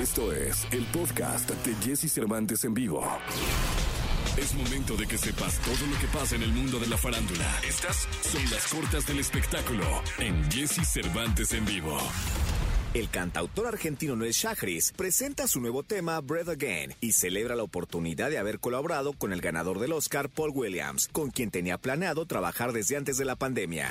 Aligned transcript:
Esto 0.00 0.32
es 0.32 0.64
el 0.70 0.84
podcast 0.92 1.50
de 1.50 1.74
Jesse 1.84 2.08
Cervantes 2.12 2.64
en 2.64 2.72
vivo. 2.72 3.04
Es 4.36 4.54
momento 4.54 4.96
de 4.96 5.08
que 5.08 5.18
sepas 5.18 5.58
todo 5.58 5.90
lo 5.90 5.98
que 5.98 6.06
pasa 6.06 6.36
en 6.36 6.44
el 6.44 6.52
mundo 6.52 6.78
de 6.78 6.86
la 6.86 6.96
farándula. 6.96 7.44
Estas 7.68 8.06
son 8.22 8.40
las 8.48 8.68
cortas 8.68 9.04
del 9.08 9.18
espectáculo 9.18 9.82
en 10.20 10.48
Jesse 10.52 10.86
Cervantes 10.86 11.52
en 11.52 11.64
vivo. 11.66 11.98
El 12.94 13.10
cantautor 13.10 13.66
argentino 13.66 14.14
Noel 14.14 14.30
Shahriz 14.30 14.92
presenta 14.92 15.48
su 15.48 15.60
nuevo 15.60 15.82
tema 15.82 16.20
Breath 16.20 16.50
Again 16.50 16.94
y 17.00 17.10
celebra 17.10 17.56
la 17.56 17.64
oportunidad 17.64 18.30
de 18.30 18.38
haber 18.38 18.60
colaborado 18.60 19.14
con 19.14 19.32
el 19.32 19.40
ganador 19.40 19.80
del 19.80 19.92
Oscar, 19.92 20.28
Paul 20.28 20.52
Williams, 20.54 21.08
con 21.10 21.30
quien 21.30 21.50
tenía 21.50 21.76
planeado 21.76 22.24
trabajar 22.24 22.72
desde 22.72 22.96
antes 22.96 23.18
de 23.18 23.24
la 23.24 23.34
pandemia. 23.34 23.90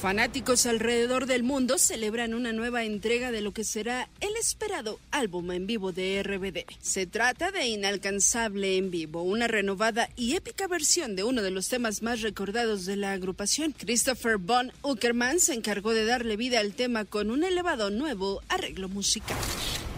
Fanáticos 0.00 0.66
alrededor 0.66 1.26
del 1.26 1.42
mundo 1.42 1.76
celebran 1.76 2.32
una 2.32 2.52
nueva 2.52 2.84
entrega 2.84 3.32
de 3.32 3.40
lo 3.40 3.52
que 3.52 3.64
será 3.64 4.08
el 4.20 4.36
esperado 4.36 5.00
álbum 5.10 5.50
en 5.50 5.66
vivo 5.66 5.90
de 5.90 6.22
RBD. 6.22 6.72
Se 6.80 7.06
trata 7.06 7.50
de 7.50 7.66
Inalcanzable 7.66 8.76
en 8.76 8.92
vivo, 8.92 9.22
una 9.22 9.48
renovada 9.48 10.08
y 10.14 10.36
épica 10.36 10.68
versión 10.68 11.16
de 11.16 11.24
uno 11.24 11.42
de 11.42 11.50
los 11.50 11.68
temas 11.68 12.02
más 12.02 12.20
recordados 12.20 12.86
de 12.86 12.94
la 12.94 13.10
agrupación. 13.10 13.74
Christopher 13.76 14.36
Von 14.38 14.72
Uckerman 14.82 15.40
se 15.40 15.54
encargó 15.54 15.92
de 15.92 16.04
darle 16.04 16.36
vida 16.36 16.60
al 16.60 16.74
tema 16.74 17.04
con 17.04 17.32
un 17.32 17.42
elevado 17.42 17.90
nuevo 17.90 18.40
arreglo 18.48 18.88
musical. 18.88 19.36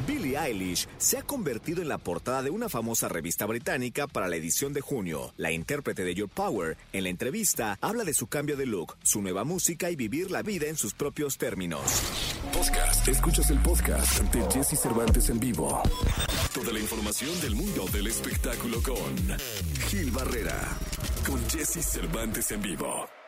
Billie 0.07 0.39
Eilish 0.39 0.87
se 0.99 1.19
ha 1.19 1.23
convertido 1.23 1.83
en 1.83 1.89
la 1.89 1.99
portada 1.99 2.43
de 2.43 2.51
una 2.51 2.69
famosa 2.69 3.09
revista 3.09 3.47
británica 3.47 4.07
para 4.07 4.29
la 4.29 4.37
edición 4.37 4.73
de 4.73 4.81
junio. 4.81 5.33
La 5.37 5.53
intérprete 5.53 6.05
de 6.05 6.15
Your 6.15 6.29
Power, 6.29 6.77
en 6.93 7.05
la 7.05 7.11
entrevista, 7.11 7.79
habla 7.81 8.05
de 8.05 8.15
su 8.15 8.27
cambio 8.27 8.57
de 8.57 8.67
look, 8.67 8.97
su 9.03 9.23
nueva 9.23 9.45
música 9.45 9.91
y 9.91 9.97
vivir 9.97 10.31
la 10.31 10.43
vida 10.43 10.67
en 10.67 10.77
sus 10.77 10.95
propios 10.95 11.39
términos. 11.39 11.83
Podcast. 12.53 13.09
Escuchas 13.09 13.51
el 13.51 13.59
podcast 13.61 14.21
de 14.35 14.43
Jesse 14.51 14.79
Cervantes 14.79 15.31
en 15.31 15.41
vivo. 15.41 15.83
Toda 16.55 16.73
la 16.73 16.81
información 16.81 17.41
del 17.41 17.55
mundo 17.55 17.87
del 17.93 18.07
espectáculo 18.07 18.83
con 18.83 19.39
Gil 19.89 20.11
Barrera. 20.11 20.59
Con 21.27 21.41
Jesse 21.49 21.85
Cervantes 21.85 22.51
en 22.53 22.63
vivo. 22.63 23.20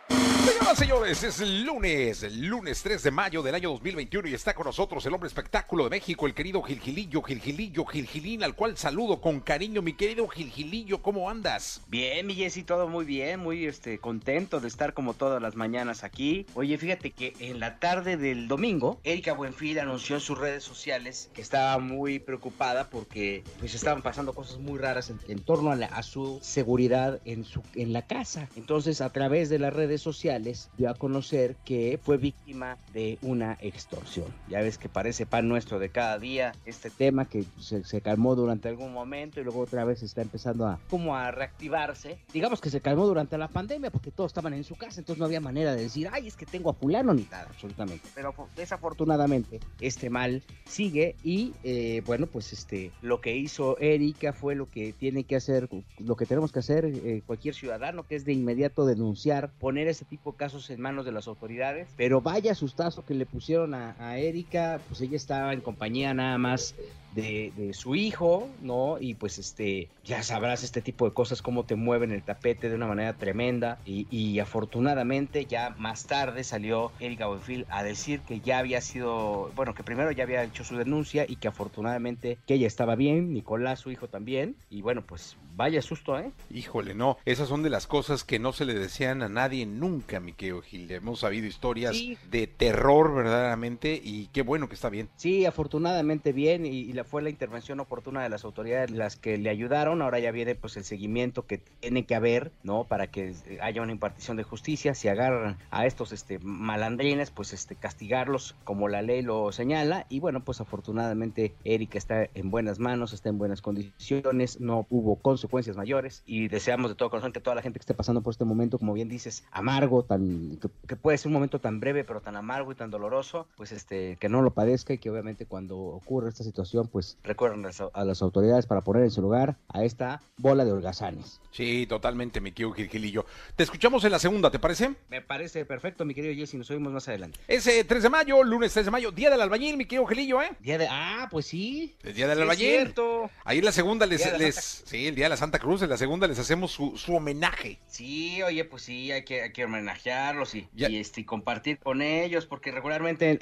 Señoras 0.42 0.72
y 0.72 0.76
señores, 0.76 1.22
es 1.22 1.40
lunes, 1.64 2.36
lunes 2.36 2.82
3 2.82 3.02
de 3.02 3.10
mayo 3.10 3.42
del 3.42 3.54
año 3.54 3.70
2021 3.70 4.28
y 4.28 4.34
está 4.34 4.54
con 4.54 4.66
nosotros 4.66 5.04
el 5.06 5.14
hombre 5.14 5.28
espectáculo 5.28 5.84
de 5.84 5.90
México, 5.90 6.26
el 6.26 6.34
querido 6.34 6.62
Gilgilillo, 6.62 7.22
Gilgilillo, 7.22 7.84
Gilgilín, 7.84 8.42
al 8.42 8.54
cual 8.54 8.76
saludo 8.76 9.20
con 9.20 9.40
cariño. 9.40 9.82
Mi 9.82 9.92
querido 9.92 10.26
Gilgilillo, 10.28 11.00
¿cómo 11.00 11.30
andas? 11.30 11.82
Bien, 11.88 12.26
mi 12.26 12.34
Jessy, 12.34 12.64
todo 12.64 12.88
muy 12.88 13.04
bien, 13.04 13.40
muy 13.40 13.66
este, 13.66 13.98
contento 13.98 14.60
de 14.60 14.68
estar 14.68 14.94
como 14.94 15.14
todas 15.14 15.40
las 15.40 15.54
mañanas 15.54 16.04
aquí. 16.04 16.46
Oye, 16.54 16.76
fíjate 16.76 17.12
que 17.12 17.34
en 17.38 17.60
la 17.60 17.78
tarde 17.78 18.16
del 18.16 18.48
domingo, 18.48 19.00
Erika 19.04 19.32
Buenfil 19.32 19.78
anunció 19.78 20.16
en 20.16 20.20
sus 20.20 20.38
redes 20.38 20.64
sociales 20.64 21.30
que 21.34 21.42
estaba 21.42 21.78
muy 21.78 22.18
preocupada 22.18 22.90
porque 22.90 23.44
pues 23.60 23.74
estaban 23.74 24.02
pasando 24.02 24.32
cosas 24.32 24.58
muy 24.58 24.78
raras 24.78 25.12
en, 25.28 25.38
torno 25.40 25.70
a, 25.70 25.74
a 25.74 26.02
su 26.02 26.38
seguridad 26.42 27.20
en, 27.24 27.44
su, 27.44 27.62
en 27.74 27.92
la 27.92 28.06
casa. 28.06 28.48
Entonces, 28.56 29.00
a 29.00 29.10
través 29.10 29.48
de 29.48 29.58
las 29.58 29.72
redes 29.72 30.01
sociales, 30.02 30.70
dio 30.76 30.90
a 30.90 30.94
conocer 30.94 31.56
que 31.64 31.98
fue 32.02 32.16
víctima 32.18 32.76
de 32.92 33.18
una 33.22 33.56
extorsión. 33.60 34.26
Ya 34.48 34.60
ves 34.60 34.78
que 34.78 34.88
parece 34.88 35.26
pan 35.26 35.48
nuestro 35.48 35.78
de 35.78 35.90
cada 35.90 36.18
día 36.18 36.52
este 36.64 36.90
tema 36.90 37.24
que 37.26 37.44
se, 37.58 37.84
se 37.84 38.00
calmó 38.00 38.34
durante 38.34 38.68
algún 38.68 38.92
momento 38.92 39.40
y 39.40 39.44
luego 39.44 39.60
otra 39.60 39.84
vez 39.84 40.02
está 40.02 40.22
empezando 40.22 40.66
a 40.66 40.78
como 40.90 41.16
a 41.16 41.30
reactivarse. 41.30 42.18
Digamos 42.32 42.60
que 42.60 42.70
se 42.70 42.80
calmó 42.80 43.06
durante 43.06 43.38
la 43.38 43.48
pandemia 43.48 43.90
porque 43.90 44.10
todos 44.10 44.30
estaban 44.30 44.52
en 44.54 44.64
su 44.64 44.74
casa, 44.76 45.00
entonces 45.00 45.18
no 45.18 45.24
había 45.26 45.40
manera 45.40 45.74
de 45.74 45.82
decir, 45.82 46.08
ay, 46.12 46.26
es 46.26 46.36
que 46.36 46.46
tengo 46.46 46.70
a 46.70 46.74
fulano 46.74 47.14
ni 47.14 47.22
nada, 47.30 47.46
absolutamente. 47.48 48.08
Pero 48.14 48.32
fo- 48.32 48.48
desafortunadamente 48.56 49.60
este 49.80 50.10
mal 50.10 50.42
sigue 50.66 51.16
y 51.22 51.52
eh, 51.62 52.02
bueno, 52.06 52.26
pues 52.26 52.52
este 52.52 52.90
lo 53.00 53.20
que 53.20 53.36
hizo 53.36 53.78
Erika 53.78 54.32
fue 54.32 54.54
lo 54.54 54.66
que 54.66 54.92
tiene 54.92 55.24
que 55.24 55.36
hacer, 55.36 55.68
lo 55.98 56.16
que 56.16 56.26
tenemos 56.26 56.52
que 56.52 56.58
hacer 56.58 56.84
eh, 56.84 57.22
cualquier 57.26 57.54
ciudadano, 57.54 58.04
que 58.06 58.16
es 58.16 58.24
de 58.24 58.32
inmediato 58.32 58.84
denunciar, 58.86 59.52
poner 59.58 59.86
ese 59.92 60.04
tipo 60.04 60.32
de 60.32 60.38
casos 60.38 60.68
en 60.70 60.80
manos 60.80 61.04
de 61.04 61.12
las 61.12 61.28
autoridades. 61.28 61.88
Pero 61.96 62.20
vaya 62.20 62.54
sustazo 62.54 63.04
que 63.04 63.14
le 63.14 63.26
pusieron 63.26 63.74
a, 63.74 63.94
a 63.98 64.18
Erika, 64.18 64.80
pues 64.88 65.00
ella 65.00 65.16
estaba 65.16 65.52
en 65.52 65.60
compañía 65.60 66.12
nada 66.12 66.38
más 66.38 66.74
de, 67.14 67.52
de 67.56 67.74
su 67.74 67.94
hijo, 67.94 68.48
¿no? 68.60 68.96
Y 69.00 69.14
pues 69.14 69.38
este, 69.38 69.88
ya 70.04 70.22
sabrás 70.22 70.62
este 70.64 70.82
tipo 70.82 71.04
de 71.06 71.14
cosas, 71.14 71.42
cómo 71.42 71.64
te 71.64 71.74
mueven 71.74 72.10
el 72.12 72.22
tapete 72.22 72.68
de 72.68 72.74
una 72.76 72.86
manera 72.86 73.12
tremenda. 73.14 73.78
Y, 73.84 74.06
y 74.10 74.38
afortunadamente 74.40 75.44
ya 75.46 75.74
más 75.78 76.06
tarde 76.06 76.44
salió 76.44 76.92
Erika 77.00 77.26
Buenfil 77.26 77.66
a 77.68 77.82
decir 77.82 78.20
que 78.20 78.40
ya 78.40 78.58
había 78.58 78.80
sido, 78.80 79.50
bueno, 79.54 79.74
que 79.74 79.82
primero 79.84 80.10
ya 80.12 80.24
había 80.24 80.42
hecho 80.44 80.64
su 80.64 80.76
denuncia 80.76 81.24
y 81.28 81.36
que 81.36 81.48
afortunadamente 81.48 82.38
que 82.46 82.54
ella 82.54 82.66
estaba 82.66 82.94
bien, 82.96 83.32
Nicolás, 83.32 83.80
su 83.80 83.90
hijo 83.90 84.08
también. 84.08 84.56
Y 84.70 84.82
bueno, 84.82 85.02
pues 85.06 85.36
vaya 85.54 85.82
susto, 85.82 86.18
¿eh? 86.18 86.30
Híjole, 86.50 86.94
no, 86.94 87.18
esas 87.24 87.48
son 87.48 87.62
de 87.62 87.70
las 87.70 87.86
cosas 87.86 88.24
que 88.24 88.38
no 88.38 88.52
se 88.52 88.64
le 88.64 88.74
desean 88.74 89.22
a 89.22 89.28
nadie 89.28 89.66
nunca, 89.66 90.20
mi 90.20 90.32
querido 90.32 90.62
Gil. 90.62 90.90
Hemos 90.90 91.20
sabido 91.20 91.46
historias 91.46 91.96
Sí. 91.96 92.16
de 92.30 92.46
terror 92.46 93.14
verdaderamente 93.14 94.00
y 94.02 94.28
qué 94.32 94.42
bueno 94.42 94.68
que 94.68 94.74
está 94.74 94.88
bien. 94.88 95.08
Sí, 95.16 95.44
afortunadamente 95.44 96.32
bien 96.32 96.64
y, 96.64 96.70
y 96.70 96.92
la, 96.92 97.01
fue 97.04 97.22
la 97.22 97.30
intervención 97.30 97.80
oportuna 97.80 98.22
de 98.22 98.28
las 98.28 98.44
autoridades 98.44 98.90
las 98.90 99.16
que 99.16 99.38
le 99.38 99.50
ayudaron. 99.50 100.02
Ahora 100.02 100.18
ya 100.18 100.30
viene 100.30 100.54
pues 100.54 100.76
el 100.76 100.84
seguimiento 100.84 101.46
que 101.46 101.58
tiene 101.58 102.04
que 102.04 102.14
haber, 102.14 102.52
¿no? 102.62 102.84
Para 102.84 103.08
que 103.08 103.34
eh, 103.46 103.58
haya 103.60 103.82
una 103.82 103.92
impartición 103.92 104.36
de 104.36 104.42
justicia. 104.42 104.94
Si 104.94 105.08
agarran 105.08 105.56
a 105.70 105.86
estos 105.86 106.12
este, 106.12 106.38
malandrines, 106.40 107.30
pues 107.30 107.52
este, 107.52 107.76
castigarlos 107.76 108.54
como 108.64 108.88
la 108.88 109.02
ley 109.02 109.22
lo 109.22 109.52
señala. 109.52 110.06
Y 110.08 110.20
bueno, 110.20 110.44
pues 110.44 110.60
afortunadamente 110.60 111.54
Erika 111.64 111.98
está 111.98 112.28
en 112.34 112.50
buenas 112.50 112.78
manos, 112.78 113.12
está 113.12 113.28
en 113.28 113.38
buenas 113.38 113.62
condiciones, 113.62 114.60
no 114.60 114.86
hubo 114.90 115.16
consecuencias 115.16 115.76
mayores 115.76 116.22
y 116.26 116.48
deseamos 116.48 116.90
de 116.90 116.94
todo 116.94 117.10
corazón 117.10 117.32
que 117.32 117.40
toda 117.40 117.56
la 117.56 117.62
gente 117.62 117.78
que 117.78 117.82
esté 117.82 117.94
pasando 117.94 118.22
por 118.22 118.32
este 118.32 118.44
momento, 118.44 118.78
como 118.78 118.92
bien 118.92 119.08
dices, 119.08 119.44
amargo, 119.50 120.04
tan 120.04 120.56
que, 120.56 120.68
que 120.86 120.96
puede 120.96 121.18
ser 121.18 121.28
un 121.28 121.34
momento 121.34 121.60
tan 121.60 121.80
breve, 121.80 122.04
pero 122.04 122.20
tan 122.20 122.36
amargo 122.36 122.72
y 122.72 122.74
tan 122.74 122.90
doloroso, 122.90 123.46
pues 123.56 123.72
este 123.72 124.16
que 124.16 124.28
no 124.28 124.42
lo 124.42 124.52
padezca 124.52 124.92
y 124.92 124.98
que 124.98 125.10
obviamente 125.10 125.46
cuando 125.46 125.78
ocurre 125.78 126.28
esta 126.28 126.44
situación, 126.44 126.88
pues 126.92 127.16
recuerden 127.24 127.64
a 127.64 127.68
las- 127.68 127.82
a 127.92 128.04
las 128.04 128.22
autoridades 128.22 128.66
para 128.66 128.82
poner 128.82 129.02
en 129.04 129.10
su 129.10 129.22
lugar 129.22 129.56
a 129.68 129.82
esta 129.84 130.20
bola 130.36 130.64
de 130.64 130.72
holgazanes. 130.72 131.40
Sí, 131.50 131.86
totalmente, 131.86 132.40
mi 132.40 132.52
querido 132.52 132.72
Gilgilillo. 132.72 133.24
Te 133.56 133.62
escuchamos 133.64 134.04
en 134.04 134.12
la 134.12 134.18
segunda, 134.18 134.50
¿te 134.50 134.58
parece? 134.58 134.94
Me 135.10 135.20
parece 135.22 135.64
perfecto, 135.64 136.04
mi 136.04 136.14
querido 136.14 136.34
Jesse, 136.34 136.54
nos 136.54 136.70
oímos 136.70 136.92
más 136.92 137.08
adelante. 137.08 137.38
Ese 137.48 137.82
3 137.84 138.02
de 138.02 138.08
mayo, 138.10 138.42
lunes 138.44 138.72
3 138.72 138.84
de 138.84 138.90
mayo, 138.90 139.10
Día 139.10 139.30
del 139.30 139.40
Albañil, 139.40 139.76
mi 139.76 139.84
querido 139.86 140.06
Gilillo, 140.06 140.42
¿eh? 140.42 140.50
Día 140.60 140.78
de 140.78 140.86
ah, 140.90 141.28
pues 141.30 141.46
sí. 141.46 141.96
El 142.02 142.14
Día 142.14 142.26
del 142.28 142.36
Sí, 142.38 142.42
es 142.42 142.48
Albañil. 142.50 142.68
cierto. 142.70 143.30
Ahí 143.44 143.58
en 143.58 143.64
la 143.64 143.72
segunda 143.72 144.06
les, 144.06 144.20
la 144.38 144.52
sí, 144.52 145.06
el 145.08 145.14
Día 145.14 145.24
de 145.26 145.30
la 145.30 145.36
Santa 145.36 145.58
Cruz, 145.58 145.82
en 145.82 145.90
la 145.90 145.96
segunda 145.96 146.26
les 146.26 146.38
hacemos 146.38 146.70
su, 146.72 146.96
su 146.96 147.14
homenaje. 147.16 147.78
Sí, 147.86 148.42
oye, 148.42 148.64
pues 148.64 148.82
sí, 148.82 149.10
hay 149.12 149.24
que, 149.24 149.42
hay 149.42 149.52
que 149.52 149.64
homenajearlos 149.64 150.54
y, 150.54 150.68
Ya- 150.74 150.88
y, 150.88 150.96
este, 150.98 151.24
compartir 151.24 151.78
con 151.78 152.02
ellos, 152.02 152.46
porque 152.46 152.70
regularmente, 152.70 153.38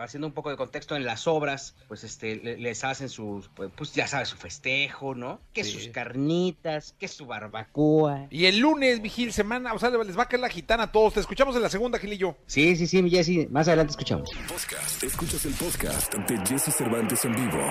haciendo 0.00 0.26
un 0.26 0.32
poco 0.34 0.50
de 0.50 0.56
contexto 0.56 0.96
en 0.96 1.04
las 1.04 1.26
obras, 1.26 1.74
pues 1.88 2.04
este, 2.04 2.36
le- 2.36 2.56
les 2.58 2.83
hacen 2.84 3.08
sus, 3.08 3.48
pues, 3.48 3.70
pues, 3.76 3.92
ya 3.92 4.06
sabes, 4.06 4.28
su 4.28 4.36
festejo, 4.36 5.14
¿no? 5.14 5.40
Que 5.52 5.64
Sí. 5.64 5.72
sus 5.72 5.88
carnitas, 5.88 6.94
que 6.98 7.08
su 7.08 7.26
barbacoa. 7.26 8.26
Y 8.30 8.46
el 8.46 8.58
lunes, 8.58 9.00
Vigil, 9.02 9.32
semana, 9.32 9.72
o 9.74 9.78
sea, 9.78 9.90
les 9.90 10.18
va 10.18 10.24
a 10.24 10.28
caer 10.28 10.40
la 10.40 10.48
gitana 10.48 10.84
a 10.84 10.92
todos. 10.92 11.14
Te 11.14 11.20
escuchamos 11.20 11.56
en 11.56 11.62
la 11.62 11.68
segunda, 11.70 11.98
Gilillo. 11.98 12.36
Sí, 12.46 12.76
sí, 12.76 12.86
sí, 12.86 13.02
mi 13.02 13.10
Jessy, 13.10 13.46
más 13.50 13.68
adelante 13.68 13.92
escuchamos. 13.92 14.30
Podcast. 14.48 15.02
Escuchas 15.02 15.44
el 15.46 15.54
podcast 15.54 16.14
de 16.14 16.38
Jesse 16.46 16.74
Cervantes 16.74 17.24
en 17.24 17.34
vivo. 17.34 17.62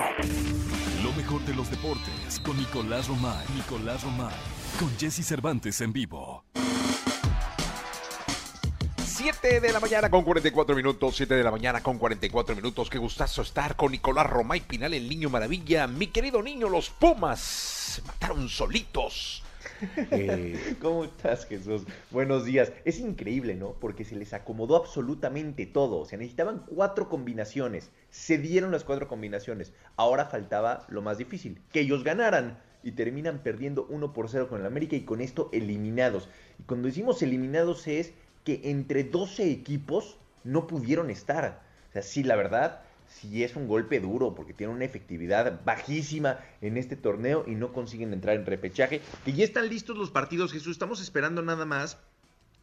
Lo 1.02 1.12
mejor 1.12 1.44
de 1.44 1.54
los 1.54 1.70
deportes 1.70 2.40
con 2.44 2.56
Nicolás 2.56 3.08
Romay. 3.08 3.44
Nicolás 3.54 4.02
Romay. 4.02 4.34
Con 4.78 4.90
Jesse 4.98 5.24
Cervantes 5.24 5.80
en 5.80 5.92
vivo. 5.92 6.44
7 9.24 9.60
de 9.60 9.72
la 9.72 9.80
mañana 9.80 10.10
con 10.10 10.22
44 10.22 10.76
minutos, 10.76 11.16
7 11.16 11.34
de 11.34 11.42
la 11.42 11.50
mañana 11.50 11.82
con 11.82 11.96
44 11.96 12.54
minutos. 12.54 12.90
Qué 12.90 12.98
gustazo 12.98 13.40
estar 13.40 13.74
con 13.74 13.90
Nicolás 13.90 14.28
Romay 14.28 14.60
Pinal, 14.60 14.92
el 14.92 15.08
niño 15.08 15.30
maravilla. 15.30 15.86
Mi 15.86 16.08
querido 16.08 16.42
niño, 16.42 16.68
los 16.68 16.90
Pumas 16.90 17.40
se 17.40 18.02
mataron 18.02 18.50
solitos. 18.50 19.42
¿Cómo 20.82 21.04
estás, 21.04 21.46
Jesús? 21.46 21.84
Buenos 22.10 22.44
días. 22.44 22.70
Es 22.84 22.98
increíble, 22.98 23.54
¿no? 23.54 23.72
Porque 23.80 24.04
se 24.04 24.14
les 24.14 24.34
acomodó 24.34 24.76
absolutamente 24.76 25.64
todo. 25.64 26.00
O 26.00 26.04
sea, 26.04 26.18
necesitaban 26.18 26.62
cuatro 26.66 27.08
combinaciones. 27.08 27.90
Se 28.10 28.36
dieron 28.36 28.72
las 28.72 28.84
cuatro 28.84 29.08
combinaciones. 29.08 29.72
Ahora 29.96 30.26
faltaba 30.26 30.84
lo 30.90 31.00
más 31.00 31.16
difícil, 31.16 31.62
que 31.72 31.80
ellos 31.80 32.04
ganaran. 32.04 32.58
Y 32.82 32.92
terminan 32.92 33.38
perdiendo 33.38 33.86
1 33.88 34.12
por 34.12 34.28
0 34.28 34.48
con 34.50 34.60
el 34.60 34.66
América 34.66 34.94
y 34.94 35.06
con 35.06 35.22
esto 35.22 35.48
eliminados. 35.54 36.28
Y 36.58 36.64
cuando 36.64 36.88
decimos 36.88 37.22
eliminados 37.22 37.86
es 37.86 38.12
que 38.44 38.60
entre 38.64 39.04
12 39.04 39.50
equipos 39.50 40.18
no 40.44 40.66
pudieron 40.66 41.10
estar. 41.10 41.62
O 41.90 41.92
sea, 41.92 42.02
sí, 42.02 42.22
la 42.22 42.36
verdad, 42.36 42.82
sí 43.08 43.42
es 43.42 43.56
un 43.56 43.66
golpe 43.66 44.00
duro 44.00 44.34
porque 44.34 44.52
tiene 44.52 44.72
una 44.72 44.84
efectividad 44.84 45.60
bajísima 45.64 46.38
en 46.60 46.76
este 46.76 46.96
torneo 46.96 47.44
y 47.46 47.54
no 47.54 47.72
consiguen 47.72 48.12
entrar 48.12 48.36
en 48.36 48.46
repechaje. 48.46 49.00
Que 49.24 49.32
ya 49.32 49.44
están 49.44 49.68
listos 49.68 49.96
los 49.96 50.10
partidos, 50.10 50.52
Jesús. 50.52 50.72
Estamos 50.72 51.00
esperando 51.00 51.42
nada 51.42 51.64
más 51.64 51.98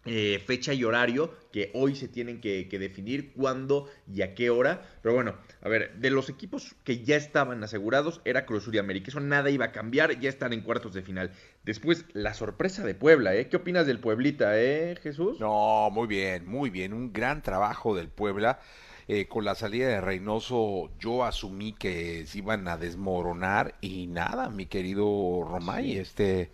eh, 0.06 0.42
fecha 0.45 0.74
y 0.74 0.83
horario 0.83 1.31
que 1.51 1.69
hoy 1.75 1.95
se 1.95 2.07
tienen 2.07 2.42
que, 2.42 2.65
definir 2.71 3.33
cuándo 3.33 3.88
y 4.12 4.24
a 4.24 4.33
qué 4.33 4.50
hora. 4.50 4.81
Pero 5.03 5.13
bueno, 5.13 5.36
a 5.62 5.69
ver, 5.69 5.94
de 5.98 6.09
los 6.09 6.30
equipos 6.30 6.75
que 6.83 7.03
ya 7.03 7.15
estaban 7.15 7.63
asegurados 7.63 8.21
era 8.25 8.45
Cruz 8.45 8.68
y 8.71 8.77
América. 8.77 9.09
Eso 9.09 9.19
nada 9.19 9.50
iba 9.50 9.65
a 9.65 9.71
cambiar, 9.71 10.19
ya 10.19 10.30
están 10.30 10.53
en 10.53 10.62
cuartos 10.62 10.94
de 10.94 11.03
final. 11.03 11.31
Después, 11.63 12.06
la 12.13 12.33
sorpresa 12.33 12.83
de 12.83 12.95
Puebla, 12.95 13.36
¿eh? 13.36 13.48
¿Qué 13.48 13.57
opinas 13.57 13.86
del 13.86 14.00
Pueblita, 14.00 14.59
eh, 14.59 14.95
Jesús? 15.01 15.39
No, 15.39 15.89
muy 15.92 16.07
bien, 16.07 16.47
muy 16.47 16.69
bien. 16.69 16.94
Un 16.94 17.13
gran 17.13 17.42
trabajo 17.42 17.95
del 17.95 18.09
Puebla. 18.09 18.59
Eh, 19.07 19.27
con 19.27 19.44
la 19.44 19.56
salida 19.56 19.88
de 19.88 20.00
Reynoso 20.00 20.89
yo 21.00 21.25
asumí 21.25 21.74
que 21.74 22.25
se 22.27 22.38
iban 22.38 22.68
a 22.68 22.77
desmoronar 22.77 23.75
y 23.81 24.07
nada, 24.07 24.50
mi 24.50 24.68
querido 24.68 25.44
Romay, 25.44 25.97
este 25.97 26.51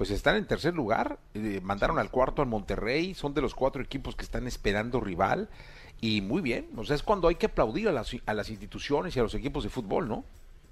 pues 0.00 0.10
están 0.10 0.36
en 0.36 0.46
tercer 0.46 0.72
lugar, 0.72 1.18
eh, 1.34 1.60
mandaron 1.62 1.98
al 1.98 2.10
cuarto 2.10 2.40
al 2.40 2.48
Monterrey, 2.48 3.12
son 3.12 3.34
de 3.34 3.42
los 3.42 3.54
cuatro 3.54 3.82
equipos 3.82 4.16
que 4.16 4.24
están 4.24 4.46
esperando 4.46 4.98
rival 4.98 5.50
y 6.00 6.22
muy 6.22 6.40
bien, 6.40 6.68
o 6.74 6.86
sea, 6.86 6.96
es 6.96 7.02
cuando 7.02 7.28
hay 7.28 7.34
que 7.34 7.44
aplaudir 7.44 7.86
a 7.86 7.92
las, 7.92 8.16
a 8.24 8.32
las 8.32 8.48
instituciones 8.48 9.14
y 9.14 9.20
a 9.20 9.22
los 9.22 9.34
equipos 9.34 9.62
de 9.62 9.68
fútbol, 9.68 10.08
¿no? 10.08 10.24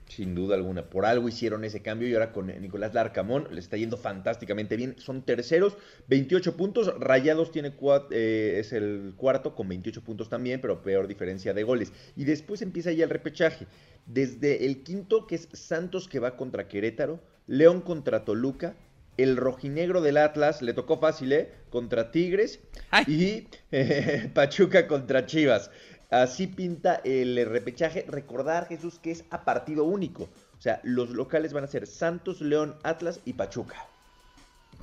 Sin 0.06 0.34
duda 0.34 0.54
alguna, 0.54 0.84
por 0.84 1.04
algo 1.04 1.28
hicieron 1.28 1.62
ese 1.64 1.82
cambio 1.82 2.08
y 2.08 2.14
ahora 2.14 2.32
con 2.32 2.46
Nicolás 2.46 2.94
Larcamón 2.94 3.48
le 3.50 3.60
está 3.60 3.76
yendo 3.76 3.98
fantásticamente 3.98 4.78
bien. 4.78 4.94
Son 4.96 5.20
terceros, 5.20 5.76
28 6.06 6.56
puntos, 6.56 6.98
Rayados 6.98 7.52
tiene 7.52 7.74
eh, 8.10 8.56
es 8.58 8.72
el 8.72 9.12
cuarto 9.14 9.54
con 9.54 9.68
28 9.68 10.02
puntos 10.04 10.30
también, 10.30 10.62
pero 10.62 10.80
peor 10.80 11.06
diferencia 11.06 11.52
de 11.52 11.64
goles. 11.64 11.92
Y 12.16 12.24
después 12.24 12.62
empieza 12.62 12.92
ya 12.92 13.04
el 13.04 13.10
repechaje. 13.10 13.66
Desde 14.06 14.64
el 14.64 14.82
quinto, 14.82 15.26
que 15.26 15.34
es 15.34 15.50
Santos 15.52 16.08
que 16.08 16.18
va 16.18 16.38
contra 16.38 16.66
Querétaro, 16.66 17.20
León 17.46 17.82
contra 17.82 18.24
Toluca, 18.24 18.74
el 19.18 19.36
rojinegro 19.36 20.00
del 20.00 20.16
Atlas 20.16 20.62
le 20.62 20.72
tocó 20.72 20.98
fácil, 20.98 21.32
¿eh? 21.32 21.52
Contra 21.70 22.10
Tigres 22.10 22.60
y 23.06 23.48
eh, 23.72 24.30
Pachuca 24.34 24.86
contra 24.86 25.26
Chivas. 25.26 25.70
Así 26.10 26.46
pinta 26.46 27.02
el 27.04 27.44
repechaje. 27.46 28.06
Recordar, 28.08 28.66
Jesús, 28.68 28.98
que 28.98 29.10
es 29.10 29.24
a 29.30 29.44
partido 29.44 29.84
único. 29.84 30.30
O 30.58 30.60
sea, 30.62 30.80
los 30.82 31.10
locales 31.10 31.52
van 31.52 31.64
a 31.64 31.66
ser 31.66 31.86
Santos, 31.86 32.40
León, 32.40 32.76
Atlas 32.82 33.20
y 33.24 33.34
Pachuca. 33.34 33.86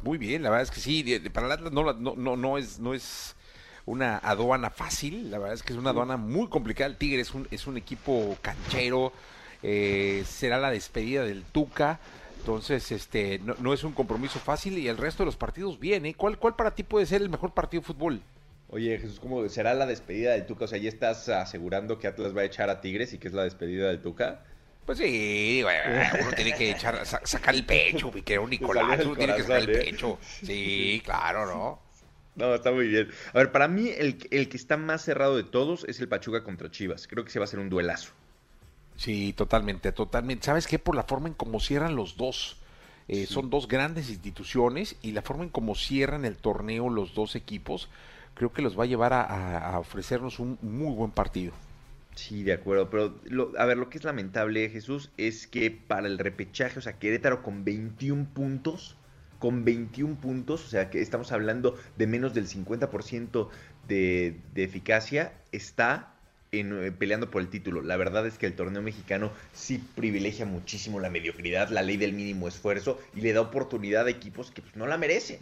Muy 0.04 0.18
bien, 0.18 0.44
la 0.44 0.52
verdad 0.52 0.64
es 0.64 0.72
que 0.72 0.82
sí. 0.82 1.20
Para 1.34 1.48
el 1.48 1.54
Atlas 1.54 1.74
no, 1.74 1.94
no, 1.94 2.36
no, 2.36 2.58
es, 2.58 2.80
no 2.80 2.94
es 2.94 3.36
una 3.86 4.18
aduana 4.18 4.70
fácil. 4.70 5.32
La 5.32 5.40
verdad 5.40 5.56
es 5.56 5.64
que 5.64 5.74
es 5.74 5.80
una 5.80 5.90
aduana 5.90 6.18
muy 6.18 6.48
complicada. 6.48 6.90
El 6.90 6.98
Tigre 6.98 7.22
es 7.22 7.34
un, 7.34 7.48
es 7.50 7.66
un 7.66 7.78
equipo 7.78 8.38
canchero. 8.42 9.12
Eh, 9.64 10.24
será 10.28 10.60
la 10.60 10.70
despedida 10.70 11.24
del 11.24 11.44
Tuca. 11.44 12.00
Entonces, 12.46 12.92
este, 12.92 13.40
no, 13.40 13.74
es 13.74 13.84
un 13.84 13.92
compromiso 13.92 14.38
fácil 14.38 14.78
y 14.78 14.88
el 14.88 14.98
resto 14.98 15.24
de 15.24 15.26
los 15.26 15.36
partidos 15.36 15.80
bien, 15.80 16.06
¿eh? 16.06 16.14
¿Cuál, 16.14 16.38
¿Cuál 16.38 16.56
para 16.56 16.76
ti 16.76 16.84
puede 16.84 17.08
ser 17.08 17.24
el 17.24 17.30
mejor 17.30 17.56
partido 17.56 17.82
de 17.82 17.88
fútbol? 17.88 18.22
Oye, 18.70 19.00
Jesús, 19.00 19.20
¿cómo 19.20 19.50
será 19.50 19.74
la 19.74 19.88
despedida 19.88 20.34
del 20.34 20.46
Tuca? 20.46 20.66
O 20.66 20.68
sea, 20.68 20.78
¿ya 20.78 20.88
estás 20.88 21.28
asegurando 21.28 21.98
que 21.98 22.06
Atlas 22.06 22.38
va 22.38 22.42
a 22.42 22.44
echar 22.44 22.70
a 22.70 22.82
Tigres 22.82 23.14
y 23.14 23.18
que 23.18 23.30
es 23.30 23.34
la 23.34 23.46
despedida 23.46 23.88
del 23.88 24.00
Tuca? 24.00 24.44
Pues 24.86 25.00
sí, 25.00 25.64
uno 25.64 26.32
tiene 26.36 26.54
que 26.54 26.70
echar, 26.70 27.04
sacar 27.04 27.56
el 27.56 27.66
pecho, 27.66 28.12
mi 28.12 28.22
querido 28.22 28.48
Nicolás, 28.48 29.04
uno 29.04 29.16
tiene 29.16 29.36
que 29.36 29.42
sacar 29.42 29.62
el 29.64 29.70
¿eh? 29.72 29.80
pecho. 29.80 30.20
Sí, 30.44 31.02
claro, 31.04 31.48
¿no? 31.48 31.80
No, 32.36 32.54
está 32.54 32.72
muy 32.72 32.88
bien. 32.90 33.10
A 33.34 33.40
ver, 33.40 33.52
para 33.52 33.68
mí 33.68 33.90
el, 33.90 34.20
el 34.30 34.50
que 34.50 34.58
está 34.58 34.78
más 34.78 35.02
cerrado 35.02 35.36
de 35.36 35.46
todos 35.46 35.84
es 35.86 36.00
el 36.00 36.08
Pachuca 36.08 36.44
contra 36.44 36.70
Chivas. 36.70 37.08
Creo 37.08 37.26
que 37.26 37.32
se 37.32 37.40
va 37.40 37.46
a 37.46 37.48
ser 37.48 37.58
un 37.58 37.70
duelazo. 37.70 38.14
Sí, 38.98 39.34
totalmente, 39.34 39.92
totalmente. 39.92 40.46
¿Sabes 40.46 40.68
qué? 40.68 40.80
Por 40.80 40.96
la 40.96 41.04
forma 41.04 41.28
en 41.28 41.34
cómo 41.34 41.60
cierran 41.60 41.96
los 41.96 42.18
dos. 42.18 42.58
Eh, 43.08 43.28
son 43.28 43.50
dos 43.50 43.68
grandes 43.68 44.10
instituciones 44.10 44.96
y 45.02 45.12
la 45.12 45.22
forma 45.22 45.44
en 45.44 45.50
cómo 45.50 45.76
cierran 45.76 46.26
el 46.26 46.38
torneo 46.38 46.90
los 46.90 47.14
dos 47.14 47.36
equipos, 47.36 47.88
creo 48.34 48.52
que 48.52 48.64
los 48.64 48.80
va 48.80 48.84
a 48.84 48.88
llevar 48.88 49.14
a, 49.14 49.78
ofrecernos 49.78 50.40
un 50.40 50.58
muy 50.64 50.96
buen 50.96 51.12
partido. 51.12 51.54
Sí, 52.16 52.44
de 52.44 52.54
acuerdo, 52.54 52.90
pero 52.90 53.20
a 53.60 53.66
ver, 53.66 53.78
lo 53.78 53.90
que 53.90 53.98
es 53.98 54.04
lamentable, 54.06 54.70
Jesús, 54.70 55.12
es 55.18 55.48
que 55.48 55.70
para 55.70 56.08
el 56.08 56.18
repechaje, 56.18 56.80
o 56.80 56.82
sea, 56.82 56.98
Querétaro 56.98 57.44
con 57.44 57.64
21 57.64 58.30
puntos, 58.34 58.98
con 59.38 59.66
21 59.66 60.16
puntos, 60.16 60.66
o 60.66 60.68
sea, 60.70 60.90
que 60.90 61.02
estamos 61.02 61.32
hablando 61.32 61.78
de 61.98 62.08
menos 62.08 62.34
del 62.34 62.48
50% 62.48 63.50
de, 63.88 64.40
de 64.54 64.64
eficacia, 64.64 65.34
está 65.52 66.15
eh, 66.60 66.92
peleando 66.92 67.30
por 67.30 67.42
el 67.42 67.50
título. 67.50 67.82
La 67.82 67.98
verdad 67.98 68.26
es 68.26 68.38
que 68.38 68.46
el 68.46 68.54
torneo 68.54 68.82
mexicano 68.82 69.32
sí 69.54 69.84
privilegia 69.96 70.46
muchísimo 70.46 71.00
la 71.00 71.10
mediocridad, 71.10 71.70
la 71.70 71.82
ley 71.82 71.98
del 71.98 72.14
mínimo 72.14 72.48
esfuerzo 72.48 73.00
y 73.16 73.22
le 73.22 73.34
da 73.34 73.42
oportunidad 73.42 74.06
a 74.08 74.10
equipos 74.10 74.52
que 74.52 74.62
pues, 74.62 74.76
no 74.76 74.88
la 74.88 74.98
merecen. 74.98 75.40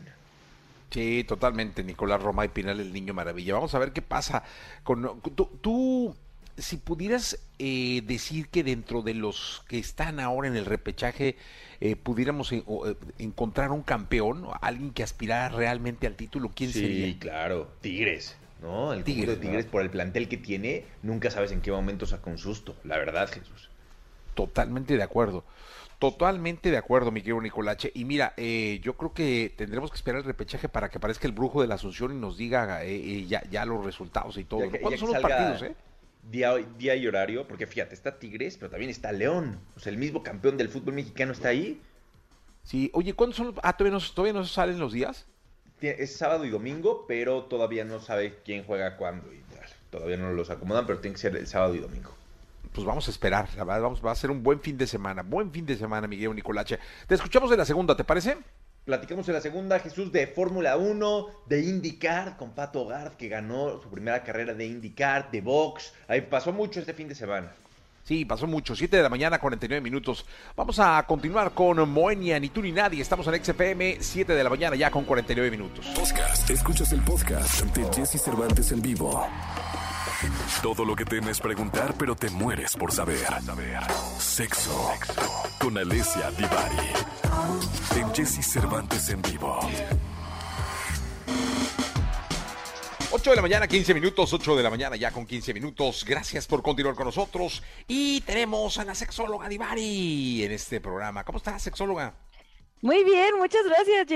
Sí, 0.91 1.23
totalmente, 1.27 1.83
Nicolás 1.83 2.21
Roma 2.21 2.45
y 2.45 2.49
Pinal, 2.49 2.79
el 2.79 2.93
niño 2.93 3.13
maravilla. 3.13 3.55
Vamos 3.55 3.73
a 3.73 3.79
ver 3.79 3.93
qué 3.93 4.03
pasa. 4.03 4.43
Con, 4.83 5.21
tú, 5.61 6.15
si 6.55 6.77
pudieras 6.77 7.39
eh, 7.57 8.03
decir 8.05 8.47
que 8.49 8.63
dentro 8.63 9.01
de 9.01 9.15
los 9.15 9.63
que 9.67 9.79
están 9.79 10.19
ahora 10.19 10.47
en 10.47 10.55
el 10.55 10.65
repechaje, 10.65 11.35
eh, 11.81 11.95
pudiéramos 11.95 12.53
encontrar 13.17 13.71
un 13.71 13.81
campeón, 13.81 14.45
alguien 14.61 14.91
que 14.91 15.01
aspirara 15.01 15.49
realmente 15.49 16.05
al 16.05 16.15
título, 16.15 16.51
¿quién 16.53 16.71
sería? 16.71 17.07
Sí, 17.07 17.17
claro, 17.19 17.71
Tigres. 17.81 18.35
¿No? 18.63 18.93
El 18.93 19.03
Tigres, 19.03 19.27
de 19.27 19.35
Tigres 19.35 19.65
por 19.65 19.81
el 19.81 19.89
plantel 19.89 20.27
que 20.27 20.37
tiene, 20.37 20.85
nunca 21.03 21.29
sabes 21.29 21.51
en 21.51 21.61
qué 21.61 21.71
momento 21.71 22.05
saca 22.05 22.29
un 22.31 22.37
susto, 22.37 22.75
la 22.83 22.97
verdad, 22.97 23.29
Jesús. 23.29 23.69
Totalmente 24.33 24.97
de 24.97 25.03
acuerdo. 25.03 25.43
Totalmente 25.99 26.71
de 26.71 26.77
acuerdo, 26.77 27.11
mi 27.11 27.21
querido 27.21 27.39
Nicolache. 27.39 27.91
Y 27.93 28.03
mira, 28.03 28.33
eh, 28.35 28.79
yo 28.81 28.97
creo 28.97 29.13
que 29.13 29.53
tendremos 29.55 29.91
que 29.91 29.95
esperar 29.95 30.19
el 30.19 30.25
repechaje 30.25 30.67
para 30.67 30.89
que 30.89 30.97
aparezca 30.97 31.27
el 31.27 31.33
brujo 31.33 31.61
de 31.61 31.67
la 31.67 31.75
Asunción 31.75 32.11
y 32.11 32.15
nos 32.15 32.37
diga 32.37 32.83
eh, 32.83 32.95
eh, 32.95 33.25
ya, 33.25 33.43
ya, 33.49 33.65
los 33.65 33.85
resultados 33.85 34.37
y 34.37 34.43
todo. 34.43 34.61
¿Cuántos 34.81 34.99
son 34.99 35.13
los 35.13 35.21
partidos, 35.21 35.61
eh? 35.61 35.75
Día, 36.29 36.55
día 36.77 36.95
y 36.95 37.05
horario, 37.05 37.47
porque 37.47 37.67
fíjate, 37.67 37.93
está 37.93 38.17
Tigres, 38.17 38.57
pero 38.57 38.71
también 38.71 38.89
está 38.89 39.11
León. 39.11 39.59
O 39.75 39.79
sea, 39.79 39.91
el 39.91 39.97
mismo 39.97 40.23
campeón 40.23 40.57
del 40.57 40.69
fútbol 40.69 40.93
mexicano 40.93 41.33
está 41.33 41.49
ahí. 41.49 41.81
Sí, 42.63 42.89
oye, 42.93 43.13
¿cuándo 43.13 43.35
son? 43.35 43.53
Ah, 43.61 43.75
todavía 43.75 43.97
no, 43.97 44.05
todavía 44.13 44.33
no 44.33 44.45
salen 44.45 44.79
los 44.79 44.93
días 44.93 45.27
es 45.91 46.15
sábado 46.15 46.45
y 46.45 46.49
domingo, 46.49 47.05
pero 47.07 47.43
todavía 47.43 47.83
no 47.83 47.99
sabe 47.99 48.39
quién 48.43 48.63
juega 48.63 48.97
cuándo 48.97 49.31
y 49.33 49.43
Todavía 49.93 50.17
no 50.17 50.31
los 50.31 50.49
acomodan, 50.49 50.87
pero 50.87 50.99
tiene 50.99 51.13
que 51.13 51.21
ser 51.21 51.35
el 51.35 51.45
sábado 51.45 51.75
y 51.75 51.77
domingo. 51.77 52.09
Pues 52.71 52.83
vamos 52.83 53.07
a 53.07 53.11
esperar, 53.11 53.47
la 53.55 53.63
verdad, 53.63 53.83
vamos, 53.83 54.03
va 54.03 54.11
a 54.11 54.15
ser 54.15 54.31
un 54.31 54.41
buen 54.41 54.59
fin 54.59 54.75
de 54.75 54.87
semana, 54.87 55.21
buen 55.21 55.51
fin 55.51 55.67
de 55.67 55.77
semana, 55.77 56.07
Miguel 56.07 56.33
Nicolache. 56.33 56.79
Te 57.05 57.13
escuchamos 57.13 57.51
en 57.51 57.59
la 57.59 57.65
segunda, 57.65 57.95
¿te 57.95 58.03
parece? 58.03 58.37
Platicamos 58.85 59.27
en 59.27 59.35
la 59.35 59.41
segunda, 59.41 59.77
Jesús, 59.77 60.11
de 60.11 60.25
Fórmula 60.25 60.77
1, 60.77 61.27
de 61.45 61.61
IndyCar, 61.61 62.37
con 62.37 62.55
Pato 62.55 62.87
Gard, 62.87 63.13
que 63.17 63.27
ganó 63.27 63.79
su 63.83 63.89
primera 63.89 64.23
carrera 64.23 64.55
de 64.55 64.65
IndyCar, 64.65 65.29
de 65.29 65.41
box. 65.41 65.93
Ahí 66.07 66.21
pasó 66.21 66.51
mucho 66.51 66.79
este 66.79 66.95
fin 66.95 67.07
de 67.07 67.13
semana. 67.13 67.53
Sí, 68.03 68.25
pasó 68.25 68.47
mucho. 68.47 68.75
7 68.75 68.97
de 68.97 69.03
la 69.03 69.09
mañana, 69.09 69.39
49 69.39 69.81
minutos. 69.81 70.25
Vamos 70.55 70.77
a 70.79 71.03
continuar 71.07 71.53
con 71.53 71.89
Moenia, 71.89 72.39
ni 72.39 72.49
tú 72.49 72.61
ni 72.61 72.71
nadie. 72.71 73.01
Estamos 73.01 73.25
en 73.27 73.43
XFM, 73.43 73.97
7 73.99 74.33
de 74.33 74.43
la 74.43 74.49
mañana, 74.49 74.75
ya 74.75 74.91
con 74.91 75.05
49 75.05 75.49
minutos. 75.49 75.85
Podcast. 75.95 76.49
Escuchas 76.49 76.91
el 76.91 77.01
podcast 77.01 77.61
de 77.63 77.85
Jesse 77.93 78.21
Cervantes 78.21 78.71
en 78.71 78.81
vivo. 78.81 79.25
Todo 80.61 80.85
lo 80.85 80.95
que 80.95 81.05
temes 81.05 81.39
preguntar, 81.39 81.95
pero 81.97 82.15
te 82.15 82.29
mueres 82.29 82.75
por 82.75 82.91
saber. 82.91 83.25
Sexo. 84.17 84.91
Con 85.59 85.77
Alessia 85.77 86.31
Divari. 86.31 87.97
En 87.97 88.13
Jesse 88.13 88.45
Cervantes 88.45 89.09
en 89.09 89.21
vivo. 89.21 89.59
8 93.15 93.29
de 93.29 93.35
la 93.35 93.43
mañana, 93.43 93.67
15 93.67 93.93
minutos, 93.93 94.33
8 94.33 94.55
de 94.55 94.63
la 94.63 94.71
mañana 94.71 94.95
ya 94.95 95.11
con 95.11 95.27
15 95.27 95.53
minutos. 95.53 96.03
Gracias 96.03 96.47
por 96.47 96.63
continuar 96.63 96.95
con 96.95 97.05
nosotros. 97.05 97.61
Y 97.87 98.21
tenemos 98.21 98.79
a 98.79 98.85
la 98.85 98.95
sexóloga 98.95 99.47
Divari 99.47 100.43
en 100.43 100.51
este 100.51 100.81
programa. 100.81 101.23
¿Cómo 101.23 101.37
está, 101.37 101.59
sexóloga? 101.59 102.15
Muy 102.81 103.03
bien, 103.03 103.37
muchas 103.37 103.65
gracias, 103.65 104.07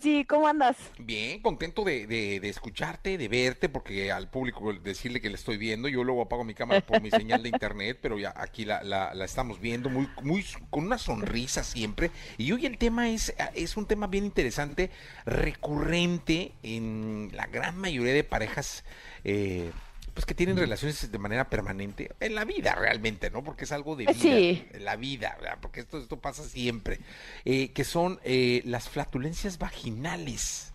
Sí, 0.00 0.24
¿cómo 0.24 0.48
andas? 0.48 0.78
Bien, 0.98 1.42
contento 1.42 1.84
de, 1.84 2.06
de, 2.06 2.48
escucharte, 2.48 3.18
de 3.18 3.28
verte, 3.28 3.68
porque 3.68 4.10
al 4.10 4.30
público 4.30 4.72
decirle 4.72 5.20
que 5.20 5.28
le 5.28 5.34
estoy 5.34 5.58
viendo, 5.58 5.86
yo 5.86 6.02
luego 6.02 6.22
apago 6.22 6.44
mi 6.44 6.54
cámara 6.54 6.80
por 6.80 7.02
mi 7.02 7.10
señal 7.10 7.42
de 7.42 7.50
internet, 7.50 7.98
pero 8.00 8.18
ya 8.18 8.32
aquí 8.34 8.64
la, 8.64 8.82
la, 8.82 9.12
estamos 9.22 9.60
viendo 9.60 9.90
muy, 9.90 10.08
muy, 10.22 10.46
con 10.70 10.84
una 10.84 10.96
sonrisa 10.96 11.62
siempre. 11.62 12.10
Y 12.38 12.52
hoy 12.52 12.64
el 12.64 12.78
tema 12.78 13.10
es, 13.10 13.34
es 13.54 13.76
un 13.76 13.84
tema 13.84 14.06
bien 14.06 14.24
interesante, 14.24 14.90
recurrente 15.26 16.52
en 16.62 17.28
la 17.34 17.46
gran 17.48 17.76
mayoría 17.76 18.14
de 18.14 18.24
parejas 18.24 18.84
eh, 19.24 19.72
pues 20.14 20.26
que 20.26 20.34
tienen 20.34 20.56
relaciones 20.56 21.10
de 21.10 21.18
manera 21.18 21.48
permanente 21.48 22.10
en 22.20 22.34
la 22.34 22.44
vida 22.44 22.74
realmente, 22.74 23.30
¿no? 23.30 23.42
Porque 23.42 23.64
es 23.64 23.72
algo 23.72 23.96
de 23.96 24.06
vida, 24.06 24.14
sí. 24.14 24.66
la 24.78 24.96
vida, 24.96 25.36
porque 25.60 25.80
esto, 25.80 25.98
esto 25.98 26.18
pasa 26.18 26.44
siempre, 26.44 27.00
eh, 27.44 27.72
que 27.72 27.84
son 27.84 28.20
eh, 28.24 28.62
las 28.64 28.88
flatulencias 28.88 29.58
vaginales. 29.58 30.72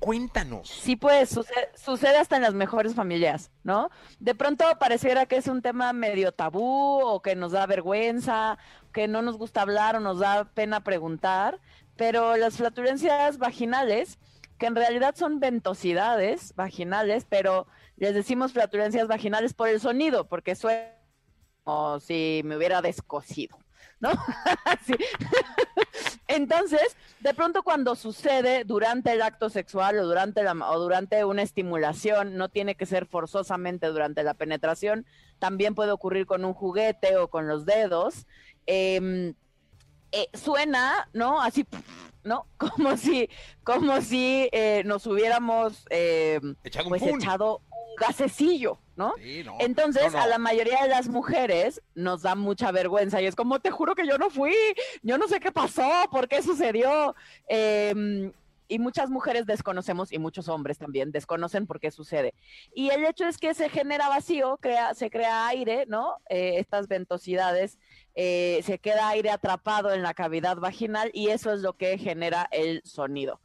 Cuéntanos. 0.00 0.68
Sí, 0.68 0.96
pues 0.96 1.30
sucede, 1.30 1.70
sucede, 1.76 2.18
hasta 2.18 2.36
en 2.36 2.42
las 2.42 2.52
mejores 2.52 2.94
familias, 2.94 3.50
¿no? 3.62 3.90
De 4.18 4.34
pronto 4.34 4.64
pareciera 4.78 5.24
que 5.24 5.36
es 5.36 5.46
un 5.46 5.62
tema 5.62 5.92
medio 5.94 6.32
tabú 6.32 7.00
o 7.00 7.22
que 7.22 7.36
nos 7.36 7.52
da 7.52 7.64
vergüenza, 7.66 8.58
que 8.92 9.08
no 9.08 9.22
nos 9.22 9.38
gusta 9.38 9.62
hablar 9.62 9.96
o 9.96 10.00
nos 10.00 10.18
da 10.18 10.44
pena 10.44 10.84
preguntar, 10.84 11.58
pero 11.96 12.36
las 12.36 12.56
flatulencias 12.56 13.38
vaginales 13.38 14.18
que 14.58 14.66
en 14.66 14.76
realidad 14.76 15.14
son 15.16 15.40
ventosidades 15.40 16.54
vaginales, 16.54 17.26
pero 17.28 17.66
les 17.96 18.14
decimos 18.14 18.52
flatulencias 18.52 19.08
vaginales 19.08 19.54
por 19.54 19.68
el 19.68 19.80
sonido, 19.80 20.26
porque 20.26 20.54
suena 20.54 20.90
como 21.64 21.98
si 22.00 22.42
me 22.44 22.56
hubiera 22.56 22.82
descosido, 22.82 23.58
¿no? 24.00 24.10
Sí. 24.86 24.94
Entonces, 26.26 26.96
de 27.20 27.32
pronto 27.32 27.62
cuando 27.62 27.94
sucede 27.94 28.64
durante 28.64 29.12
el 29.12 29.22
acto 29.22 29.48
sexual 29.48 29.98
o 29.98 30.06
durante, 30.06 30.42
la, 30.42 30.52
o 30.52 30.78
durante 30.78 31.24
una 31.24 31.42
estimulación, 31.42 32.36
no 32.36 32.48
tiene 32.48 32.74
que 32.74 32.86
ser 32.86 33.06
forzosamente 33.06 33.86
durante 33.86 34.22
la 34.22 34.34
penetración, 34.34 35.06
también 35.38 35.74
puede 35.74 35.92
ocurrir 35.92 36.26
con 36.26 36.44
un 36.44 36.52
juguete 36.52 37.16
o 37.16 37.28
con 37.28 37.46
los 37.46 37.64
dedos. 37.64 38.26
em, 38.66 39.34
eh, 40.12 40.28
suena, 40.32 41.08
¿no? 41.12 41.40
Así, 41.40 41.66
¿no? 42.22 42.46
Como 42.56 42.96
si, 42.96 43.28
como 43.62 44.00
si 44.00 44.48
eh, 44.52 44.82
nos 44.84 45.06
hubiéramos 45.06 45.84
Echado 45.90 46.86
un 46.86 46.88
pues 46.88 47.02
echado 47.02 47.60
gasecillo, 47.98 48.78
¿no? 48.96 49.14
Sí, 49.22 49.42
no. 49.44 49.56
Entonces, 49.60 50.12
No, 50.12 50.18
no. 50.18 50.24
a 50.24 50.26
la 50.26 50.38
mayoría 50.38 50.82
de 50.82 50.88
las 50.88 51.08
mujeres 51.08 51.82
nos 51.94 52.22
da 52.22 52.34
mucha 52.34 52.70
vergüenza 52.72 53.20
y 53.20 53.26
es 53.26 53.34
como, 53.36 53.60
te 53.60 53.70
juro 53.70 53.94
que 53.94 54.06
yo 54.06 54.18
no 54.18 54.30
fui, 54.30 54.54
yo 55.02 55.18
no 55.18 55.28
sé 55.28 55.40
qué 55.40 55.52
pasó, 55.52 55.88
por 56.10 56.28
qué 56.28 56.42
sucedió. 56.42 57.14
Em, 57.48 58.32
y 58.66 58.78
muchas 58.78 59.10
mujeres 59.10 59.44
desconocemos, 59.44 60.10
y 60.10 60.18
muchos 60.18 60.48
hombres 60.48 60.78
también, 60.78 61.12
desconocen 61.12 61.66
por 61.66 61.80
qué 61.80 61.90
sucede. 61.90 62.32
Y 62.74 62.88
el 62.90 63.04
hecho 63.04 63.26
es 63.26 63.36
que 63.36 63.52
se 63.52 63.68
genera 63.68 64.08
vacío, 64.08 64.56
crea, 64.56 64.94
se 64.94 65.10
crea 65.10 65.46
aire, 65.48 65.84
¿no? 65.86 66.16
Eh, 66.30 66.54
estas 66.58 66.88
ventosidades, 66.88 67.78
eh, 68.14 68.62
se 68.64 68.78
queda 68.78 69.08
aire 69.10 69.30
atrapado 69.30 69.92
en 69.92 70.02
la 70.02 70.14
cavidad 70.14 70.56
vaginal 70.56 71.10
y 71.12 71.28
eso 71.28 71.52
es 71.52 71.60
lo 71.60 71.74
que 71.76 71.98
genera 71.98 72.48
el 72.52 72.80
sonido. 72.84 73.40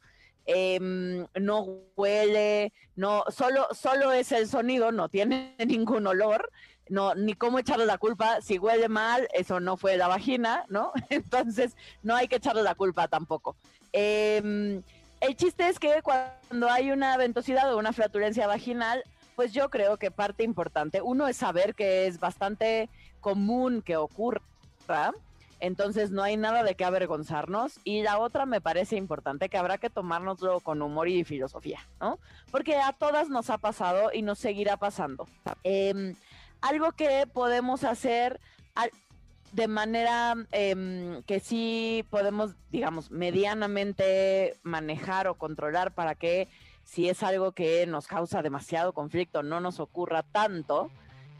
Em, 0.46 1.28
no 1.40 1.80
huele, 1.96 2.74
no, 2.96 3.24
solo, 3.30 3.68
solo 3.72 4.12
es 4.12 4.32
el 4.32 4.48
sonido, 4.48 4.92
no 4.92 5.10
tiene 5.10 5.56
ningún 5.66 6.08
olor, 6.08 6.52
no, 6.90 7.14
ni 7.14 7.36
cómo 7.36 7.60
echarle 7.60 7.86
la 7.86 7.98
culpa, 7.98 8.42
si 8.42 8.58
huele 8.58 8.90
mal, 8.90 9.28
eso 9.34 9.60
no 9.60 9.78
fue 9.78 9.96
la 9.96 10.08
vagina, 10.08 10.66
¿no? 10.70 10.92
Entonces, 11.10 11.76
no 12.02 12.16
hay 12.16 12.28
que 12.28 12.38
echarle 12.38 12.64
la 12.64 12.76
culpa 12.76 13.08
tampoco. 13.08 13.56
Em, 13.92 14.82
el 15.22 15.36
chiste 15.36 15.68
es 15.68 15.80
que 15.80 16.02
cuando 16.02 16.70
hay 16.70 16.92
una 16.92 17.16
ventosidad 17.18 17.74
o 17.74 17.78
una 17.78 17.94
flatulencia 17.94 18.48
vaginal, 18.48 19.04
pues 19.36 19.54
yo 19.54 19.70
creo 19.70 19.98
que 19.98 20.12
parte 20.12 20.44
importante, 20.44 21.02
uno 21.02 21.28
es 21.28 21.38
saber 21.38 21.76
que 21.76 22.08
es 22.08 22.20
bastante 22.20 22.90
común 23.22 23.82
que 23.82 23.98
ocurra, 23.98 24.42
entonces 25.60 26.12
no 26.12 26.24
hay 26.24 26.38
nada 26.38 26.64
de 26.64 26.76
qué 26.76 26.86
avergonzarnos. 26.86 27.80
Y 27.84 28.04
la 28.04 28.20
otra 28.20 28.46
me 28.46 28.62
parece 28.62 28.96
importante 28.96 29.50
que 29.50 29.58
habrá 29.58 29.78
que 29.78 29.90
tomárnoslo 29.90 30.60
con 30.62 30.82
humor 30.82 31.08
y 31.08 31.24
filosofía, 31.24 31.80
¿no? 32.00 32.20
Porque 32.52 32.78
a 32.78 32.94
todas 32.94 33.30
nos 33.30 33.50
ha 33.50 33.58
pasado 33.58 34.12
y 34.14 34.22
nos 34.22 34.40
seguirá 34.40 34.78
pasando. 34.78 35.28
Em, 35.64 36.16
algo 36.62 36.92
que 36.92 37.28
podemos 37.32 37.84
hacer 37.84 38.40
de 39.52 39.68
manera 39.68 40.36
em, 40.52 41.24
que 41.24 41.40
sí 41.40 42.06
podemos, 42.10 42.56
digamos, 42.72 43.10
medianamente 43.12 44.56
manejar 44.64 45.28
o 45.28 45.36
controlar 45.36 45.92
para 45.92 46.16
que 46.16 46.48
si 46.84 47.10
es 47.10 47.24
algo 47.24 47.52
que 47.52 47.86
nos 47.88 48.08
causa 48.08 48.42
demasiado 48.42 48.94
conflicto 48.94 49.44
no 49.44 49.60
nos 49.60 49.80
ocurra 49.80 50.24
tanto, 50.24 50.92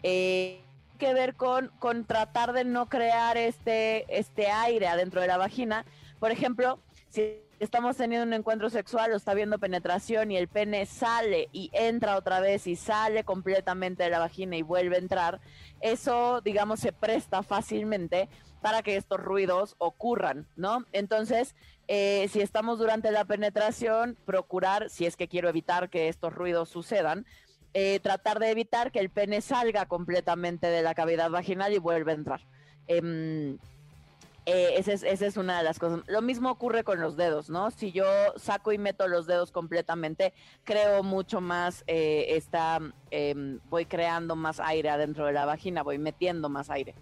eh, 0.04 0.62
que 1.00 1.16
ver 1.16 1.34
con, 1.34 1.70
con 1.80 2.06
tratar 2.06 2.54
de 2.54 2.66
no 2.66 2.88
crear 2.88 3.38
este, 3.38 4.06
este 4.16 4.52
aire 4.52 4.88
adentro 4.88 5.22
de 5.22 5.28
la 5.28 5.38
vagina. 5.38 5.86
Por 6.20 6.30
ejemplo, 6.30 6.80
si 7.10 7.42
estamos 7.60 7.98
teniendo 7.98 8.28
un 8.28 8.34
encuentro 8.34 8.70
sexual 8.70 9.12
o 9.12 9.16
está 9.16 9.34
viendo 9.34 9.58
penetración 9.58 10.32
y 10.32 10.38
el 10.38 10.48
pene 10.48 10.86
sale 10.86 11.50
y 11.52 11.72
entra 11.74 12.18
otra 12.18 12.40
vez 12.40 12.68
y 12.68 12.76
sale 12.76 13.24
completamente 13.24 14.04
de 14.04 14.10
la 14.10 14.20
vagina 14.20 14.56
y 14.56 14.62
vuelve 14.62 14.98
a 14.98 15.00
entrar, 15.00 15.42
eso, 15.82 16.42
digamos, 16.42 16.80
se 16.80 16.92
presta 16.92 17.42
fácilmente 17.42 18.30
para 18.62 18.84
que 18.84 18.98
estos 18.98 19.20
ruidos 19.20 19.76
ocurran, 19.78 20.46
¿no? 20.56 20.86
Entonces, 20.92 21.56
eh, 21.88 22.28
si 22.30 22.42
estamos 22.42 22.78
durante 22.78 23.10
la 23.12 23.26
penetración, 23.26 24.18
procurar, 24.26 24.90
si 24.90 25.06
es 25.06 25.16
que 25.16 25.28
quiero 25.28 25.50
evitar 25.50 25.90
que 25.90 26.10
estos 26.10 26.34
ruidos 26.34 26.70
sucedan, 26.70 27.26
eh, 27.74 28.00
tratar 28.00 28.40
de 28.40 28.50
evitar 28.50 28.92
que 28.92 29.00
el 29.00 29.10
pene 29.10 29.42
salga 29.42 29.86
completamente 29.86 30.68
de 30.68 30.82
la 30.82 30.96
cavidad 30.96 31.30
vaginal 31.30 31.74
y 31.74 31.78
vuelva 31.78 32.12
a 32.12 32.16
entrar. 32.16 32.42
Em, 32.88 33.58
eh, 34.46 34.74
esa, 34.78 34.94
es, 34.94 35.38
una 35.38 35.60
de 35.60 35.64
las 35.64 35.78
cosas. 35.78 36.02
Lo 36.08 36.24
mismo 36.24 36.50
ocurre 36.50 36.84
con 36.84 37.00
los 37.00 37.16
dedos, 37.16 37.52
¿no? 37.52 37.70
Si 37.70 37.92
yo 37.92 38.06
saco 38.38 38.72
y 38.72 38.80
meto 38.80 39.08
los 39.08 39.28
dedos 39.28 39.52
completamente, 39.52 40.34
creo 40.64 41.04
mucho 41.04 41.40
más, 41.40 41.84
eh, 41.86 42.26
esta, 42.30 42.80
em, 43.12 43.60
voy 43.70 43.86
creando 43.86 44.36
más 44.36 44.60
aire 44.60 44.90
adentro 44.90 45.28
de 45.28 45.34
la 45.34 45.46
vagina, 45.46 45.84
voy 45.84 46.00
metiendo 46.00 46.50
más 46.50 46.72
aire. 46.72 46.96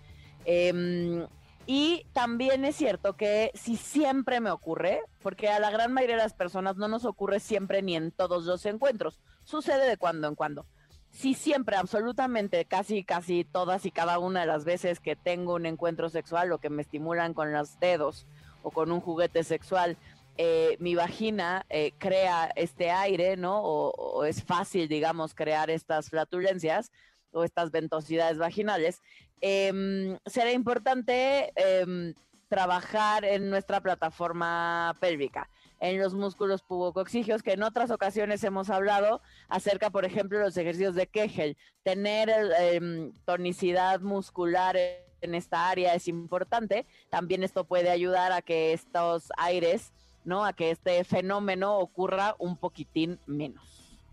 Y 1.70 2.06
también 2.14 2.64
es 2.64 2.78
cierto 2.78 3.18
que 3.18 3.52
si 3.54 3.76
siempre 3.76 4.40
me 4.40 4.52
ocurre, 4.52 5.02
porque 5.22 5.50
a 5.50 5.60
la 5.60 5.70
gran 5.70 5.92
mayoría 5.92 6.16
de 6.16 6.24
las 6.24 6.34
personas 6.34 6.78
no 6.78 6.88
nos 6.88 7.04
ocurre 7.04 7.42
siempre 7.42 7.82
ni 7.82 7.98
en 7.98 8.12
todos 8.12 8.46
los 8.46 8.66
encuentros, 8.66 9.20
sucede 9.44 9.86
de 9.86 9.98
cuando 9.98 10.30
en 10.30 10.36
cuando. 10.36 10.66
Si 11.12 11.34
siempre, 11.34 11.76
absolutamente, 11.76 12.64
casi, 12.64 13.04
casi 13.04 13.44
todas 13.44 13.86
y 13.86 13.92
cada 13.92 14.18
una 14.18 14.42
de 14.42 14.46
las 14.46 14.64
veces 14.64 15.02
que 15.02 15.18
tengo 15.18 15.56
un 15.56 15.66
encuentro 15.66 16.08
sexual 16.08 16.54
o 16.54 16.60
que 16.60 16.70
me 16.70 16.82
estimulan 16.82 17.34
con 17.34 17.52
los 17.52 17.78
dedos 17.82 18.28
o 18.64 18.72
con 18.72 18.90
un 18.90 19.02
juguete 19.02 19.44
sexual, 19.44 19.98
eh, 20.38 20.78
mi 20.80 20.96
vagina 20.96 21.66
eh, 21.68 21.92
crea 21.98 22.50
este 22.56 22.92
aire, 22.92 23.36
¿no? 23.36 23.60
O 23.62 24.24
es 24.24 24.42
fácil, 24.42 24.88
digamos, 24.88 25.34
crear 25.34 25.70
estas 25.70 26.10
flatulencias 26.10 26.94
o 27.32 27.44
estas 27.44 27.72
ventosidades 27.72 28.38
vaginales, 28.38 29.02
em, 29.42 30.18
será 30.26 30.52
importante 30.52 31.52
em, 31.56 32.14
trabajar 32.48 33.26
en 33.26 33.50
nuestra 33.50 33.82
plataforma 33.82 34.96
pélvica, 35.00 35.50
en 35.80 36.00
los 36.00 36.14
músculos 36.14 36.64
pubocoxígeos, 36.64 37.44
que 37.44 37.54
en 37.54 37.64
otras 37.64 37.92
ocasiones 37.92 38.44
hemos 38.44 38.70
hablado 38.70 39.22
acerca, 39.50 39.90
por 39.90 40.06
ejemplo, 40.06 40.40
los 40.40 40.58
ejercicios 40.58 40.96
de 40.96 41.08
Kegel. 41.08 41.58
Tener 41.84 42.30
em, 42.60 43.12
tonicidad 43.26 44.00
muscular 44.02 44.78
en 45.22 45.36
esta 45.36 45.70
área 45.70 45.94
es 45.94 46.08
importante. 46.08 46.86
También 47.10 47.44
esto 47.44 47.66
puede 47.66 47.90
ayudar 47.90 48.32
a 48.32 48.42
que 48.42 48.74
estos 48.74 49.30
aires, 49.38 49.92
¿no? 50.24 50.46
A 50.46 50.54
que 50.54 50.72
este 50.72 51.04
fenómeno 51.04 51.78
ocurra 51.78 52.36
un 52.40 52.58
poquitín 52.58 53.20
menos. 53.26 53.64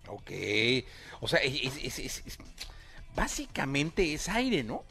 Ok. 0.08 0.30
O 1.20 1.28
sea, 1.28 1.40
básicamente 3.14 4.12
es 4.12 4.28
aire, 4.28 4.64
¿no? 4.64 4.84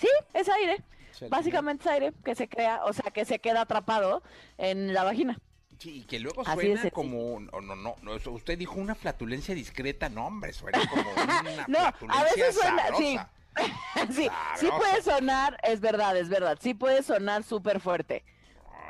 Sí, 0.00 0.08
es 0.32 0.48
aire. 0.48 0.84
Básicamente 1.28 1.84
es 1.84 1.90
aire 1.92 2.12
que 2.24 2.34
se 2.34 2.48
crea, 2.48 2.84
o 2.84 2.92
sea, 2.92 3.10
que 3.12 3.24
se 3.24 3.40
queda 3.40 3.62
atrapado 3.62 4.22
en 4.58 4.94
la 4.94 5.04
vagina. 5.04 5.38
Sí, 5.78 6.00
y 6.00 6.04
que 6.06 6.20
luego 6.20 6.44
suena 6.44 6.90
como, 6.90 7.40
no, 7.40 7.60
no, 7.62 7.96
no, 8.02 8.16
usted 8.32 8.58
dijo 8.58 8.74
una 8.74 8.94
flatulencia 8.94 9.54
discreta, 9.54 10.08
no, 10.10 10.26
hombre, 10.26 10.52
suena 10.52 10.84
como 10.86 11.16
una 11.16 11.42
No, 11.66 11.78
a 12.06 12.24
flatulencia 12.24 12.24
veces 12.24 12.54
suena, 12.54 12.92
sí. 12.92 13.16
sabrosa. 13.16 13.34
sí, 14.10 14.36
sí 14.52 14.72
Sabroso. 14.72 14.78
puede 14.78 15.02
sonar, 15.02 15.58
es 15.62 15.80
verdad, 15.80 16.16
es 16.16 16.28
verdad, 16.28 16.58
sí 16.60 16.74
puede 16.74 17.02
sonar 17.02 17.44
súper 17.44 17.80
fuerte. 17.80 18.26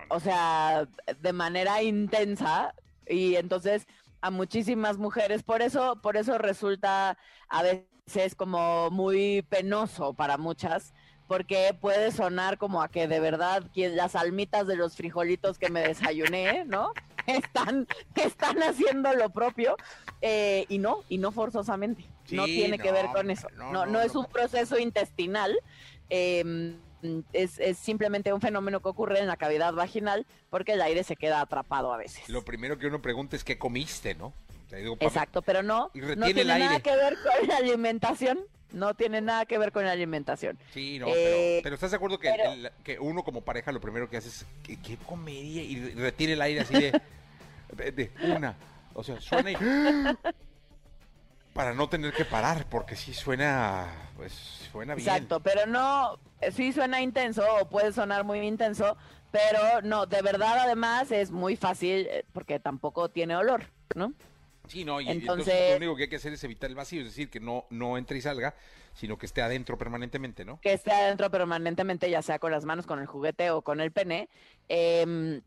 O 0.09 0.21
sea, 0.21 0.89
de 1.21 1.33
manera 1.33 1.83
intensa 1.83 2.75
y 3.07 3.37
entonces 3.37 3.87
a 4.21 4.31
muchísimas 4.31 4.99
mujeres, 4.99 5.43
por 5.45 5.63
eso, 5.63 6.01
por 6.03 6.17
eso 6.17 6.39
resulta 6.39 7.19
a 7.49 7.63
veces 7.63 8.35
como 8.37 8.91
muy 8.91 9.43
penoso 9.43 10.15
para 10.15 10.37
muchas, 10.39 10.93
porque 11.31 11.77
puede 11.81 12.11
sonar 12.11 12.59
como 12.59 12.83
a 12.83 12.89
que 12.89 13.07
de 13.07 13.21
verdad 13.21 13.63
que 13.73 13.89
las 13.89 14.17
almitas 14.17 14.67
de 14.67 14.75
los 14.75 14.97
frijolitos 14.97 15.61
que 15.61 15.71
me 15.71 15.81
desayuné, 15.81 16.65
¿no? 16.65 16.93
Están, 17.29 17.87
están 18.17 18.61
haciendo 18.65 19.13
lo 19.13 19.31
propio 19.31 19.77
eh, 20.23 20.67
y 20.69 20.79
no, 20.79 21.05
y 21.09 21.19
no 21.19 21.31
forzosamente. 21.31 22.05
no 22.33 22.47
tiene 22.47 22.81
que 22.81 22.91
ver 22.91 23.07
con 23.15 23.31
eso. 23.31 23.47
no, 23.55 23.87
No, 23.87 24.01
es 24.01 24.17
un 24.17 24.25
proceso 24.27 24.77
intestinal. 24.77 25.57
eh, 26.09 26.75
es, 27.33 27.61
es 27.61 27.79
simplemente 27.79 28.33
un 28.33 28.41
fenómeno 28.41 28.81
que 28.81 28.89
ocurre 28.89 29.21
en 29.21 29.29
la 29.29 29.37
cavidad 29.37 29.73
vaginal 29.73 30.27
porque 30.51 30.73
el 30.73 30.83
aire 30.83 31.05
se 31.05 31.15
queda 31.15 31.41
atrapado 31.41 31.93
a 31.93 31.97
veces. 31.97 32.29
Lo 32.29 32.45
primero 32.45 32.77
que 32.77 32.89
uno 32.89 33.01
pregunta 33.01 33.37
es 33.37 33.45
qué 33.45 33.57
comiste, 33.57 34.17
¿no? 34.17 34.33
Digo, 34.73 34.97
Exacto, 34.99 35.43
pero 35.43 35.63
no, 35.63 35.93
no 35.95 36.27
tiene 36.27 36.45
nada 36.45 36.81
que 36.81 36.97
ver 36.97 37.17
con 37.23 37.47
la 37.47 37.59
alimentación. 37.59 38.41
No 38.73 38.95
tiene 38.95 39.21
nada 39.21 39.47
que 39.47 39.59
ver 39.59 39.73
con 39.73 39.85
la 39.85 39.93
alimentación. 39.93 40.59
Sí, 40.73 40.99
no, 40.99 41.07
Eh, 41.09 41.13
pero, 41.15 41.63
pero 41.65 41.75
¿estás 41.75 41.91
de 41.91 41.97
acuerdo 41.97 42.19
que, 42.19 42.31
pero- 42.31 42.53
el- 42.53 42.71
que 42.85 42.99
uno 42.99 43.23
como 43.25 43.41
pareja 43.43 43.73
lo 43.73 43.81
primero 43.81 44.09
que 44.09 44.17
hace 44.17 44.29
es 44.29 44.47
¿qué, 44.63 44.81
qué 44.81 44.97
comería? 44.97 45.63
Y 45.63 45.77
re- 45.77 45.95
retire 45.95 46.35
el 46.35 46.43
aire 46.43 46.61
así 46.61 46.75
de, 46.75 47.01
de, 47.77 47.93
de 47.93 48.11
una. 48.35 48.57
O 48.95 49.03
sea, 49.03 49.21
suena 49.21 49.51
y... 49.53 49.57
Para 51.53 51.75
no 51.75 51.89
tener 51.89 52.13
que 52.13 52.25
parar, 52.25 52.67
porque 52.71 52.95
sí 52.95 53.13
suena, 53.13 53.89
pues 54.17 54.33
suena 54.71 54.95
bien. 54.95 55.09
Exacto, 55.09 55.41
pero 55.41 55.67
no, 55.67 56.19
eh, 56.41 56.53
sí 56.53 56.73
suena 56.73 57.03
intenso 57.03 57.45
o 57.61 57.69
puede 57.69 57.93
sonar 57.93 58.23
muy 58.25 58.39
intenso, 58.41 58.97
pero 59.33 59.83
no, 59.83 60.07
de 60.07 60.23
verdad 60.23 60.59
además 60.61 61.11
es 61.11 61.33
muy 61.33 61.57
fácil 61.57 62.07
eh, 62.09 62.25
porque 62.33 62.61
tampoco 62.61 63.09
tiene 63.11 63.35
olor, 63.35 63.65
¿no? 63.97 64.13
Sí, 64.71 64.85
no, 64.85 65.01
y 65.01 65.09
Entonces- 65.09 65.49
entonces, 65.49 65.71
lo 65.73 65.77
único 65.79 65.97
que 65.97 66.03
hay 66.05 66.09
que 66.09 66.17
hacer 66.17 66.33
es 66.33 66.45
evitar 66.45 66.71
el 66.71 66.77
vacío, 66.77 67.01
es 67.01 67.09
decir, 67.09 67.29
que 67.29 67.41
no, 67.41 67.67
no 67.71 67.99
entre 67.99 68.19
y 68.19 68.21
salga, 68.23 68.55
sino 68.95 69.19
que 69.19 69.27
esté 69.27 69.43
adentro 69.43 69.77
permanentemente, 69.77 70.45
¿no? 70.45 70.61
que 70.61 70.73
esté 70.73 70.93
adentro 70.93 71.31
permanentemente, 71.31 72.09
ya 72.11 72.23
sea 72.23 72.39
con 72.39 72.53
las 72.53 72.65
manos, 72.65 72.87
con 72.87 72.99
el 73.01 73.07
juguete 73.07 73.51
o 73.51 73.63
con 73.63 73.81
el 73.81 73.93
pene, 73.93 74.29
em, 74.69 75.41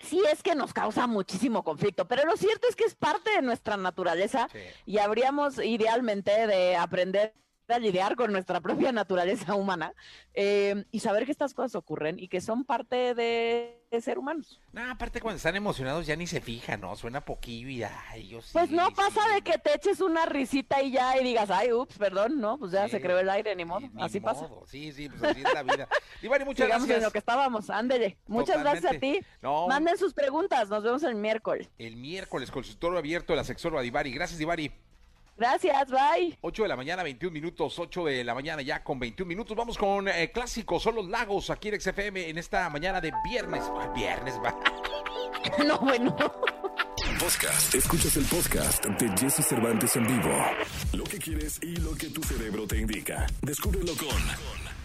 sí 0.00 0.20
es 0.32 0.42
que 0.42 0.54
nos 0.54 0.72
causa 0.72 1.06
muchísimo 1.06 1.62
conflicto, 1.62 2.06
pero 2.08 2.24
lo 2.24 2.36
cierto 2.36 2.66
es 2.68 2.76
que 2.76 2.84
es 2.84 2.94
parte 2.94 3.30
de 3.30 3.42
nuestra 3.42 3.76
naturaleza 3.76 4.48
Sí. 4.52 4.58
y 4.86 4.98
habríamos 4.98 5.58
idealmente 5.64 6.46
de 6.46 6.76
aprender 6.76 7.32
a 7.68 7.78
lidiar 7.78 8.14
con 8.16 8.30
nuestra 8.30 8.60
propia 8.60 8.92
naturaleza 8.92 9.54
humana 9.54 9.94
em, 10.34 10.84
y 10.90 11.00
saber 11.00 11.24
que 11.24 11.32
estas 11.32 11.54
cosas 11.54 11.74
ocurren 11.76 12.18
y 12.18 12.28
que 12.28 12.40
son 12.42 12.64
parte 12.64 13.14
de, 13.14 13.80
de 13.94 14.02
ser 14.02 14.18
humanos. 14.18 14.60
No, 14.72 14.90
aparte 14.90 15.20
cuando 15.20 15.36
están 15.36 15.56
emocionados 15.56 16.06
ya 16.06 16.16
ni 16.16 16.26
se 16.26 16.40
fijan, 16.40 16.80
¿no? 16.80 16.94
Suena 16.96 17.24
poquillo 17.24 17.68
y 17.68 17.82
ay, 17.82 18.28
yo 18.28 18.42
sí. 18.42 18.50
Pues 18.52 18.70
no 18.70 18.90
pasa 18.92 19.20
sí. 19.28 19.34
de 19.34 19.42
que 19.42 19.58
te 19.58 19.74
eches 19.74 20.00
una 20.00 20.26
risita 20.26 20.82
y 20.82 20.90
ya 20.92 21.18
y 21.20 21.24
digas, 21.24 21.50
ay, 21.50 21.72
ups, 21.72 21.96
perdón, 21.98 22.40
no, 22.40 22.58
pues 22.58 22.72
ya 22.72 22.84
Sí, 22.86 22.92
se 22.92 23.00
creó 23.00 23.18
el 23.18 23.30
aire, 23.30 23.54
ni 23.56 23.64
modo, 23.64 23.80
ni 23.92 24.02
así 24.02 24.20
pasa. 24.20 24.42
modo. 24.48 24.64
Sí, 24.66 24.92
sí, 24.92 25.08
pues 25.08 25.22
así 25.22 25.42
es 25.42 25.54
la 25.54 25.62
vida. 25.62 25.88
Divari, 26.22 26.44
muchas 26.44 26.66
Sigamos 26.66 26.84
en 26.84 26.88
gracias. 26.88 27.08
lo 27.08 27.12
que 27.12 27.18
estábamos, 27.18 27.70
ándele. 27.70 28.18
Muchas 28.26 28.60
gracias 28.60 28.94
a 28.94 28.98
ti. 28.98 29.20
No, 29.42 29.66
Manden 29.68 29.96
sus 29.98 30.14
preguntas, 30.14 30.68
nos 30.68 30.82
vemos 30.82 31.02
el 31.04 31.14
miércoles. 31.14 31.70
el 31.78 31.96
miércoles, 31.96 32.50
consultorio 32.50 32.98
abierto 32.98 33.32
de 33.32 33.38
la 33.38 33.44
sexóloga 33.44 33.82
Divari. 33.82 34.12
Gracias, 34.12 34.38
Divari. 34.38 34.72
Gracias, 35.36 35.90
bye. 35.90 36.38
8 36.42 36.62
de 36.62 36.68
la 36.68 36.76
mañana, 36.76 37.02
21 37.02 37.32
minutos, 37.32 37.76
8 37.78 38.04
de 38.04 38.22
la 38.24 38.34
mañana 38.34 38.62
ya 38.62 38.84
con 38.84 39.00
21 39.00 39.28
minutos. 39.28 39.56
Vamos 39.56 39.76
con 39.76 40.06
eh, 40.08 40.30
clásicos, 40.32 40.82
son 40.82 40.94
los 40.94 41.08
lagos 41.08 41.50
aquí 41.50 41.68
en 41.68 41.80
XFM 41.80 42.28
en 42.28 42.38
esta 42.38 42.68
mañana 42.70 43.00
de 43.00 43.12
viernes. 43.24 43.64
¿Cuál 43.64 43.92
viernes, 43.92 44.34
va? 44.44 44.54
No, 45.66 45.78
bueno. 45.78 46.16
Podcast. 47.20 47.74
Escuchas 47.74 48.16
el 48.16 48.24
podcast 48.24 48.86
de 48.86 49.08
Jesse 49.18 49.44
Cervantes 49.46 49.94
en 49.96 50.06
vivo. 50.06 50.34
Lo 50.92 51.04
que 51.04 51.18
quieres 51.18 51.62
y 51.62 51.76
lo 51.76 51.94
que 51.94 52.08
tu 52.08 52.22
cerebro 52.22 52.66
te 52.66 52.78
indica. 52.78 53.26
Descúbrelo 53.42 53.92
con 53.94 54.16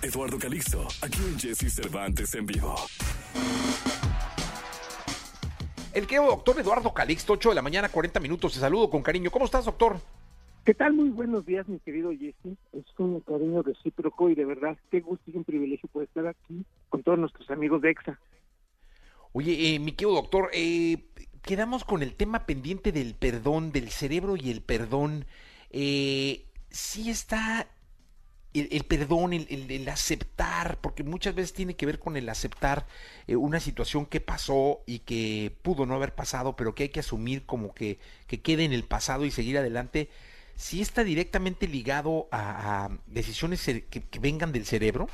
Eduardo 0.01 0.37
Calixto, 0.37 0.85
aquí 1.01 1.19
en 1.19 1.39
Jesse 1.39 1.73
Cervantes 1.73 2.33
en 2.35 2.45
vivo. 2.45 2.75
El 5.93 6.05
querido 6.07 6.27
doctor 6.27 6.59
Eduardo 6.59 6.93
Calixto, 6.93 7.33
8 7.33 7.49
de 7.49 7.55
la 7.55 7.61
mañana, 7.61 7.89
40 7.89 8.19
minutos. 8.19 8.53
Te 8.53 8.59
saludo 8.59 8.89
con 8.89 9.01
cariño. 9.01 9.31
¿Cómo 9.31 9.45
estás, 9.45 9.65
doctor? 9.65 9.99
¿Qué 10.69 10.75
tal? 10.75 10.93
Muy 10.93 11.09
buenos 11.09 11.47
días, 11.47 11.67
mi 11.67 11.79
querido 11.79 12.11
Jesse. 12.11 12.55
Es 12.73 12.85
un 12.99 13.21
cariño 13.21 13.63
recíproco 13.63 14.29
y 14.29 14.35
de 14.35 14.45
verdad, 14.45 14.77
qué 14.91 14.99
gusto 14.99 15.23
y 15.31 15.35
un 15.35 15.43
privilegio 15.43 15.89
poder 15.89 16.07
estar 16.09 16.27
aquí 16.27 16.63
con 16.89 17.01
todos 17.01 17.17
nuestros 17.17 17.49
amigos 17.49 17.81
de 17.81 17.89
EXA. 17.89 18.19
Oye, 19.31 19.73
eh, 19.73 19.79
mi 19.79 19.93
querido 19.93 20.13
doctor, 20.13 20.51
eh, 20.53 21.05
quedamos 21.41 21.83
con 21.83 22.03
el 22.03 22.13
tema 22.13 22.45
pendiente 22.45 22.91
del 22.91 23.15
perdón, 23.15 23.71
del 23.71 23.89
cerebro 23.89 24.35
y 24.37 24.51
el 24.51 24.61
perdón. 24.61 25.25
Eh, 25.71 26.45
sí 26.69 27.09
está 27.09 27.67
el, 28.53 28.69
el 28.71 28.83
perdón, 28.85 29.33
el, 29.33 29.47
el- 29.49 29.71
el 29.71 29.89
aceptar, 29.89 30.79
porque 30.81 31.03
muchas 31.03 31.35
veces 31.35 31.53
tiene 31.53 31.75
que 31.75 31.85
ver 31.87 31.99
con 31.99 32.17
el 32.17 32.29
aceptar 32.29 32.87
eh, 33.27 33.35
una 33.35 33.59
situación 33.59 34.05
que 34.05 34.21
pasó 34.21 34.81
y 34.87 34.99
que 34.99 35.55
pudo 35.63 35.85
no 35.85 35.95
haber 35.95 36.15
pasado, 36.15 36.55
pero 36.55 36.75
que 36.75 36.83
hay 36.83 36.89
que 36.89 37.01
asumir 37.01 37.45
como 37.45 37.73
que, 37.73 37.99
que 38.27 38.41
quede 38.41 38.65
en 38.65 38.73
el 38.73 38.83
pasado 38.83 39.25
y 39.25 39.31
seguir 39.31 39.57
adelante. 39.57 40.09
Sí 40.59 40.81
está 40.81 41.05
directamente 41.05 41.69
ligado 41.69 42.27
a, 42.33 42.89
decisiones 43.07 43.65
que- 43.65 44.03
que 44.03 44.19
vengan 44.19 44.51
del 44.51 44.65
cerebro. 44.65 45.07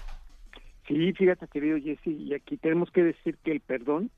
Sí, 0.87 1.13
fíjate, 1.13 1.47
querido 1.47 1.77
Jesse, 1.77 2.07
y 2.07 2.33
aquí 2.33 2.57
tenemos 2.57 2.89
que 2.89 3.03
decir 3.03 3.37
que 3.43 3.51
el 3.51 3.59
perdón 3.59 4.09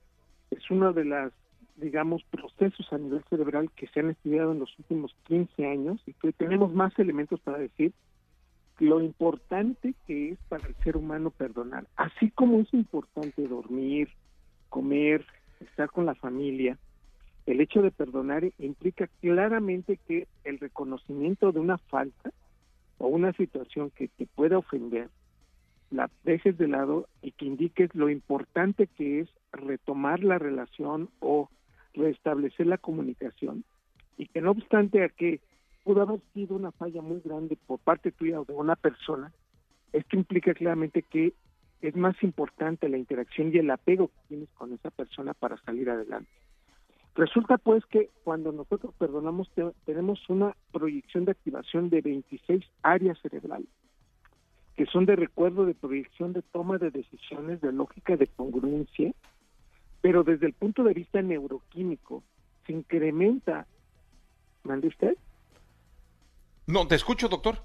es 0.51 0.71
uno 0.71 0.93
de 0.93 1.03
las, 1.03 1.33
digamos, 1.75 2.23
procesos 2.31 2.87
a 2.93 2.97
nivel 2.97 3.21
cerebral 3.29 3.69
que 3.75 3.87
se 3.87 3.99
han 3.99 4.09
estudiado 4.11 4.53
en 4.53 4.59
los 4.59 4.73
últimos 4.79 5.13
15 5.25 5.65
años 5.67 5.99
y 6.05 6.13
que 6.13 6.31
tenemos 6.31 6.73
más 6.73 6.97
elementos 6.97 7.41
para 7.41 7.57
decir 7.57 7.91
lo 8.79 9.01
importante 9.01 9.95
que 10.07 10.29
es 10.29 10.39
para 10.47 10.65
el 10.65 10.75
ser 10.75 10.95
humano 10.95 11.29
perdonar. 11.31 11.87
Así 11.97 12.31
como 12.31 12.61
es 12.61 12.73
importante 12.73 13.45
dormir, 13.49 14.07
comer, 14.69 15.25
estar 15.59 15.89
con 15.91 16.05
la 16.05 16.15
familia, 16.15 16.77
el 17.47 17.61
hecho 17.61 17.81
de 17.81 17.91
perdonar 17.91 18.43
implica 18.59 19.07
claramente 19.21 19.97
que 20.05 20.27
el 20.43 20.59
reconocimiento 20.59 21.53
de 21.53 21.61
una 21.61 21.77
falta 21.77 22.31
o 22.97 23.07
una 23.07 23.31
situación 23.33 23.89
que 23.91 24.09
te 24.09 24.25
pueda 24.27 24.57
ofender 24.57 25.09
la 25.89 26.09
dejes 26.25 26.57
de 26.57 26.67
lado 26.67 27.07
y 27.21 27.31
que 27.31 27.45
indiques 27.45 27.95
lo 27.95 28.09
importante 28.09 28.87
que 28.87 29.21
es 29.21 29.29
retomar 29.53 30.23
la 30.25 30.37
relación 30.37 31.09
o 31.19 31.49
restablecer 31.93 32.67
la 32.67 32.77
comunicación 32.77 33.63
y 34.17 34.27
que 34.27 34.41
no 34.41 34.51
obstante 34.51 35.05
a 35.05 35.09
que 35.09 35.39
pudo 35.85 36.01
haber 36.01 36.19
sido 36.33 36.53
una 36.57 36.73
falla 36.73 37.01
muy 37.01 37.21
grande 37.23 37.57
por 37.65 37.79
parte 37.79 38.11
tuya 38.11 38.41
o 38.41 38.45
de 38.45 38.53
una 38.53 38.75
persona, 38.75 39.31
esto 39.93 40.17
implica 40.17 40.53
claramente 40.53 41.01
que 41.01 41.33
es 41.81 41.95
más 41.95 42.21
importante 42.21 42.89
la 42.89 42.97
interacción 42.97 43.51
y 43.53 43.59
el 43.59 43.71
apego 43.71 44.09
que 44.09 44.27
tienes 44.27 44.49
con 44.49 44.73
esa 44.73 44.89
persona 44.89 45.33
para 45.33 45.55
salir 45.61 45.89
adelante. 45.89 46.29
Resulta 47.17 47.57
pues 47.57 47.83
que 47.87 48.09
cuando 48.23 48.51
nosotros 48.51 48.93
perdonamos 48.97 49.49
te- 49.55 49.73
tenemos 49.85 50.19
una 50.29 50.55
proyección 50.71 51.25
de 51.25 51.31
activación 51.31 51.89
de 51.89 52.01
26 52.01 52.63
áreas 52.83 53.17
cerebrales 53.21 53.67
que 54.75 54.85
son 54.85 55.07
de 55.07 55.15
recuerdo, 55.15 55.65
de 55.65 55.73
proyección, 55.73 56.33
de 56.33 56.43
toma 56.43 56.77
de 56.77 56.91
decisiones, 56.91 57.59
de 57.61 57.71
lógica, 57.71 58.15
de 58.15 58.27
congruencia, 58.27 59.11
pero 60.01 60.23
desde 60.23 60.45
el 60.45 60.53
punto 60.53 60.83
de 60.83 60.93
vista 60.93 61.19
neuroquímico 61.19 62.23
se 62.67 62.73
incrementa, 62.73 63.65
¿mande 64.63 64.89
usted? 64.89 65.17
No, 66.67 66.87
te 66.87 66.93
escucho, 66.93 67.27
doctor. 67.27 67.57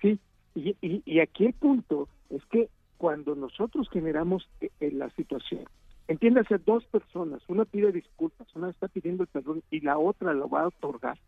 Sí, 0.00 0.20
y, 0.54 0.76
y, 0.80 1.02
y 1.04 1.18
aquí 1.18 1.46
el 1.46 1.54
punto 1.54 2.08
es 2.30 2.44
que 2.46 2.68
cuando 2.96 3.34
nosotros 3.34 3.88
generamos 3.90 4.48
eh, 4.60 4.70
eh, 4.78 4.92
la 4.92 5.10
situación, 5.16 5.64
entiéndase, 6.08 6.58
dos 6.58 6.84
personas, 6.86 7.42
una 7.48 7.64
pide 7.64 7.92
disculpas, 7.92 8.54
una 8.54 8.70
está 8.70 8.88
pidiendo 8.88 9.22
el 9.22 9.28
perdón 9.28 9.62
y 9.70 9.80
la 9.80 9.98
otra 9.98 10.32
lo 10.34 10.48
va 10.48 10.62
a 10.62 10.68
otorgar, 10.68 11.18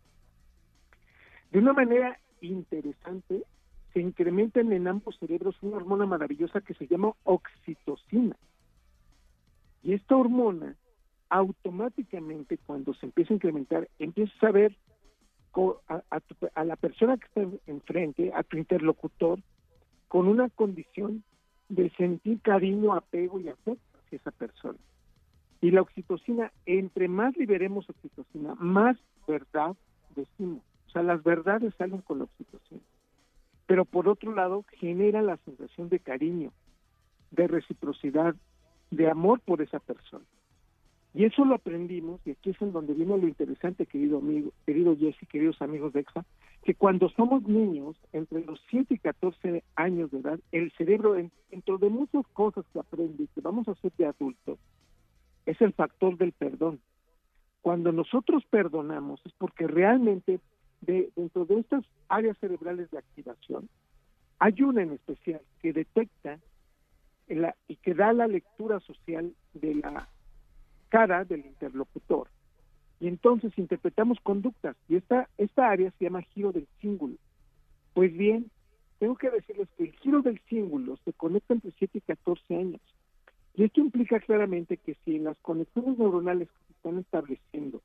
de 1.51 1.59
una 1.59 1.73
manera 1.73 2.19
interesante 2.41 3.43
se 3.93 4.01
incrementan 4.01 4.73
en 4.73 4.87
ambos 4.87 5.17
cerebros 5.19 5.55
una 5.61 5.77
hormona 5.77 6.05
maravillosa 6.05 6.59
que 6.59 6.73
se 6.73 6.85
llama 6.85 7.13
oxitocina. 7.23 8.35
Y 9.83 9.93
esta 9.93 10.17
hormona 10.17 10.75
automáticamente 11.29 12.57
cuando 12.57 12.93
se 12.95 13.05
empieza 13.05 13.33
a 13.33 13.35
incrementar, 13.35 13.87
empiezas 13.99 14.43
a 14.43 14.51
ver 14.51 14.75
a, 15.87 16.01
a 16.55 16.63
la 16.65 16.75
persona 16.75 17.15
que 17.17 17.25
está 17.25 17.41
en- 17.41 17.59
enfrente, 17.67 18.33
a 18.33 18.43
tu 18.43 18.57
interlocutor, 18.57 19.39
con 20.09 20.27
una 20.27 20.49
condición 20.49 21.23
de 21.69 21.89
sentir 21.91 22.41
cariño, 22.41 22.93
apego 22.93 23.39
y 23.39 23.47
afecto 23.47 23.94
esa 24.15 24.31
persona. 24.31 24.77
Y 25.61 25.71
la 25.71 25.81
oxitocina, 25.81 26.51
entre 26.65 27.07
más 27.07 27.35
liberemos 27.37 27.89
oxitocina, 27.89 28.55
más 28.55 28.97
verdad 29.27 29.75
decimos. 30.15 30.61
O 30.87 30.89
sea, 30.91 31.03
las 31.03 31.23
verdades 31.23 31.73
salen 31.75 32.01
con 32.01 32.19
la 32.19 32.25
oxitocina. 32.25 32.81
Pero 33.65 33.85
por 33.85 34.07
otro 34.07 34.33
lado, 34.33 34.63
genera 34.73 35.21
la 35.21 35.37
sensación 35.37 35.89
de 35.89 35.99
cariño, 35.99 36.51
de 37.31 37.47
reciprocidad, 37.47 38.35
de 38.91 39.09
amor 39.09 39.39
por 39.39 39.61
esa 39.61 39.79
persona. 39.79 40.25
Y 41.17 41.23
eso 41.23 41.45
lo 41.45 41.55
aprendimos, 41.55 42.19
y 42.27 42.31
aquí 42.31 42.49
es 42.49 42.61
en 42.61 42.73
donde 42.73 42.93
viene 42.93 43.17
lo 43.17 43.25
interesante, 43.25 43.85
querido 43.85 44.17
amigo, 44.17 44.51
querido 44.65 44.97
Jesse, 44.97 45.25
queridos 45.29 45.61
amigos 45.61 45.93
de 45.93 46.01
EXA, 46.01 46.25
que 46.63 46.75
cuando 46.75 47.07
somos 47.07 47.41
niños, 47.43 47.95
entre 48.11 48.43
los 48.43 48.59
7 48.69 48.95
y 48.95 48.97
14 48.99 49.63
años 49.77 50.11
de 50.11 50.19
edad, 50.19 50.39
el 50.51 50.73
cerebro, 50.73 51.15
en- 51.15 51.31
dentro 51.49 51.77
de 51.77 51.87
muchas 51.89 52.27
cosas 52.33 52.65
que 52.73 52.79
aprende 52.79 53.23
y 53.23 53.27
que 53.27 53.39
vamos 53.39 53.65
a 53.69 53.71
hacer 53.71 53.93
de 53.97 54.07
adultos, 54.07 54.59
es 55.45 55.61
el 55.61 55.71
factor 55.71 56.17
del 56.17 56.33
perdón. 56.33 56.81
Cuando 57.61 57.93
nosotros 57.93 58.43
perdonamos 58.49 59.21
es 59.25 59.31
porque 59.37 59.67
realmente 59.67 60.41
de, 60.81 61.11
dentro 61.15 61.45
de 61.45 61.59
estas 61.61 61.85
áreas 62.09 62.37
cerebrales 62.39 62.91
de 62.91 62.97
activación, 62.97 63.69
hay 64.39 64.61
una 64.63 64.81
en 64.83 64.91
especial 64.91 65.39
que 65.61 65.71
detecta 65.71 66.39
la- 67.29 67.55
y 67.69 67.77
que 67.77 67.93
da 67.93 68.11
la 68.11 68.27
lectura 68.27 68.81
social 68.81 69.33
de 69.53 69.75
la 69.75 70.09
cara 70.89 71.25
del 71.25 71.45
interlocutor. 71.45 72.29
Y 72.99 73.07
entonces 73.07 73.57
interpretamos 73.57 74.19
conductas. 74.21 74.75
Y 74.87 74.95
esta, 74.95 75.29
esta 75.37 75.69
área 75.69 75.91
se 75.91 76.05
llama 76.05 76.21
giro 76.21 76.51
del 76.51 76.67
cíngulo. 76.79 77.15
Pues 77.93 78.15
bien, 78.15 78.49
tengo 78.99 79.15
que 79.15 79.29
decirles 79.29 79.67
que 79.77 79.83
el 79.83 79.91
giro 79.97 80.21
del 80.21 80.39
cíngulo 80.49 80.97
se 81.03 81.13
conecta 81.13 81.53
entre 81.53 81.71
7 81.71 81.97
y 81.97 82.01
14 82.01 82.55
años. 82.55 82.81
Y 83.53 83.63
esto 83.63 83.79
implica 83.81 84.19
claramente 84.19 84.77
que 84.77 84.95
si 85.05 85.19
las 85.19 85.37
conexiones 85.39 85.97
neuronales 85.97 86.49
que 86.49 86.65
se 86.67 86.73
están 86.73 86.99
estableciendo 86.99 87.81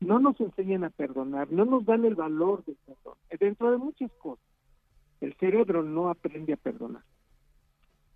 no 0.00 0.18
nos 0.18 0.38
enseñan 0.40 0.84
a 0.84 0.90
perdonar, 0.90 1.50
no 1.50 1.64
nos 1.64 1.84
dan 1.84 2.04
el 2.04 2.14
valor 2.14 2.64
del 2.64 2.76
perdón, 2.84 3.16
dentro 3.38 3.70
de 3.70 3.78
muchas 3.78 4.10
cosas, 4.14 4.44
el 5.20 5.34
cerebro 5.34 5.82
no 5.82 6.10
aprende 6.10 6.52
a 6.52 6.56
perdonar. 6.56 7.02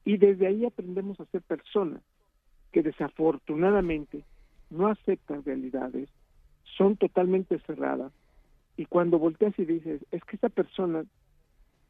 Y 0.05 0.17
desde 0.17 0.47
ahí 0.47 0.65
aprendemos 0.65 1.19
a 1.21 1.27
ser 1.27 1.43
personas 1.43 2.03
que 2.73 2.83
desafortunadamente 2.83 4.25
no 4.71 4.89
aceptan 4.89 5.45
realidades, 5.45 6.09
son 6.77 6.97
totalmente 6.97 7.59
cerradas. 7.61 8.13
Y 8.77 8.87
cuando 8.87 9.19
volteas 9.19 9.59
y 9.59 9.65
dices, 9.65 10.05
es 10.11 10.23
que 10.25 10.37
esta 10.37 10.49
persona 10.49 11.05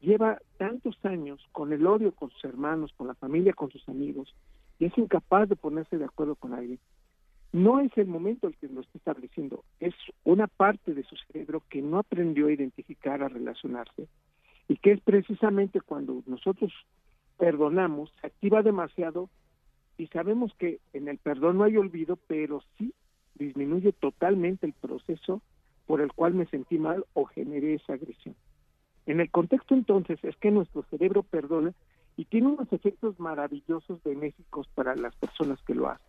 lleva 0.01 0.39
tantos 0.57 0.97
años 1.03 1.45
con 1.51 1.73
el 1.73 1.85
odio 1.85 2.13
con 2.13 2.29
sus 2.31 2.43
hermanos, 2.45 2.93
con 2.95 3.07
la 3.07 3.15
familia, 3.15 3.53
con 3.53 3.69
sus 3.69 3.87
amigos, 3.89 4.33
y 4.79 4.85
es 4.85 4.97
incapaz 4.97 5.49
de 5.49 5.55
ponerse 5.55 5.97
de 5.97 6.05
acuerdo 6.05 6.35
con 6.35 6.53
alguien, 6.53 6.79
no 7.51 7.79
es 7.79 7.91
el 7.97 8.07
momento 8.07 8.47
el 8.47 8.55
que 8.57 8.67
lo 8.67 8.81
está 8.81 8.97
estableciendo, 8.97 9.63
es 9.79 9.95
una 10.23 10.47
parte 10.47 10.93
de 10.93 11.03
su 11.03 11.15
cerebro 11.15 11.63
que 11.69 11.81
no 11.81 11.97
aprendió 11.97 12.47
a 12.47 12.51
identificar, 12.51 13.23
a 13.23 13.27
relacionarse, 13.27 14.07
y 14.67 14.77
que 14.77 14.91
es 14.91 15.01
precisamente 15.01 15.81
cuando 15.81 16.21
nosotros 16.27 16.71
perdonamos, 17.37 18.11
se 18.21 18.27
activa 18.27 18.61
demasiado 18.61 19.29
y 19.99 20.07
sabemos 20.07 20.53
que 20.57 20.79
en 20.93 21.09
el 21.09 21.17
perdón 21.17 21.57
no 21.57 21.65
hay 21.65 21.75
olvido, 21.75 22.17
pero 22.27 22.63
sí 22.77 22.93
disminuye 23.35 23.91
totalmente 23.91 24.65
el 24.65 24.73
proceso 24.73 25.41
por 25.85 25.99
el 25.99 26.13
cual 26.13 26.33
me 26.33 26.45
sentí 26.45 26.79
mal 26.79 27.05
o 27.13 27.25
generé 27.25 27.73
esa 27.73 27.93
agresión. 27.93 28.35
En 29.05 29.19
el 29.19 29.29
contexto 29.29 29.73
entonces 29.73 30.17
es 30.23 30.37
que 30.37 30.51
nuestro 30.51 30.83
cerebro 30.83 31.23
perdona 31.23 31.73
y 32.15 32.25
tiene 32.25 32.47
unos 32.47 32.71
efectos 32.71 33.19
maravillosos 33.19 34.01
benéficos 34.03 34.69
para 34.73 34.95
las 34.95 35.13
personas 35.17 35.61
que 35.63 35.75
lo 35.75 35.89
hacen. 35.89 36.07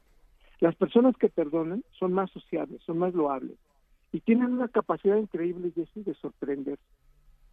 Las 0.60 0.76
personas 0.76 1.16
que 1.16 1.28
perdonan 1.28 1.82
son 1.98 2.12
más 2.12 2.30
sociables, 2.30 2.80
son 2.82 2.98
más 2.98 3.12
loables 3.12 3.58
y 4.12 4.20
tienen 4.20 4.52
una 4.52 4.68
capacidad 4.68 5.16
increíble 5.16 5.72
de 5.74 6.14
sorprender. 6.14 6.78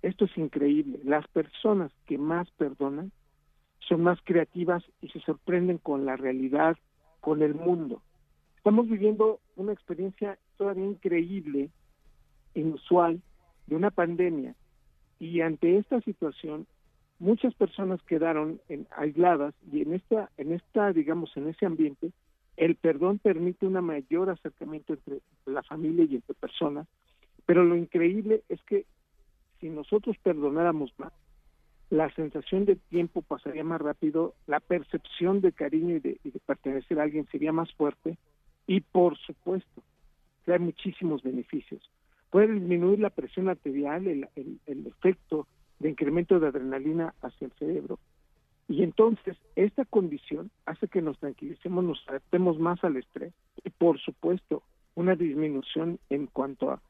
Esto 0.04 0.26
es 0.26 0.38
increíble. 0.38 1.00
Las 1.04 1.28
personas 1.30 1.92
que 2.06 2.20
más 2.20 2.48
perdonan 2.52 3.12
son 3.88 4.04
más 4.04 4.20
creativas 4.24 4.84
y 5.02 5.10
se 5.10 5.20
sorprenden 5.22 5.78
con 5.78 6.06
la 6.06 6.16
realidad, 6.16 6.78
con 7.22 7.42
el 7.42 7.56
mundo. 7.56 8.02
Estamos 8.58 8.90
viviendo 8.90 9.40
una 9.56 9.74
experiencia 9.74 10.38
todavía 10.58 10.86
increíble, 10.86 11.70
inusual, 12.54 13.22
de 13.68 13.76
una 13.76 13.92
pandemia. 13.92 14.56
Y 15.20 15.42
ante 15.42 15.78
esta 15.78 16.02
situación, 16.02 16.68
muchas 17.20 17.54
personas 17.56 18.02
quedaron 18.04 18.60
aisladas 18.92 19.54
y 19.72 19.82
en 19.82 19.94
esta, 19.94 20.30
en 20.38 20.54
esta, 20.54 20.92
digamos, 20.92 21.36
en 21.38 21.48
ese 21.48 21.66
ambiente, 21.66 22.12
el 22.58 22.76
perdón 22.76 23.20
permite 23.20 23.68
un 23.68 23.74
mayor 23.74 24.30
acercamiento 24.30 24.94
entre 24.94 25.22
la 25.46 25.64
familia 25.64 26.06
y 26.06 26.16
entre 26.16 26.34
personas, 26.36 26.88
pero 27.46 27.64
lo 27.64 27.76
increíble 27.76 28.44
es 28.50 28.62
que 28.64 28.86
si 29.60 29.70
nosotros 29.70 30.18
perdonáramos 30.22 30.92
más, 30.98 31.14
la 31.90 32.14
sensación 32.16 32.66
de 32.66 32.76
tiempo 32.76 33.22
pasaría 33.22 33.64
más 33.64 33.82
rápido, 33.82 34.34
la 34.46 34.60
percepción 34.60 35.42
de 35.42 35.54
cariño 35.54 35.96
y 35.96 36.00
de, 36.00 36.20
pertenecer 36.46 37.00
a 37.00 37.04
alguien 37.04 37.28
sería 37.32 37.52
más 37.52 37.72
fuerte 37.74 38.18
y 38.66 38.82
por 38.82 39.18
supuesto 39.18 39.82
trae 40.46 40.60
muchísimos 40.60 41.24
beneficios. 41.24 41.90
Puede 42.30 42.54
disminuir 42.54 43.00
la 43.00 43.10
presión 43.10 43.48
arterial, 43.48 44.08
el, 44.08 44.28
efecto 44.86 45.48
de 45.80 45.90
incremento 45.90 46.40
de 46.40 46.48
adrenalina 46.48 47.14
hacia 47.22 47.46
el 47.46 47.54
cerebro, 47.54 48.00
y 48.70 48.84
entonces, 48.84 49.38
esta 49.56 49.86
condición 49.86 50.52
hace 50.66 50.88
que 50.88 51.02
nos 51.02 51.18
tranquilicemos, 51.20 51.84
nos 51.84 52.04
adaptemos 52.08 52.60
más 52.60 52.84
al 52.84 52.98
estrés 52.98 53.34
y, 53.64 53.70
por 53.70 53.98
supuesto, 54.00 54.62
una 54.96 55.16
disminución 55.16 56.00
en 56.10 56.28
cuanto 56.28 56.72
a, 56.72 56.82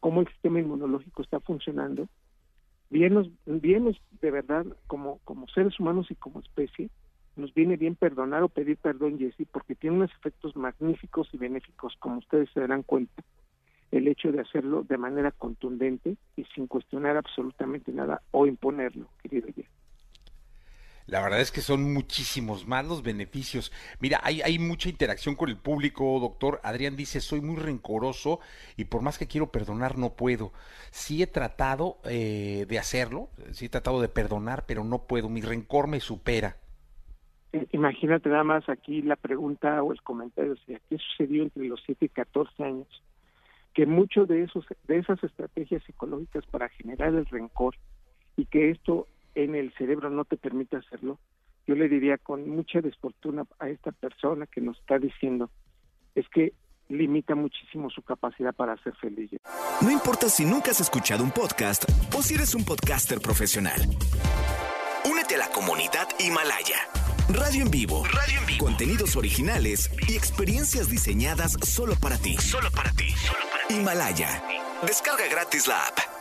cómo 0.00 0.20
el 0.20 0.28
sistema 0.28 0.60
inmunológico 0.60 1.22
está 1.22 1.40
funcionando. 1.40 2.06
Bien, 2.92 3.14
nos, 3.14 3.30
bien 3.46 3.96
de 4.20 4.30
verdad, 4.30 4.66
como, 4.86 5.18
como 5.24 5.48
seres 5.48 5.80
humanos 5.80 6.10
y 6.10 6.14
como 6.14 6.40
especie, 6.40 6.90
nos 7.36 7.54
viene 7.54 7.78
bien 7.78 7.96
perdonar 7.96 8.42
o 8.42 8.50
pedir 8.50 8.76
perdón, 8.76 9.18
Jesse, 9.18 9.48
porque 9.50 9.74
tiene 9.74 9.96
unos 9.96 10.10
efectos 10.12 10.54
magníficos 10.56 11.26
y 11.32 11.38
benéficos, 11.38 11.96
como 11.98 12.18
ustedes 12.18 12.50
se 12.52 12.60
darán 12.60 12.82
cuenta, 12.82 13.22
el 13.92 14.08
hecho 14.08 14.30
de 14.30 14.40
hacerlo 14.40 14.82
de 14.82 14.98
manera 14.98 15.30
contundente 15.30 16.18
y 16.36 16.44
sin 16.54 16.66
cuestionar 16.66 17.16
absolutamente 17.16 17.92
nada 17.92 18.20
o 18.30 18.46
imponerlo, 18.46 19.08
querido 19.22 19.48
Jesse. 19.56 19.81
La 21.06 21.20
verdad 21.20 21.40
es 21.40 21.50
que 21.50 21.60
son 21.60 21.92
muchísimos 21.92 22.66
más 22.66 22.86
los 22.86 23.02
beneficios. 23.02 23.72
Mira, 24.00 24.20
hay, 24.22 24.40
hay 24.42 24.58
mucha 24.58 24.88
interacción 24.88 25.34
con 25.34 25.48
el 25.48 25.56
público, 25.56 26.18
doctor. 26.20 26.60
Adrián 26.62 26.96
dice, 26.96 27.20
soy 27.20 27.40
muy 27.40 27.56
rencoroso 27.56 28.40
y 28.76 28.84
por 28.84 29.02
más 29.02 29.18
que 29.18 29.26
quiero 29.26 29.50
perdonar, 29.50 29.98
no 29.98 30.14
puedo. 30.14 30.52
Sí 30.90 31.22
he 31.22 31.26
tratado 31.26 31.98
eh, 32.04 32.66
de 32.68 32.78
hacerlo, 32.78 33.30
sí 33.50 33.66
he 33.66 33.68
tratado 33.68 34.00
de 34.00 34.08
perdonar, 34.08 34.64
pero 34.66 34.84
no 34.84 35.06
puedo. 35.06 35.28
Mi 35.28 35.40
rencor 35.40 35.88
me 35.88 36.00
supera. 36.00 36.56
Imagínate 37.72 38.30
nada 38.30 38.44
más 38.44 38.66
aquí 38.68 39.02
la 39.02 39.16
pregunta 39.16 39.82
o 39.82 39.92
el 39.92 40.00
comentario, 40.00 40.52
o 40.52 40.56
¿qué 40.66 40.98
sucedió 40.98 41.42
entre 41.42 41.64
los 41.64 41.82
7 41.84 42.06
y 42.06 42.08
14 42.08 42.64
años? 42.64 43.02
Que 43.74 43.84
mucho 43.84 44.24
de, 44.24 44.44
esos, 44.44 44.64
de 44.86 44.98
esas 44.98 45.22
estrategias 45.22 45.82
psicológicas 45.84 46.46
para 46.46 46.70
generar 46.70 47.12
el 47.14 47.26
rencor 47.26 47.74
y 48.36 48.46
que 48.46 48.70
esto 48.70 49.06
en 49.34 49.54
el 49.54 49.72
cerebro 49.74 50.10
no 50.10 50.24
te 50.24 50.36
permite 50.36 50.76
hacerlo, 50.76 51.18
yo 51.66 51.74
le 51.74 51.88
diría 51.88 52.18
con 52.18 52.48
mucha 52.48 52.80
desfortuna 52.80 53.44
a 53.58 53.68
esta 53.68 53.92
persona 53.92 54.46
que 54.46 54.60
nos 54.60 54.78
está 54.78 54.98
diciendo, 54.98 55.50
es 56.14 56.28
que 56.28 56.52
limita 56.88 57.34
muchísimo 57.34 57.90
su 57.90 58.02
capacidad 58.02 58.54
para 58.54 58.76
ser 58.82 58.94
feliz. 58.96 59.30
No 59.80 59.90
importa 59.90 60.28
si 60.28 60.44
nunca 60.44 60.72
has 60.72 60.80
escuchado 60.80 61.24
un 61.24 61.30
podcast 61.30 61.84
o 62.16 62.22
si 62.22 62.34
eres 62.34 62.54
un 62.54 62.64
podcaster 62.64 63.20
profesional. 63.20 63.80
Únete 65.10 65.36
a 65.36 65.38
la 65.38 65.48
comunidad 65.50 66.08
Himalaya. 66.18 66.76
Radio 67.28 67.62
en 67.62 67.70
vivo. 67.70 68.04
Radio 68.04 68.40
en 68.40 68.46
vivo. 68.46 68.64
Contenidos 68.66 69.16
originales 69.16 69.90
y 70.08 70.16
experiencias 70.16 70.90
diseñadas 70.90 71.52
solo 71.62 71.94
para 72.00 72.18
ti. 72.18 72.36
Solo 72.36 72.70
para 72.70 72.90
ti. 72.92 73.10
Solo 73.10 73.44
para 73.50 73.66
ti. 73.68 73.74
Himalaya. 73.74 74.42
Descarga 74.86 75.26
gratis 75.28 75.66
la 75.66 75.86
app 75.86 76.11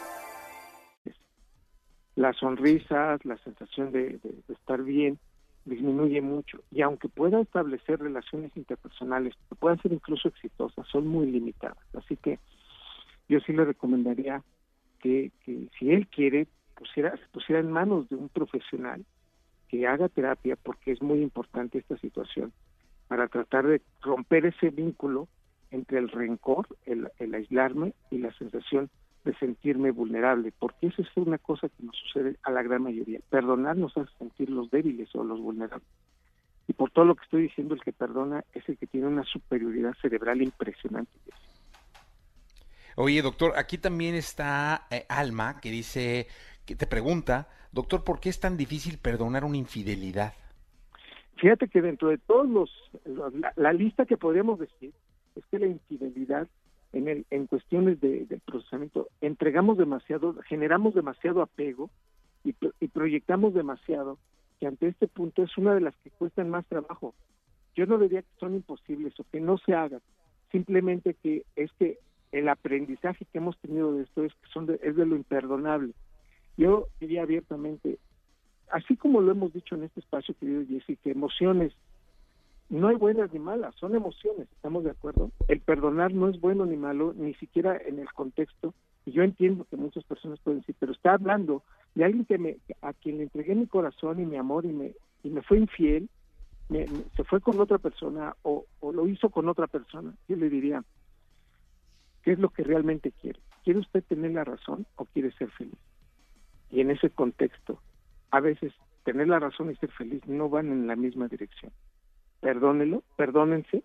las 2.16 2.38
sonrisas, 2.38 3.24
la 3.26 3.38
sensación 3.38 3.92
de, 3.92 4.20
estar 4.50 4.84
bien, 4.84 5.18
disminuye 5.66 6.22
mucho. 6.22 6.62
Y 6.72 6.82
aunque 6.82 7.08
pueda 7.08 7.42
establecer 7.42 8.00
relaciones 8.00 8.56
interpersonales, 8.56 9.36
que 9.50 9.56
puedan 9.56 9.82
ser 9.82 9.94
incluso 9.94 10.28
exitosas, 10.28 10.88
son 10.88 11.08
muy 11.08 11.28
limitadas. 11.28 11.78
Así 11.94 12.18
que 12.18 12.40
yo 13.30 13.40
sí 13.42 13.54
le 13.54 13.66
recomendaría 13.66 14.44
que, 15.00 15.32
si 15.46 15.92
él 15.92 16.08
quiere, 16.08 16.48
pusiera, 16.76 17.18
pusiera 17.32 17.60
en 17.60 17.72
manos 17.72 18.10
de 18.10 18.16
un 18.16 18.30
profesional 18.30 19.06
que 19.70 19.88
haga 19.88 20.10
terapia, 20.10 20.58
porque 20.62 20.92
es 20.92 21.02
muy 21.02 21.22
importante 21.22 21.78
esta 21.78 21.98
situación, 21.98 22.52
para 23.08 23.28
tratar 23.28 23.66
de 23.68 23.82
romper 24.02 24.46
ese 24.46 24.70
vínculo 24.70 25.28
entre 25.70 26.00
el 26.00 26.10
rencor, 26.10 26.68
el, 26.86 27.10
el 27.20 27.34
aislarme 27.34 27.94
y 28.10 28.18
la 28.18 28.34
sensación 28.34 28.90
de 29.24 29.34
sentirme 29.36 29.92
vulnerable, 29.92 30.52
porque 30.58 30.88
eso 30.88 31.02
es 31.02 31.10
una 31.16 31.38
cosa 31.38 31.70
que 31.70 31.84
nos 31.84 31.96
sucede 31.98 32.38
a 32.44 32.52
la 32.52 32.64
gran 32.64 32.84
mayoría. 32.84 33.20
Perdonar 33.30 33.78
nos 33.78 33.96
hace 33.98 34.12
sentir 34.18 34.50
los 34.50 34.72
débiles 34.72 35.14
o 35.16 35.24
los 35.24 35.40
vulnerables. 35.40 35.88
Y 36.68 36.74
por 36.74 36.92
todo 36.92 37.06
lo 37.06 37.16
que 37.16 37.24
estoy 37.24 37.44
diciendo, 37.44 37.76
el 37.76 37.82
que 37.82 37.94
perdona 37.94 38.44
es 38.54 38.68
el 38.68 38.78
que 38.78 38.88
tiene 38.88 39.08
una 39.08 39.24
superioridad 39.24 39.94
cerebral 40.02 40.42
impresionante. 40.42 41.12
Oye, 42.96 43.22
doctor, 43.22 43.54
aquí 43.58 43.78
también 43.78 44.16
está 44.16 44.88
eh, 44.90 45.06
Alma, 45.10 45.60
que 45.60 45.70
dice, 45.70 46.28
que 46.66 46.76
te 46.76 46.88
pregunta, 46.88 47.48
doctor, 47.72 48.04
¿por 48.04 48.20
qué 48.20 48.30
es 48.30 48.40
tan 48.40 48.58
difícil 48.58 48.98
perdonar 48.98 49.44
una 49.44 49.58
infidelidad? 49.58 50.34
Fíjate 51.38 51.68
que 51.68 51.82
dentro 51.82 52.10
de 52.10 52.18
todos 52.20 52.48
los, 52.48 52.70
la 53.56 53.74
lista 53.74 54.06
que 54.06 54.18
podríamos 54.18 54.60
decir, 54.60 54.94
es 55.36 55.44
que 55.50 55.60
la 55.60 55.68
infidelidad 55.68 56.48
en, 56.94 57.08
el, 57.08 57.26
en 57.30 57.48
cuestiones 57.48 58.00
de, 58.02 58.40
procesamiento 58.46 59.08
entregamos 59.22 59.78
demasiado, 59.78 60.36
generamos 60.48 60.94
demasiado 60.94 61.42
apego 61.42 61.90
y, 62.44 62.56
y, 62.80 62.88
proyectamos 62.88 63.54
demasiado, 63.54 64.18
que 64.60 64.68
ante 64.68 64.88
este 64.88 65.08
punto 65.08 65.44
es 65.44 65.58
una 65.58 65.74
de 65.74 65.82
las 65.82 65.96
que 65.98 66.10
cuestan 66.12 66.50
más 66.50 66.66
trabajo. 66.66 67.14
Yo 67.76 67.86
no 67.86 67.98
diría 67.98 68.22
que 68.22 68.40
son 68.40 68.56
imposibles 68.56 69.18
o 69.20 69.26
que 69.32 69.40
no 69.40 69.58
se 69.58 69.74
hagan, 69.74 70.02
simplemente 70.52 71.14
que 71.16 71.46
es 71.56 71.72
que 71.74 72.00
el 72.32 72.50
aprendizaje 72.50 73.26
que 73.26 73.38
hemos 73.38 73.58
tenido 73.60 73.94
de 73.94 74.04
esto 74.04 74.24
es 74.24 74.34
que 74.34 74.50
son 74.52 74.70
es 74.82 74.96
de 74.96 75.06
lo 75.06 75.16
imperdonable. 75.16 75.94
Yo 76.58 76.88
diría 77.00 77.24
abiertamente, 77.24 78.00
así 78.72 78.96
como 78.96 79.22
lo 79.22 79.32
hemos 79.32 79.54
dicho 79.54 79.76
en 79.76 79.84
este 79.84 80.00
espacio, 80.00 80.36
querido 80.40 80.64
Jesse, 80.68 80.98
que 81.02 81.12
emociones 81.12 81.74
no 82.72 82.88
hay 82.88 82.96
buenas 82.96 83.32
ni 83.34 83.40
malas, 83.40 83.76
son 83.76 83.96
emociones, 83.96 84.48
¿estamos 84.54 84.86
de 84.86 84.92
acuerdo? 84.92 85.30
El 85.50 85.60
perdonar 85.60 86.14
no 86.14 86.30
es 86.30 86.40
bueno 86.40 86.66
ni 86.66 86.78
malo, 86.78 87.14
ni 87.14 87.34
siquiera 87.34 87.78
en 87.78 88.00
el 88.00 88.12
contexto, 88.14 88.74
y 89.06 89.12
yo 89.12 89.24
entiendo 89.24 89.66
que 89.66 89.76
muchas 89.76 90.06
personas 90.06 90.40
pueden 90.40 90.62
decir, 90.62 90.76
pero 90.80 90.94
está 90.94 91.14
hablando 91.14 91.64
de 91.96 92.06
alguien 92.06 92.24
que 92.24 92.38
me, 92.38 92.58
a 92.82 92.94
quien 92.94 93.18
le 93.18 93.24
entregué 93.24 93.56
mi 93.56 93.68
corazón 93.68 94.22
y 94.22 94.26
mi 94.26 94.38
amor 94.38 94.66
y 94.66 94.72
me, 94.72 94.94
y 95.22 95.30
me 95.30 95.42
fue 95.42 95.58
infiel, 95.58 96.10
se 96.70 97.26
fue 97.26 97.42
con 97.42 97.60
otra 97.60 97.78
persona 97.78 98.38
o, 98.44 98.64
o 98.80 98.94
lo 98.94 99.06
hizo 99.06 99.30
con 99.30 99.50
otra 99.50 99.68
persona, 99.68 100.14
yo 100.30 100.38
le 100.38 100.50
diría, 100.50 100.82
¿qué 102.24 102.32
es 102.32 102.40
lo 102.40 102.52
que 102.52 102.64
realmente 102.64 103.12
quiere? 103.12 103.42
¿Quiere 103.66 103.82
usted 103.82 104.02
tener 104.06 104.32
la 104.32 104.46
razón 104.46 104.86
o 104.96 105.04
quiere 105.04 105.34
ser 105.34 105.52
feliz? 105.52 105.76
Y 106.70 106.80
en 106.80 106.92
ese 106.92 107.10
contexto, 107.10 107.82
a 108.30 108.40
veces 108.40 108.72
tener 109.04 109.28
la 109.28 109.40
razón 109.40 109.72
y 109.72 109.76
ser 109.76 109.92
feliz 109.92 110.26
no 110.26 110.48
van 110.48 110.72
en 110.72 110.88
la 110.88 110.96
misma 110.96 111.28
dirección 111.28 111.74
perdónelo, 112.42 113.04
perdónense 113.16 113.84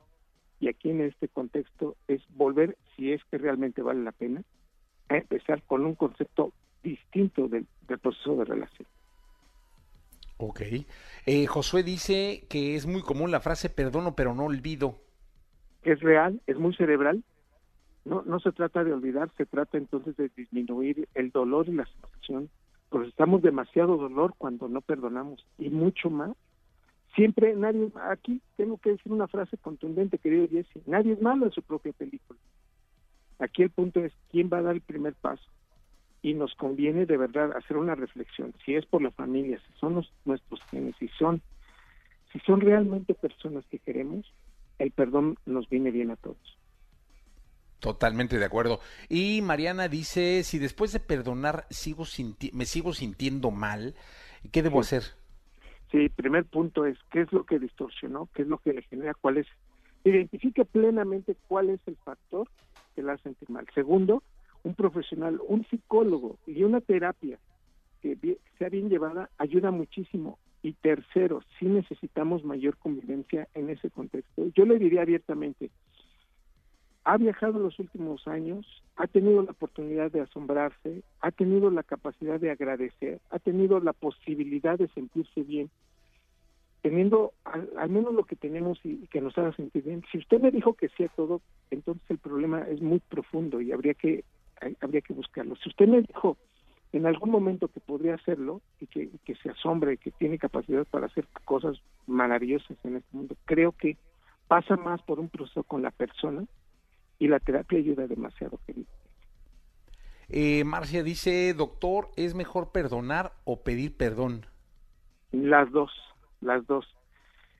y 0.58 0.68
aquí 0.68 0.90
en 0.90 1.02
este 1.02 1.28
contexto 1.28 1.96
es 2.08 2.22
volver, 2.30 2.76
si 2.96 3.12
es 3.12 3.22
que 3.30 3.38
realmente 3.38 3.82
vale 3.82 4.02
la 4.02 4.12
pena, 4.12 4.42
a 5.08 5.16
empezar 5.16 5.62
con 5.62 5.84
un 5.84 5.94
concepto 5.94 6.52
distinto 6.82 7.48
del, 7.48 7.66
proceso 8.00 8.36
de 8.36 8.44
relación. 8.44 8.88
Ok. 10.38 10.62
Eh, 11.26 11.46
Josué 11.46 11.82
dice 11.82 12.44
que 12.48 12.74
es 12.74 12.86
muy 12.86 13.02
común 13.02 13.30
la 13.30 13.40
frase 13.40 13.70
perdono 13.70 14.14
pero 14.14 14.34
no 14.34 14.44
olvido. 14.44 14.96
Es 15.82 16.00
real, 16.00 16.40
es 16.46 16.58
muy 16.58 16.74
cerebral. 16.74 17.22
No, 18.04 18.22
no 18.24 18.38
se 18.40 18.52
trata 18.52 18.84
de 18.84 18.92
olvidar, 18.92 19.30
se 19.36 19.46
trata 19.46 19.78
entonces 19.78 20.16
de 20.16 20.30
disminuir 20.36 21.08
el 21.14 21.30
dolor 21.30 21.68
y 21.68 21.72
la 21.72 21.86
sensación. 21.86 22.50
Procesamos 22.88 23.42
demasiado 23.42 23.96
dolor 23.96 24.34
cuando 24.38 24.68
no 24.68 24.80
perdonamos 24.80 25.44
y 25.58 25.70
mucho 25.70 26.08
más. 26.08 26.30
Siempre 27.16 27.56
nadie, 27.56 27.90
aquí 28.10 28.42
tengo 28.56 28.76
que 28.76 28.90
decir 28.90 29.10
una 29.10 29.26
frase 29.26 29.56
contundente, 29.56 30.18
querido 30.18 30.46
Jesse, 30.48 30.86
nadie 30.86 31.14
es 31.14 31.22
malo 31.22 31.46
en 31.46 31.52
su 31.52 31.62
propia 31.62 31.92
película. 31.92 32.38
Aquí 33.38 33.62
el 33.62 33.70
punto 33.70 34.00
es 34.00 34.12
quién 34.30 34.50
va 34.52 34.58
a 34.58 34.62
dar 34.62 34.74
el 34.74 34.82
primer 34.82 35.14
paso 35.14 35.50
y 36.22 36.34
nos 36.34 36.54
conviene 36.54 37.06
de 37.06 37.16
verdad 37.16 37.56
hacer 37.56 37.78
una 37.78 37.94
reflexión, 37.94 38.54
si 38.64 38.74
es 38.74 38.84
por 38.84 39.00
la 39.00 39.10
familia, 39.10 39.58
si 39.66 39.78
son 39.80 40.04
nuestros 40.24 40.60
genes, 40.70 40.94
si 40.98 41.08
son, 41.08 41.40
si 42.32 42.38
son 42.40 42.60
realmente 42.60 43.14
personas 43.14 43.64
que 43.70 43.78
queremos, 43.78 44.30
el 44.78 44.90
perdón 44.90 45.38
nos 45.46 45.68
viene 45.70 45.90
bien 45.90 46.10
a 46.10 46.16
todos. 46.16 46.58
Totalmente 47.78 48.38
de 48.38 48.44
acuerdo. 48.44 48.80
Y 49.08 49.40
Mariana 49.42 49.88
dice, 49.88 50.42
si 50.42 50.58
después 50.58 50.92
de 50.92 51.00
perdonar 51.00 51.66
sigo 51.70 52.04
me 52.52 52.66
sigo 52.66 52.92
sintiendo 52.92 53.50
mal, 53.50 53.94
¿qué 54.50 54.62
debo 54.62 54.80
hacer? 54.80 55.02
Sí, 55.90 56.08
primer 56.08 56.44
punto 56.44 56.84
es, 56.84 56.98
¿qué 57.10 57.22
es 57.22 57.32
lo 57.32 57.44
que 57.44 57.58
distorsionó? 57.58 58.28
¿Qué 58.34 58.42
es 58.42 58.48
lo 58.48 58.58
que 58.58 58.72
le 58.72 58.82
genera? 58.82 59.14
¿Cuál 59.14 59.38
es? 59.38 59.46
Identifique 60.04 60.64
plenamente 60.64 61.36
cuál 61.48 61.70
es 61.70 61.80
el 61.86 61.96
factor 61.96 62.48
que 62.94 63.02
la 63.02 63.12
hace 63.12 63.24
sentir 63.24 63.50
mal. 63.50 63.66
Segundo, 63.74 64.22
un 64.62 64.74
profesional, 64.74 65.40
un 65.46 65.64
psicólogo 65.66 66.38
y 66.46 66.64
una 66.64 66.80
terapia 66.80 67.38
que 68.02 68.38
sea 68.58 68.68
bien 68.68 68.88
llevada 68.88 69.30
ayuda 69.38 69.70
muchísimo. 69.70 70.38
Y 70.62 70.72
tercero, 70.72 71.42
si 71.58 71.66
necesitamos 71.66 72.42
mayor 72.44 72.76
convivencia 72.78 73.46
en 73.54 73.70
ese 73.70 73.90
contexto. 73.90 74.48
Yo 74.56 74.64
le 74.64 74.78
diría 74.78 75.02
abiertamente, 75.02 75.70
ha 77.06 77.16
viajado 77.18 77.60
los 77.60 77.78
últimos 77.78 78.26
años, 78.26 78.66
ha 78.96 79.06
tenido 79.06 79.40
la 79.40 79.52
oportunidad 79.52 80.10
de 80.10 80.22
asombrarse, 80.22 81.02
ha 81.20 81.30
tenido 81.30 81.70
la 81.70 81.84
capacidad 81.84 82.40
de 82.40 82.50
agradecer, 82.50 83.20
ha 83.30 83.38
tenido 83.38 83.78
la 83.78 83.92
posibilidad 83.92 84.76
de 84.76 84.88
sentirse 84.88 85.44
bien, 85.44 85.70
teniendo 86.82 87.32
al, 87.44 87.90
menos 87.90 88.12
lo 88.12 88.24
que 88.24 88.34
tenemos 88.34 88.80
y, 88.82 89.06
que 89.06 89.20
nos 89.20 89.38
haga 89.38 89.52
sentir 89.52 89.84
bien. 89.84 90.02
Si 90.10 90.18
usted 90.18 90.40
me 90.40 90.50
dijo 90.50 90.74
que 90.74 90.88
sí 90.88 91.04
a 91.04 91.08
todo, 91.08 91.40
entonces 91.70 92.02
el 92.10 92.18
problema 92.18 92.62
es 92.62 92.82
muy 92.82 92.98
profundo 92.98 93.60
y 93.60 93.70
habría 93.70 93.94
que 93.94 94.24
habría 94.80 95.00
que 95.00 95.14
buscarlo. 95.14 95.54
Si 95.56 95.68
usted 95.68 95.86
me 95.86 96.02
dijo 96.02 96.36
en 96.92 97.06
algún 97.06 97.30
momento 97.30 97.68
que 97.68 97.78
podría 97.78 98.16
hacerlo 98.16 98.62
y 98.80 98.86
que, 98.88 99.34
se 99.42 99.50
asombre 99.50 99.92
y 99.92 99.98
que 99.98 100.10
tiene 100.10 100.38
capacidad 100.38 100.84
para 100.86 101.06
hacer 101.06 101.28
cosas 101.44 101.80
maravillosas 102.08 102.76
en 102.82 102.96
este 102.96 103.16
mundo, 103.16 103.36
creo 103.44 103.70
que 103.70 103.96
pasa 104.48 104.76
más 104.76 105.00
por 105.02 105.20
un 105.20 105.28
proceso 105.28 105.62
con 105.62 105.82
la 105.82 105.92
persona 105.92 106.44
y 107.18 107.28
la 107.28 107.40
terapia 107.40 107.78
ayuda 107.78 108.06
demasiado, 108.06 108.58
querido. 108.66 108.88
Eh, 110.28 110.64
Marcia 110.64 111.02
dice, 111.02 111.54
doctor, 111.54 112.10
¿es 112.16 112.34
mejor 112.34 112.72
perdonar 112.72 113.32
o 113.44 113.62
pedir 113.62 113.96
perdón? 113.96 114.46
Las 115.32 115.70
dos, 115.70 115.92
las 116.40 116.66
dos. 116.66 116.86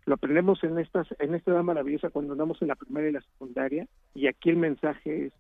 Lo 0.05 0.15
aprendemos 0.15 0.63
en 0.65 0.79
estas, 0.79 1.09
en 1.19 1.35
esta 1.35 1.53
edad 1.53 1.63
maravillosa 1.63 2.11
cuando 2.11 2.33
andamos 2.33 2.61
en 2.63 2.69
la 2.69 2.77
primera 2.77 3.09
y 3.09 3.13
la 3.13 3.21
secundaria, 3.21 3.89
y 4.15 4.27
aquí 4.27 4.51
el 4.51 4.57
mensaje 4.57 5.27
es 5.27 5.33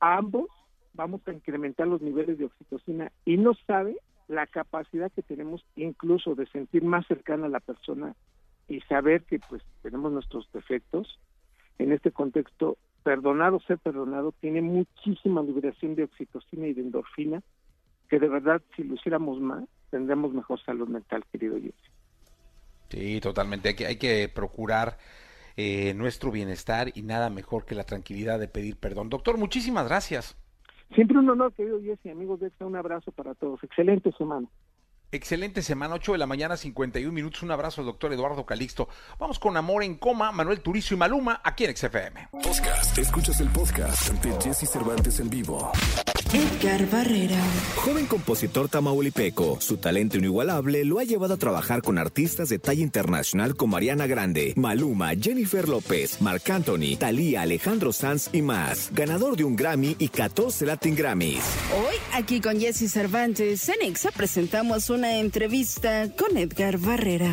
ambos 0.00 0.48
vamos 0.94 1.20
a 1.26 1.32
incrementar 1.32 1.86
los 1.86 2.00
niveles 2.00 2.38
de 2.38 2.46
oxitocina 2.46 3.12
y 3.24 3.36
no 3.36 3.54
sabe 3.66 3.96
la 4.28 4.46
capacidad 4.46 5.12
que 5.12 5.22
tenemos 5.22 5.64
incluso 5.76 6.34
de 6.34 6.46
sentir 6.46 6.82
más 6.82 7.06
cercana 7.06 7.46
a 7.46 7.50
la 7.50 7.60
persona 7.60 8.14
y 8.68 8.80
saber 8.82 9.24
que 9.24 9.38
pues 9.38 9.62
tenemos 9.82 10.12
nuestros 10.12 10.50
defectos. 10.52 11.20
En 11.78 11.92
este 11.92 12.10
contexto, 12.10 12.76
perdonar 13.02 13.52
o 13.52 13.60
ser 13.60 13.78
perdonado 13.78 14.32
tiene 14.40 14.62
muchísima 14.62 15.42
liberación 15.42 15.94
de 15.94 16.04
oxitocina 16.04 16.66
y 16.66 16.74
de 16.74 16.82
endorfina, 16.82 17.42
que 18.08 18.18
de 18.18 18.28
verdad 18.28 18.62
si 18.76 18.84
lo 18.84 18.94
hiciéramos 18.94 19.40
más, 19.40 19.64
tendremos 19.90 20.32
mejor 20.32 20.60
salud 20.64 20.88
mental, 20.88 21.24
querido 21.30 21.56
Jesse. 21.56 21.74
Sí, 22.88 23.20
totalmente. 23.20 23.70
Hay 23.70 23.74
que, 23.74 23.86
hay 23.86 23.96
que 23.96 24.28
procurar 24.28 24.98
eh, 25.56 25.94
nuestro 25.94 26.30
bienestar 26.30 26.88
y 26.94 27.02
nada 27.02 27.30
mejor 27.30 27.64
que 27.64 27.74
la 27.74 27.84
tranquilidad 27.84 28.38
de 28.38 28.48
pedir 28.48 28.76
perdón. 28.76 29.10
Doctor, 29.10 29.38
muchísimas 29.38 29.86
gracias. 29.86 30.36
Siempre 30.94 31.18
un 31.18 31.28
honor, 31.28 31.52
querido 31.52 31.80
Jesse, 31.80 32.06
amigos 32.12 32.40
de 32.40 32.50
un 32.60 32.76
abrazo 32.76 33.10
para 33.12 33.34
todos. 33.34 33.62
Excelente 33.64 34.12
semana. 34.12 34.48
Excelente 35.14 35.62
semana, 35.62 35.94
8 35.94 36.10
de 36.10 36.18
la 36.18 36.26
mañana, 36.26 36.56
51 36.56 37.12
minutos. 37.12 37.44
Un 37.44 37.52
abrazo 37.52 37.80
al 37.80 37.86
doctor 37.86 38.12
Eduardo 38.12 38.44
Calixto. 38.44 38.88
Vamos 39.16 39.38
con 39.38 39.56
Amor 39.56 39.84
en 39.84 39.94
Coma, 39.94 40.32
Manuel 40.32 40.60
Turizo 40.60 40.94
y 40.94 40.96
Maluma, 40.96 41.40
aquí 41.44 41.64
en 41.64 41.76
XFM. 41.76 42.30
Podcast. 42.32 42.98
Escuchas 42.98 43.38
el 43.38 43.48
podcast 43.50 44.10
ante 44.10 44.32
Jesse 44.42 44.68
Cervantes 44.68 45.20
en 45.20 45.30
vivo. 45.30 45.70
Edgar 46.34 46.90
Barrera. 46.90 47.38
Joven 47.76 48.06
compositor 48.06 48.68
tamaulipeco, 48.68 49.58
su 49.60 49.76
talento 49.76 50.18
inigualable 50.18 50.84
lo 50.84 50.98
ha 50.98 51.04
llevado 51.04 51.34
a 51.34 51.36
trabajar 51.36 51.80
con 51.80 51.96
artistas 51.96 52.48
de 52.48 52.58
talla 52.58 52.82
internacional 52.82 53.54
como 53.54 53.74
Mariana 53.74 54.08
Grande, 54.08 54.52
Maluma, 54.56 55.12
Jennifer 55.14 55.68
López, 55.68 56.20
Marc 56.20 56.50
Anthony, 56.50 56.96
Thalía, 56.98 57.42
Alejandro 57.42 57.92
Sanz 57.92 58.30
y 58.32 58.42
más. 58.42 58.90
Ganador 58.92 59.36
de 59.36 59.44
un 59.44 59.54
Grammy 59.54 59.94
y 60.00 60.08
14 60.08 60.66
Latin 60.66 60.96
Grammys. 60.96 61.44
Hoy, 61.72 61.94
aquí 62.12 62.40
con 62.40 62.58
Jesse 62.58 62.90
Cervantes, 62.90 63.68
en 63.68 63.88
Exa 63.88 64.10
presentamos 64.10 64.90
una 64.90 65.18
entrevista 65.18 66.08
con 66.16 66.36
Edgar 66.36 66.78
Barrera 66.78 67.32